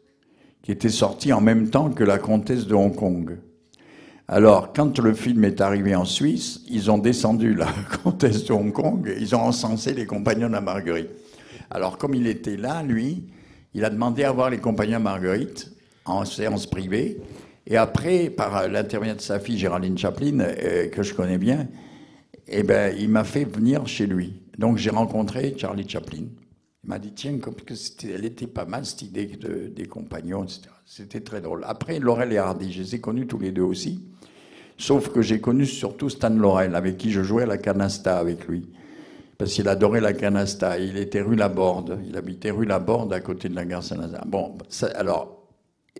[0.63, 3.39] qui était sorti en même temps que La Comtesse de Hong Kong.
[4.29, 7.67] Alors, quand le film est arrivé en Suisse, ils ont descendu la
[8.05, 11.11] Comtesse de Hong Kong et ils ont encensé Les Compagnons de la Marguerite.
[11.71, 13.25] Alors, comme il était là, lui,
[13.75, 15.73] il a demandé à voir Les Compagnons de la Marguerite
[16.05, 17.19] en séance privée.
[17.67, 21.69] Et après, par l'intermédiaire de sa fille Géraldine Chaplin, euh, que je connais bien,
[22.51, 24.43] eh ben, il m'a fait venir chez lui.
[24.59, 26.25] Donc j'ai rencontré Charlie Chaplin.
[26.85, 29.87] Il m'a dit, tiens, comme que c'était- elle était pas mal cette idée de- des
[29.87, 30.63] compagnons, etc.
[30.87, 31.63] C'était très drôle.
[31.67, 34.03] Après, Laurel et Hardy, je les ai connus tous les deux aussi.
[34.79, 38.49] Sauf que j'ai connu surtout Stan Laurel, avec qui je jouais à la canasta avec
[38.49, 38.71] lui.
[39.37, 40.79] Parce qu'il adorait la canasta.
[40.79, 42.01] Il était rue Laborde.
[42.07, 44.25] Il habitait rue Laborde, à côté de la gare Saint-Lazare.
[44.27, 44.57] Bon,
[44.95, 45.47] alors,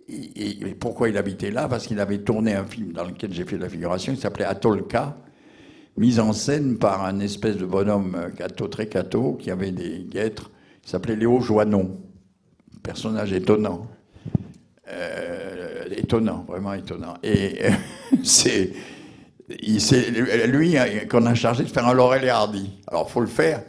[0.07, 1.67] et, et pourquoi il habitait là?
[1.67, 5.17] Parce qu'il avait tourné un film dans lequel j'ai fait la figuration, il s'appelait Atolka,
[5.97, 10.05] mise en scène par un espèce de bonhomme euh, cateau, très cateau, qui avait des
[10.09, 10.49] guêtres,
[10.83, 11.99] il s'appelait Léo Joannon,
[12.83, 13.87] personnage étonnant.
[14.89, 17.13] Euh, étonnant, vraiment étonnant.
[17.23, 17.69] Et euh,
[18.23, 18.73] c'est
[19.61, 20.09] il- c'est
[20.47, 22.71] lui euh, qu'on a chargé de faire un Laurel et Hardy.
[22.87, 23.63] Alors, faut le faire.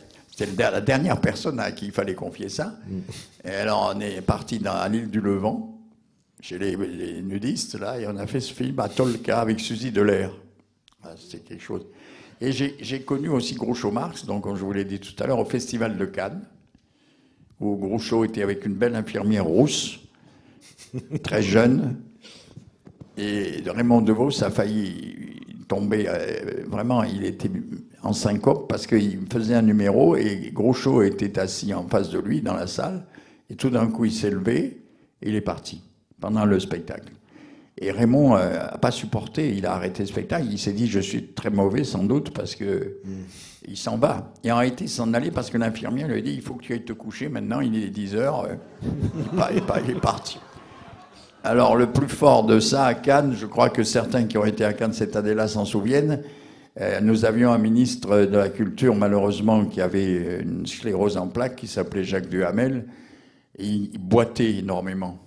[0.57, 2.75] Der- la dernière personne à qui il fallait confier ça.
[3.45, 5.79] Et alors, on est parti dans, à l'île du Levant,
[6.41, 9.93] chez les, les nudistes, là, et on a fait ce film à Tolka avec Suzy
[9.93, 10.31] Delair.
[11.05, 11.87] Ah, C'était quelque chose.
[12.45, 15.39] Et j'ai connu aussi Groucho Marx, donc, comme je vous l'ai dit tout à l'heure,
[15.39, 16.43] au Festival de Cannes,
[17.61, 20.01] où Groucho était avec une belle infirmière rousse,
[21.23, 22.01] très jeune,
[23.17, 25.37] et Raymond DeVos a failli
[25.69, 26.07] tomber.
[26.09, 27.51] euh, vraiment, il était
[28.03, 32.43] en syncope parce qu'il faisait un numéro et Groucho était assis en face de lui
[32.43, 33.07] dans la salle.
[33.51, 34.83] Et tout d'un coup, il s'est levé
[35.21, 35.81] et il est parti
[36.21, 37.13] pendant le spectacle.
[37.85, 40.47] Et Raymond n'a pas supporté, il a arrêté le spectacle.
[40.51, 42.97] Il s'est dit Je suis très mauvais sans doute parce que.
[43.69, 44.33] Il s'en va.
[44.43, 46.63] Et en réalité, il s'en allait parce que l'infirmière lui a dit Il faut que
[46.65, 48.45] tu ailles te coucher maintenant, il est 10 heures.
[48.45, 48.55] euh,
[48.85, 50.39] Il est pas- il est pas- il est parti.
[51.45, 54.65] Alors, le plus fort de ça à Cannes, je crois que certains qui ont été
[54.65, 56.23] à Cannes cette année-là s'en souviennent.
[56.81, 61.57] euh, nous avions un ministre de la Culture, malheureusement, qui avait une sclérose en plaques,
[61.57, 62.87] qui s'appelait Jacques Duhamel.
[63.59, 65.19] Et il boitait énormément.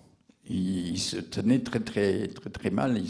[0.48, 3.02] Il, se tenait très, très, très, très mal.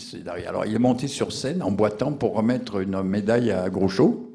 [0.48, 4.32] Alors, il est monté sur scène en boitant pour remettre une médaille à Groucho.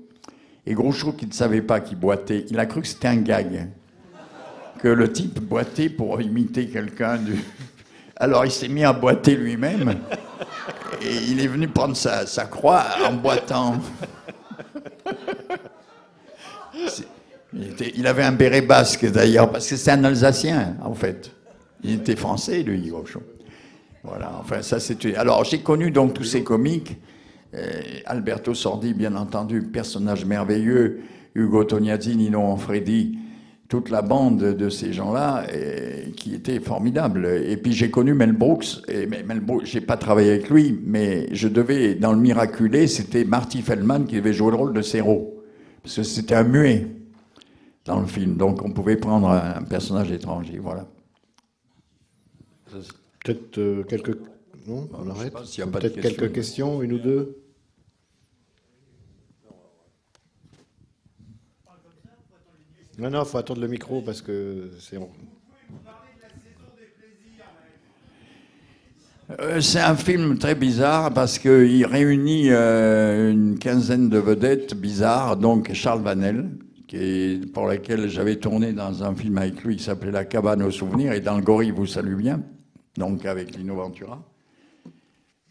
[0.66, 3.68] Et Groucho, qui ne savait pas qu'il boitait, il a cru que c'était un gag.
[4.78, 7.43] Que le type boitait pour imiter quelqu'un du.
[8.16, 9.97] Alors il s'est mis à boiter lui-même.
[11.02, 13.81] Et il est venu prendre sa, croix en boitant.
[17.52, 21.31] Il avait un béret basque d'ailleurs, parce que c'est un Alsacien, en fait.
[21.82, 23.23] Il était français, lui, Groucho.
[24.02, 25.15] Voilà, enfin, ça c'était.
[25.16, 26.97] Alors, j'ai connu donc tous ces comiques.
[27.55, 31.01] Euh, Alberto Sordi, bien entendu, personnage merveilleux.
[31.35, 33.19] Hugo Tognazzi, Nino Manfredi,
[33.69, 37.27] toute la bande de ces gens-là euh, qui était formidable.
[37.27, 38.82] Et puis j'ai connu Mel Brooks.
[38.89, 43.24] Et Mel Brooks, j'ai pas travaillé avec lui, mais je devais, dans le Miraculé, c'était
[43.24, 45.35] Marty Feldman qui devait jouer le rôle de Serrault.
[45.82, 46.89] Parce que c'était un muet
[47.85, 48.36] dans le film.
[48.36, 50.59] Donc on pouvait prendre un personnage étranger.
[50.61, 50.86] Voilà.
[53.24, 54.16] Peut-être euh, quelques.
[54.66, 55.72] Non, on je sais arrête.
[55.72, 56.02] Peut-être questions.
[56.02, 57.36] quelques questions, une ou deux.
[62.98, 64.98] Non, non, faut attendre le micro parce que c'est.
[69.38, 75.36] Euh, C'est un film très bizarre parce qu'il réunit euh, une quinzaine de vedettes bizarres,
[75.36, 76.51] donc Charles Vanel,
[76.88, 80.62] qui est, pour laquelle j'avais tourné dans un film avec lui qui s'appelait La cabane
[80.62, 82.42] aux souvenirs, et dans Le Gorille vous salue bien,
[82.96, 84.22] donc avec Lino Ventura.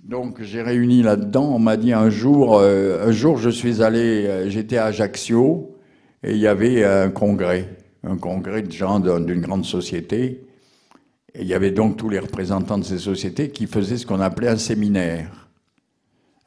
[0.04, 4.26] Donc j'ai réuni là-dedans, on m'a dit un jour, euh, un jour je suis allé,
[4.28, 5.76] euh, j'étais à Ajaccio,
[6.24, 7.68] et il y avait un congrès,
[8.04, 10.46] un congrès de gens d'un- d'une grande société.
[11.36, 14.20] Et il y avait donc tous les représentants de ces sociétés qui faisaient ce qu'on
[14.20, 15.48] appelait un séminaire.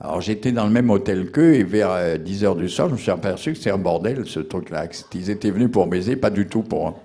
[0.00, 2.94] Alors j'étais dans le même hôtel qu'eux et vers euh, 10 heures du soir, je
[2.94, 4.88] me suis aperçu que c'était un bordel ce truc-là.
[5.14, 6.98] Ils étaient venus pour baiser, pas du tout pour.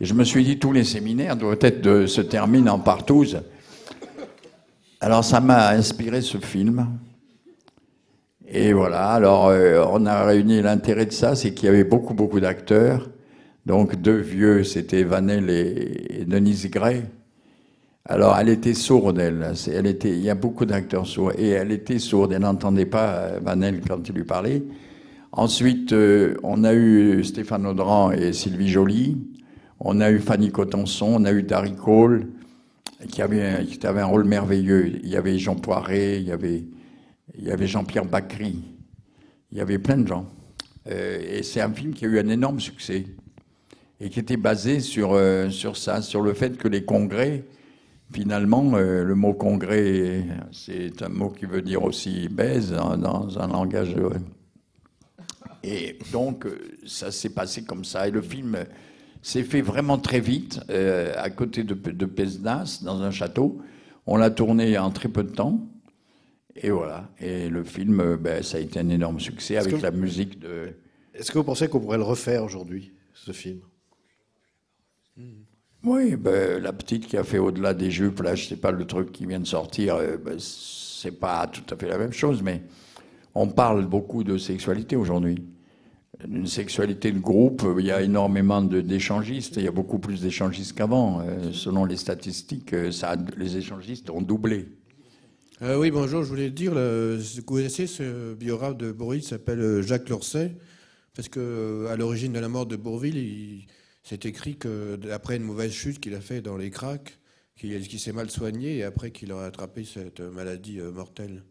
[0.00, 3.40] Et je me suis dit, tous les séminaires doivent être se terminent en partouze.
[5.00, 6.86] Alors ça m'a inspiré ce film.
[8.48, 12.14] Et voilà, alors euh, on a réuni l'intérêt de ça, c'est qu'il y avait beaucoup,
[12.14, 13.10] beaucoup d'acteurs.
[13.66, 17.02] Donc deux vieux, c'était Vanel et, Denise Gray.
[18.04, 19.52] Alors elle était sourde, elle.
[20.04, 21.32] Il y a beaucoup d'acteurs sourds.
[21.36, 24.62] Et elle était sourde, elle n'entendait pas euh, Vanel quand il lui parlait.
[25.32, 29.16] Ensuite, euh, on a eu Stéphane Audran et Sylvie Joly.
[29.80, 32.28] On a eu Fanny Cotenson, on a eu Darry Cole,
[33.08, 34.98] qui avait, un- rôle merveilleux.
[35.02, 36.64] Il y avait Jean Poiret, il y avait,
[37.36, 38.62] il y avait Jean-Pierre Bacry.
[39.52, 40.26] Il y avait plein de gens.
[40.88, 43.04] Euh, et c'est un film qui a eu un énorme succès
[44.00, 47.44] et qui était basé sur, euh, sur ça, sur le fait que les congrès,
[48.12, 53.48] finalement, euh, le mot congrès, c'est un mot qui veut dire aussi baise dans un
[53.48, 53.94] langage.
[55.62, 56.46] et donc,
[56.86, 58.08] ça s'est passé comme ça.
[58.08, 58.56] Et le film
[59.26, 63.60] s'est fait vraiment très vite, euh, à côté de, de Pesnas, dans un château.
[64.06, 65.66] On l'a tourné en très peu de temps.
[66.54, 67.10] Et voilà.
[67.18, 70.74] Et le film, euh, ben, ça a été un énorme succès avec la musique de.
[71.12, 73.58] Est-ce que vous pensez qu'on pourrait le refaire aujourd'hui, ce film?
[75.82, 78.84] Oui, ben, la petite qui a fait au-delà des jupes, là, je sais pas le
[78.86, 82.42] truc qui vient de sortir, euh, ben, c'est pas tout à fait la même chose,
[82.44, 82.62] mais
[83.34, 85.44] on parle beaucoup de sexualité aujourd'hui.
[86.24, 90.72] Une sexualité de groupe, il y a énormément d'échangistes, il y a beaucoup plus d'échangistes
[90.72, 91.20] qu'avant.
[91.20, 94.66] Euh, selon les statistiques, euh, ça, a- les échangistes ont doublé.
[95.62, 100.08] Euh, oui, bonjour, je voulais dire, le, vous connaissez ce biographe de Bourville s'appelle Jacques
[100.08, 100.56] Lorset,
[101.14, 103.66] parce que à l'origine de la mort de Bourville, il
[104.02, 107.18] c'est écrit que après une mauvaise chute qu'il a fait dans les cracks,
[107.56, 111.42] qu'il s'est mal soigné et après qu'il a attrapé cette maladie mortelle.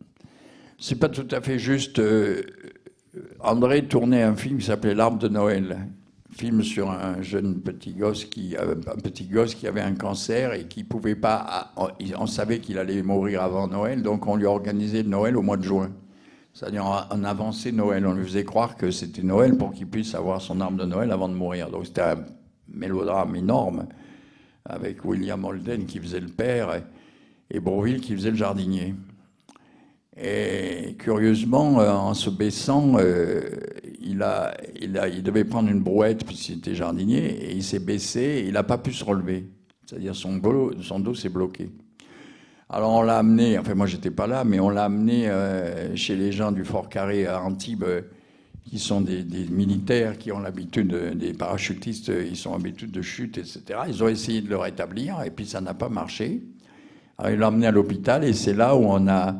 [0.79, 1.99] C'est pas tout à fait juste.
[1.99, 2.43] euh,
[3.39, 5.87] André tournait un film qui s'appelait L'arbre de Noël,
[6.31, 10.53] film sur un jeune petit gosse qui, euh, un petit gosse qui avait un cancer
[10.53, 11.71] et qui pouvait pas.
[11.77, 11.87] On,
[12.19, 15.63] on savait qu'il allait mourir avant Noël, donc on lui le Noël au mois de
[15.63, 15.91] juin.
[16.53, 20.41] C'est-à-dire on avançait Noël, on lui faisait croire que c'était Noël pour qu'il puisse avoir
[20.41, 21.69] son arbre de Noël avant de mourir.
[21.69, 22.23] Donc c'était un
[22.69, 23.87] mélodrame énorme
[24.65, 27.59] avec William Holden qui faisait le père et, et
[27.99, 28.95] qui faisait le jardinier.
[30.17, 33.41] Et curieusement, euh, en se baissant, euh,
[34.01, 37.79] il, a, il, a, il devait prendre une brouette puisqu'il était jardinier et il s'est
[37.79, 39.49] baissé et il n'a pas pu se relever.
[39.85, 40.41] C'est-à-dire son,
[40.81, 41.69] son dos s'est bloqué.
[42.69, 46.15] Alors on l'a amené, enfin moi j'étais pas là, mais on l'a amené euh, chez
[46.15, 47.85] les gens du Fort Carré à Antibes,
[48.63, 53.37] qui sont des, militaires qui ont l'habitude, de- des parachutistes, ils ont l'habitude de chute,
[53.37, 53.61] etc.
[53.87, 56.41] Ils ont essayé de le rétablir et puis ça n'a pas marché.
[57.17, 59.35] Alors ils l'ont emmené à l'hôpital et c'est là où on a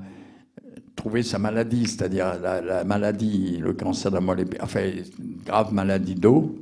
[0.95, 4.81] trouvé sa maladie, c'est-à-dire la, la maladie, le cancer de la moelle épinière, enfin
[5.19, 6.55] une grave maladie d'eau.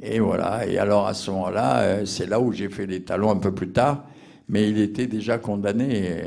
[0.00, 0.66] Et voilà.
[0.66, 3.52] Et alors à ce moment-là, euh, c'est là où j'ai fait les talons un peu
[3.54, 4.04] plus tard,
[4.48, 6.08] mais il était déjà condamné.
[6.08, 6.22] et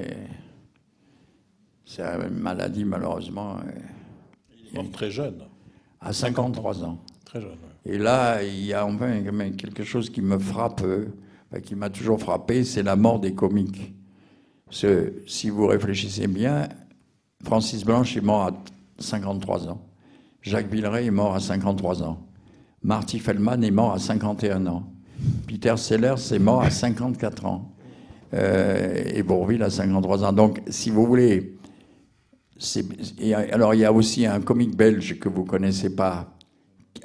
[1.86, 3.58] C'est une maladie malheureusement.
[3.58, 3.72] euh,
[4.74, 5.44] Il est très jeune.
[6.00, 7.00] À 53 ans.
[7.26, 7.58] Très jeune.
[7.86, 9.22] Et là, il y a enfin
[9.58, 11.06] quelque chose qui me frappe, euh,
[11.64, 13.94] qui m'a toujours frappé, c'est la mort des comiques.
[14.66, 16.68] Parce que, si vous réfléchissez bien,
[17.44, 18.52] Francis Blanche est mort à
[19.00, 19.82] 53 ans.
[20.42, 22.26] Jacques Villeray est mort à 53 ans.
[22.84, 24.92] Marty Feldman est mort à 51 ans.
[25.48, 27.74] Peter Sellers est mort à 54 ans.
[28.34, 30.34] Euh, et Bourville à 53 ans.
[30.34, 31.58] Donc, si vous voulez,
[33.52, 36.34] alors il y a aussi un comique belge que vous connaissez pas,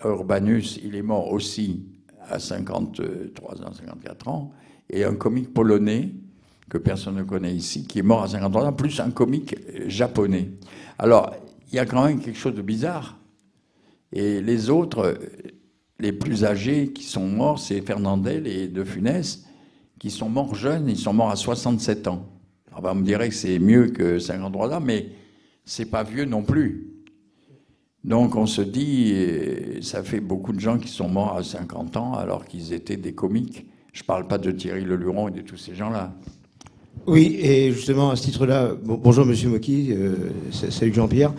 [0.05, 1.87] Urbanus, il est mort aussi
[2.29, 4.51] à 53 ans, 54 ans,
[4.91, 6.13] et un comique polonais
[6.69, 9.57] que personne ne connaît ici, qui est mort à 53 ans, plus un comique
[9.87, 10.51] japonais.
[10.99, 11.35] Alors,
[11.71, 13.19] il y a quand même quelque chose de bizarre.
[14.13, 15.19] Et les autres,
[15.99, 19.45] les plus âgés qui sont morts, c'est Fernandel et De Funès,
[19.99, 22.27] qui sont morts jeunes, ils sont morts à 67 ans.
[22.75, 25.09] Alors, on me dirait que c'est mieux que 53 ans, mais
[25.65, 26.89] c'est pas vieux non plus.
[28.05, 29.15] Donc on se dit,
[29.81, 33.15] ça fait beaucoup de gens qui sont morts à 50 ans alors qu'ils étaient des
[33.15, 33.67] comiques.
[33.93, 36.13] Je parle pas de Thierry Leluron et de tous ces gens-là.
[37.07, 40.15] Oui, et justement à ce titre-là, bonjour Monsieur Mocky, euh,
[40.71, 41.33] salut Jean-Pierre.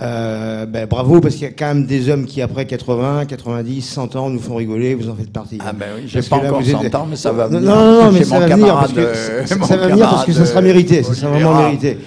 [0.00, 3.82] Euh, ben, bravo parce qu'il y a quand même des hommes qui après 80, 90,
[3.82, 5.58] 100 ans nous font rigoler, vous en faites partie.
[5.60, 7.60] Ah ben oui, j'ai pas encore 100 ans, mais ça va venir.
[7.60, 10.32] Non, non, non, mais ça va venir parce que euh, ça, va venir parce que
[10.32, 11.98] ça sera mérité, ça sera vraiment mérité.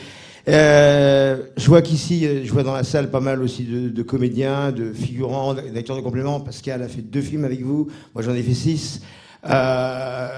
[0.47, 4.03] Euh, je vois qu'ici, euh, je vois dans la salle pas mal aussi de, de
[4.03, 6.39] comédiens, de figurants, d'acteurs de complément.
[6.39, 9.01] Pascal a fait deux films avec vous, moi j'en ai fait six.
[9.49, 10.29] Euh,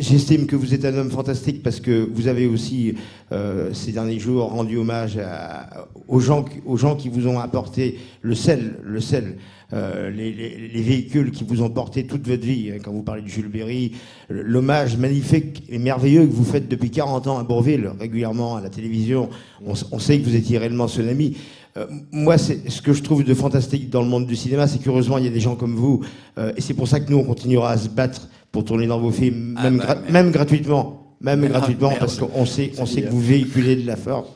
[0.00, 2.94] J'estime que vous êtes un homme fantastique parce que vous avez aussi,
[3.30, 7.98] euh, ces derniers jours, rendu hommage à, aux, gens, aux gens qui vous ont apporté
[8.22, 9.36] le sel, le sel.
[9.74, 12.70] Euh, les, les, les, véhicules qui vous ont porté toute votre vie.
[12.72, 13.92] Hein, quand vous parlez de Jules Berry,
[14.30, 18.70] l'hommage magnifique et merveilleux que vous faites depuis 40 ans à Bourville, régulièrement à la
[18.70, 19.28] télévision,
[19.64, 21.36] on, on sait que vous étiez réellement son ami.
[21.76, 25.18] Euh, moi, ce que je trouve de fantastique dans le monde du cinéma, c'est qu'heureusement,
[25.18, 26.00] il y a des gens comme vous,
[26.38, 28.98] euh, et c'est pour ça que nous, on continuera à se battre pour tourner dans
[28.98, 32.86] vos films, ah même, bah, gra même gratuitement, même ah, gratuitement, parce qu'on sait, on
[32.86, 34.30] sait que vous véhiculez de la force,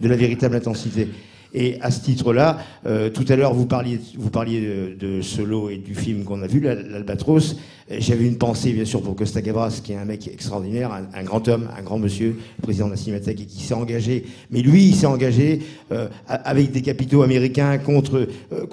[0.00, 1.08] de la véritable intensité.
[1.54, 5.70] Et à ce titre-là, euh, tout à l'heure, vous parliez, vous parliez de, de, Solo
[5.70, 7.56] et du film qu'on a vu, l'Albatros.
[7.88, 11.22] J'avais une pensée, bien sûr, pour Costa Gavras, qui est un mec extraordinaire, un, un
[11.22, 14.24] grand homme, un grand monsieur, président de la Cinémathèque, et qui s'est engagé.
[14.50, 15.60] Mais lui, il s'est engagé
[15.92, 18.66] euh, avec des capitaux américains contre, euh,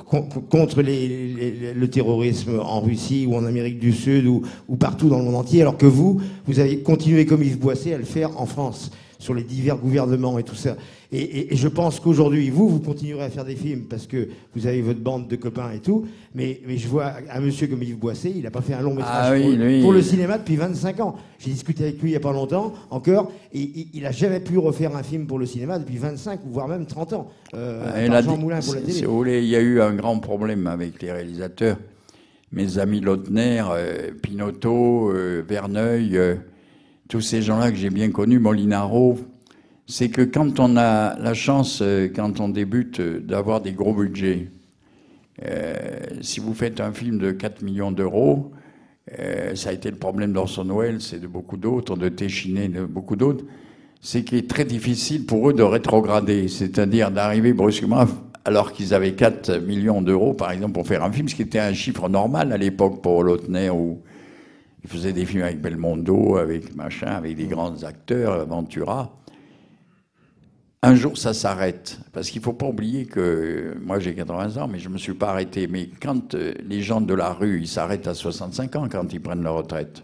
[0.49, 5.09] contre les, les, le terrorisme en Russie ou en Amérique du Sud ou, ou partout
[5.09, 8.05] dans le monde entier, alors que vous, vous avez continué comme Yves Boisset à le
[8.05, 8.89] faire en France
[9.19, 10.75] sur les divers gouvernements et tout ça.
[11.13, 14.27] Et, et, et je pense qu'aujourd'hui, vous, vous continuerez à faire des films parce que
[14.55, 16.07] vous avez votre bande de copains et tout.
[16.33, 18.95] Mais, mais je vois un monsieur comme Yves Boisset, il n'a pas fait un long
[18.95, 21.15] métrage ah, oui, pour, lui, pour, le cinéma depuis 25 ans.
[21.37, 23.31] J'ai discuté avec lui il n'y a pas longtemps encore.
[23.53, 26.67] Et il n'a jamais pu refaire un film pour le cinéma depuis 25 ou voire
[26.67, 27.29] même 30 ans.
[27.53, 28.93] Euh, ah, Jean Moulin pour la télé.
[28.93, 31.77] Si vous voulez, il y a eu un grand problème avec les réalisateurs.
[32.51, 36.35] Mes amis Lautner, euh, Pinotto, euh, Verneuil euh,
[37.09, 39.17] tous ces gens-là que j'ai bien connus, Molinaro,
[39.87, 43.93] c'est que quand on a la chance, euh, quand on débute, euh, d'avoir des gros
[43.93, 44.49] budgets,
[45.45, 45.75] euh,
[46.21, 48.51] si vous faites un film de 4 millions d'euros,
[49.53, 53.17] ça a été le problème d'Orson Welles et de beaucoup d'autres, de Téchiné, de beaucoup
[53.17, 53.43] d'autres,
[54.01, 58.05] c'est qu'il est très difficile pour eux de rétrograder, c'est-à-dire d'arriver brusquement,
[58.45, 61.59] alors qu'ils avaient 4 millions d'euros, par exemple, pour faire un film, ce qui était
[61.59, 63.99] un chiffre normal à l'époque pour Lautner ou
[64.83, 69.13] il faisait des films avec Belmondo, avec machin, avec des grands acteurs, Ventura.
[70.85, 71.97] Un jour, ça s'arrête.
[72.11, 74.97] Parce qu'il ne faut pas oublier que moi, j'ai 80 ans, mais je ne me
[74.97, 75.65] suis pas arrêté.
[75.67, 79.21] Mais quand euh, les gens de la rue, ils s'arrêtent à 65 ans quand ils
[79.21, 80.03] prennent leur retraite.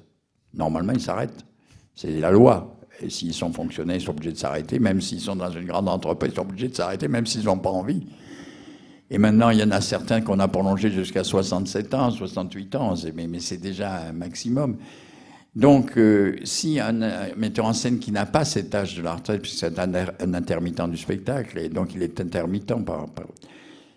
[0.53, 1.45] Normalement, ils s'arrêtent.
[1.95, 2.77] C'est la loi.
[3.01, 4.79] Et s'ils sont fonctionnaires, ils sont obligés de s'arrêter.
[4.79, 7.59] Même s'ils sont dans une grande entreprise, ils sont obligés de s'arrêter, même s'ils n'ont
[7.59, 8.07] pas envie.
[9.09, 12.93] Et maintenant, il y en a certains qu'on a prolongé jusqu'à 67 ans, 68 ans,
[13.15, 14.77] mais, mais c'est déjà un maximum.
[15.55, 16.93] Donc, euh, si un,
[17.35, 19.93] metteur en scène qui n'a pas cet âge de la retraite, puisque c'est un,
[20.33, 23.07] intermittent du spectacle, et donc il est intermittent par,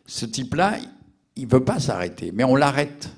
[0.07, 0.79] ce type-là,
[1.37, 3.11] il ne veut pas s'arrêter, mais on l'arrête.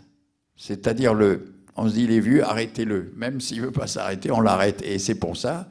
[0.56, 3.12] C'est-à-dire, le, on se dit, il est vieux, arrêtez-le.
[3.16, 4.82] Même s'il ne veut pas s'arrêter, on l'arrête.
[4.82, 5.68] Et c'est pour ça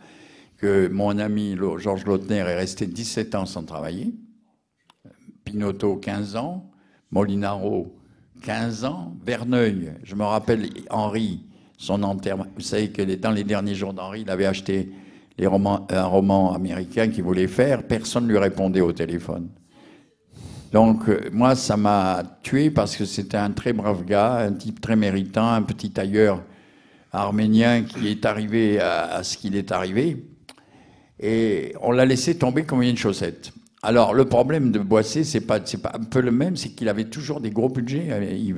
[0.57, 4.13] que mon ami Georges Lautner est resté 17 ans sans travailler.
[5.43, 6.69] Pinotto, 15 ans,
[7.11, 7.93] Molinaro,
[8.43, 11.41] 15 ans, Verneuil, je me rappelle Henri,
[11.83, 12.45] son enterrement.
[12.55, 14.89] Vous savez que dans les derniers jours d'Henri, il avait acheté
[15.37, 19.49] les romans, un roman américain qu'il voulait faire, personne ne lui répondait au téléphone.
[20.71, 24.79] Donc, euh, moi, ça m'a tué parce que c'était un très brave gars, un type
[24.79, 26.41] très méritant, un petit tailleur
[27.11, 30.25] arménien qui est arrivé à, ce qu'il est arrivé.
[31.19, 33.51] Et on l'a laissé tomber comme une chaussette.
[33.81, 37.09] Alors, le problème de Boissé, c'est pas, pas un peu le même, c'est qu'il avait
[37.09, 38.07] toujours des gros budgets.
[38.33, 38.55] Il,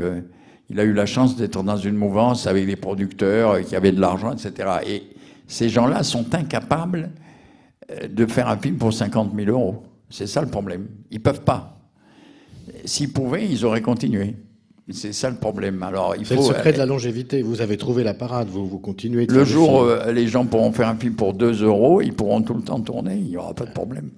[0.70, 4.02] il, a eu la chance d'être dans une mouvance avec des producteurs qui avaient de
[4.02, 4.70] l'argent, etc.
[4.88, 5.04] Et
[5.48, 7.12] ces gens-là sont incapables
[7.92, 9.84] euh, de faire un film pour 50 000 euros.
[10.10, 10.88] C'est ça le problème.
[11.12, 11.78] Ils peuvent pas.
[12.86, 14.36] S'ils pouvaient, ils auraient continué.
[14.90, 15.82] C'est ça le problème.
[15.82, 16.42] Alors, il C'est faut.
[16.42, 17.42] le secret de la euh, longévité.
[17.42, 20.46] Vous avez trouvé la parade, vous, vous continuez de le jour où euh, les gens
[20.46, 23.38] pourront faire un film pour 2 euros, ils pourront tout le temps tourner, il n'y
[23.38, 24.12] aura pas de problème.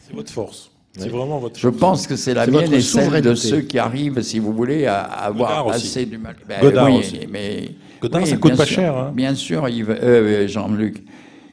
[0.00, 0.70] C'est votre force.
[0.98, 4.20] C'est vraiment votre Je pense que c'est la mienne et celle de ceux qui arrivent,
[4.22, 5.86] si vous voulez, à, avoir Godard aussi.
[5.86, 6.36] assez du mal.
[6.48, 7.20] Ben, Godard oui, aussi.
[7.30, 7.68] Mais,
[8.00, 9.12] Godard, oui, ça coûte pas sûr, cher, hein.
[9.14, 11.02] Bien sûr, Yves- euh, Jean-Luc.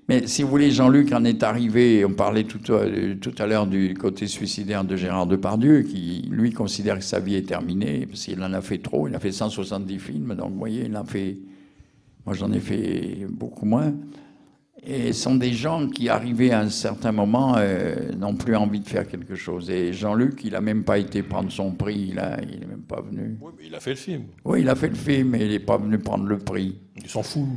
[0.09, 2.85] Mais si vous voulez, Jean-Luc en est arrivé, on parlait tout, à-
[3.21, 7.35] tout à l'heure du côté suicidaire de Gérard Depardieu, qui lui considère que sa vie
[7.35, 10.59] est terminée, parce qu'il en a fait trop, il a fait 170 films, donc vous
[10.59, 11.37] voyez, il en fait...
[12.25, 13.93] Moi j'en ai fait beaucoup moins.
[14.85, 18.81] Et ce sont des gens qui, arrivés à un certain moment, euh, n'ont plus envie
[18.81, 19.69] de faire quelque chose.
[19.69, 23.37] Et Jean-Luc, il n'a même pas été prendre son prix, il n'est même pas venu.
[23.41, 24.23] Oui, mais il a fait le film.
[24.43, 26.75] Oui, il a fait le film, mais il n'est pas venu prendre le prix.
[26.97, 27.47] Il s'en fout.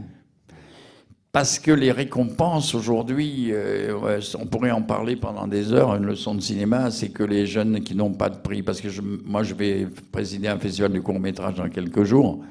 [1.33, 3.93] Parce que les récompenses aujourd'hui, euh,
[4.41, 7.81] on pourrait en parler pendant des heures, une leçon de cinéma, c'est que les jeunes
[7.81, 11.01] qui n'ont pas de prix, parce que je- moi je vais présider un festival de
[11.01, 12.43] court-métrage dans quelques jours,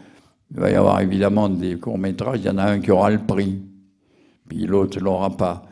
[0.52, 3.18] il va y avoir évidemment des courts-métrages, il y en a un qui aura le
[3.18, 3.60] prix,
[4.48, 5.64] puis l'autre ne l'aura pas.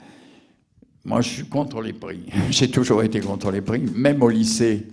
[1.05, 4.87] Moi je suis contre les prix, j'ai toujours été contre les prix, même au lycée.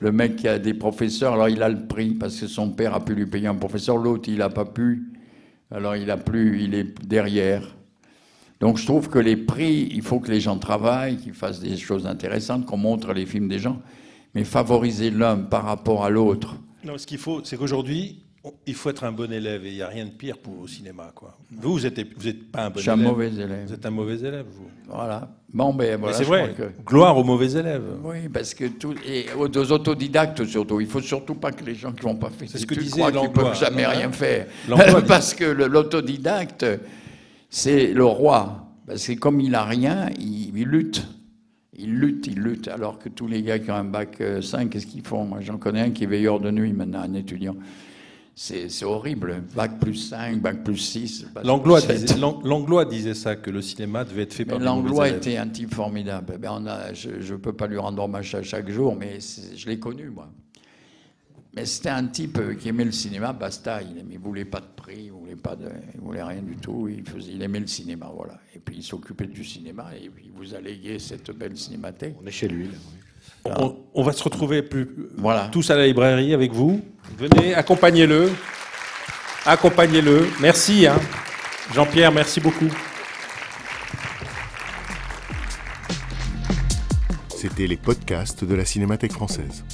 [0.00, 2.94] Le mec qui a des professeurs, alors il a le prix parce que son père
[2.94, 5.12] a pu lui payer un professeur, l'autre il n'a pas pu.
[5.70, 7.76] Alors il a plus, il est derrière.
[8.60, 11.76] Donc je trouve que les prix, il faut que les gens travaillent, qu'ils fassent des
[11.76, 13.80] choses intéressantes, qu'on montre les films des gens,
[14.34, 16.56] mais favoriser l'un par rapport à l'autre.
[16.84, 18.24] Non, ce qu'il faut, c'est qu'aujourd'hui,
[18.66, 20.66] il faut être un bon élève et il n'y a rien de pire pour au
[20.66, 21.12] cinéma.
[21.14, 21.36] Quoi.
[21.50, 23.66] Vous, vous n'êtes vous êtes pas un bon Je suis un mauvais élève.
[23.66, 24.68] Vous êtes un mauvais élève, vous.
[24.88, 25.30] Voilà.
[25.52, 26.16] Bon, ben voilà.
[26.16, 26.54] c'est vrai.
[26.56, 27.82] que- Gloire aux mauvais élèves.
[28.02, 30.80] Oui, parce que tout, et aux autodidactes surtout.
[30.80, 33.12] Il faut surtout pas que les gens qui n'ont pas fait ce que disait croient
[33.12, 33.90] qu'ils peuvent jamais hein?
[33.90, 34.46] rien faire.
[35.06, 36.64] Parce que l'autodidacte,
[37.50, 38.66] c'est le roi.
[38.86, 41.06] Parce que comme il a rien, il, il lutte.
[41.76, 42.68] Il lutte, il lutte.
[42.68, 45.24] Alors que tous les gars qui ont un bac euh, 5, qu'est-ce qu'ils font?
[45.24, 47.56] Moi, j'en connais un qui est veilleur de nuit maintenant, un étudiant.
[48.42, 49.42] C'est horrible.
[49.54, 51.26] Bac plus 5, bac plus 6.
[51.34, 54.60] bac Langlois disait, Lang- Langlois disait ça, que le cinéma devait être fait Mais par
[54.60, 56.38] Langlois était un type formidable.
[56.38, 59.18] Ben, on a, je ne peux pas lui rendre hommage à chaque jour, mais
[59.54, 60.30] je l'ai connu, moi.
[61.54, 63.80] Mais c'était un type euh, qui aimait le cinéma, basta.
[63.82, 66.88] Il ne voulait pas de prix, il voulait, pas de, il voulait rien du tout.
[66.88, 68.38] Il, faisait, il aimait le cinéma, voilà.
[68.54, 72.14] Et puis il s'occupait du cinéma et puis il vous a légué cette belle cinémathèque.
[72.22, 72.68] On est chez lui.
[72.68, 72.72] Là,
[73.44, 73.52] oui.
[73.58, 75.48] On, on va se retrouver plus, Voilà.
[75.52, 76.80] tous à la librairie avec vous.
[77.18, 78.32] Venez, accompagnez-le.
[79.46, 80.28] Accompagnez-le.
[80.40, 80.86] Merci.
[80.86, 80.98] hein.
[81.74, 82.68] Jean-Pierre, merci beaucoup.
[87.28, 89.64] C'était les podcasts de la Cinémathèque française.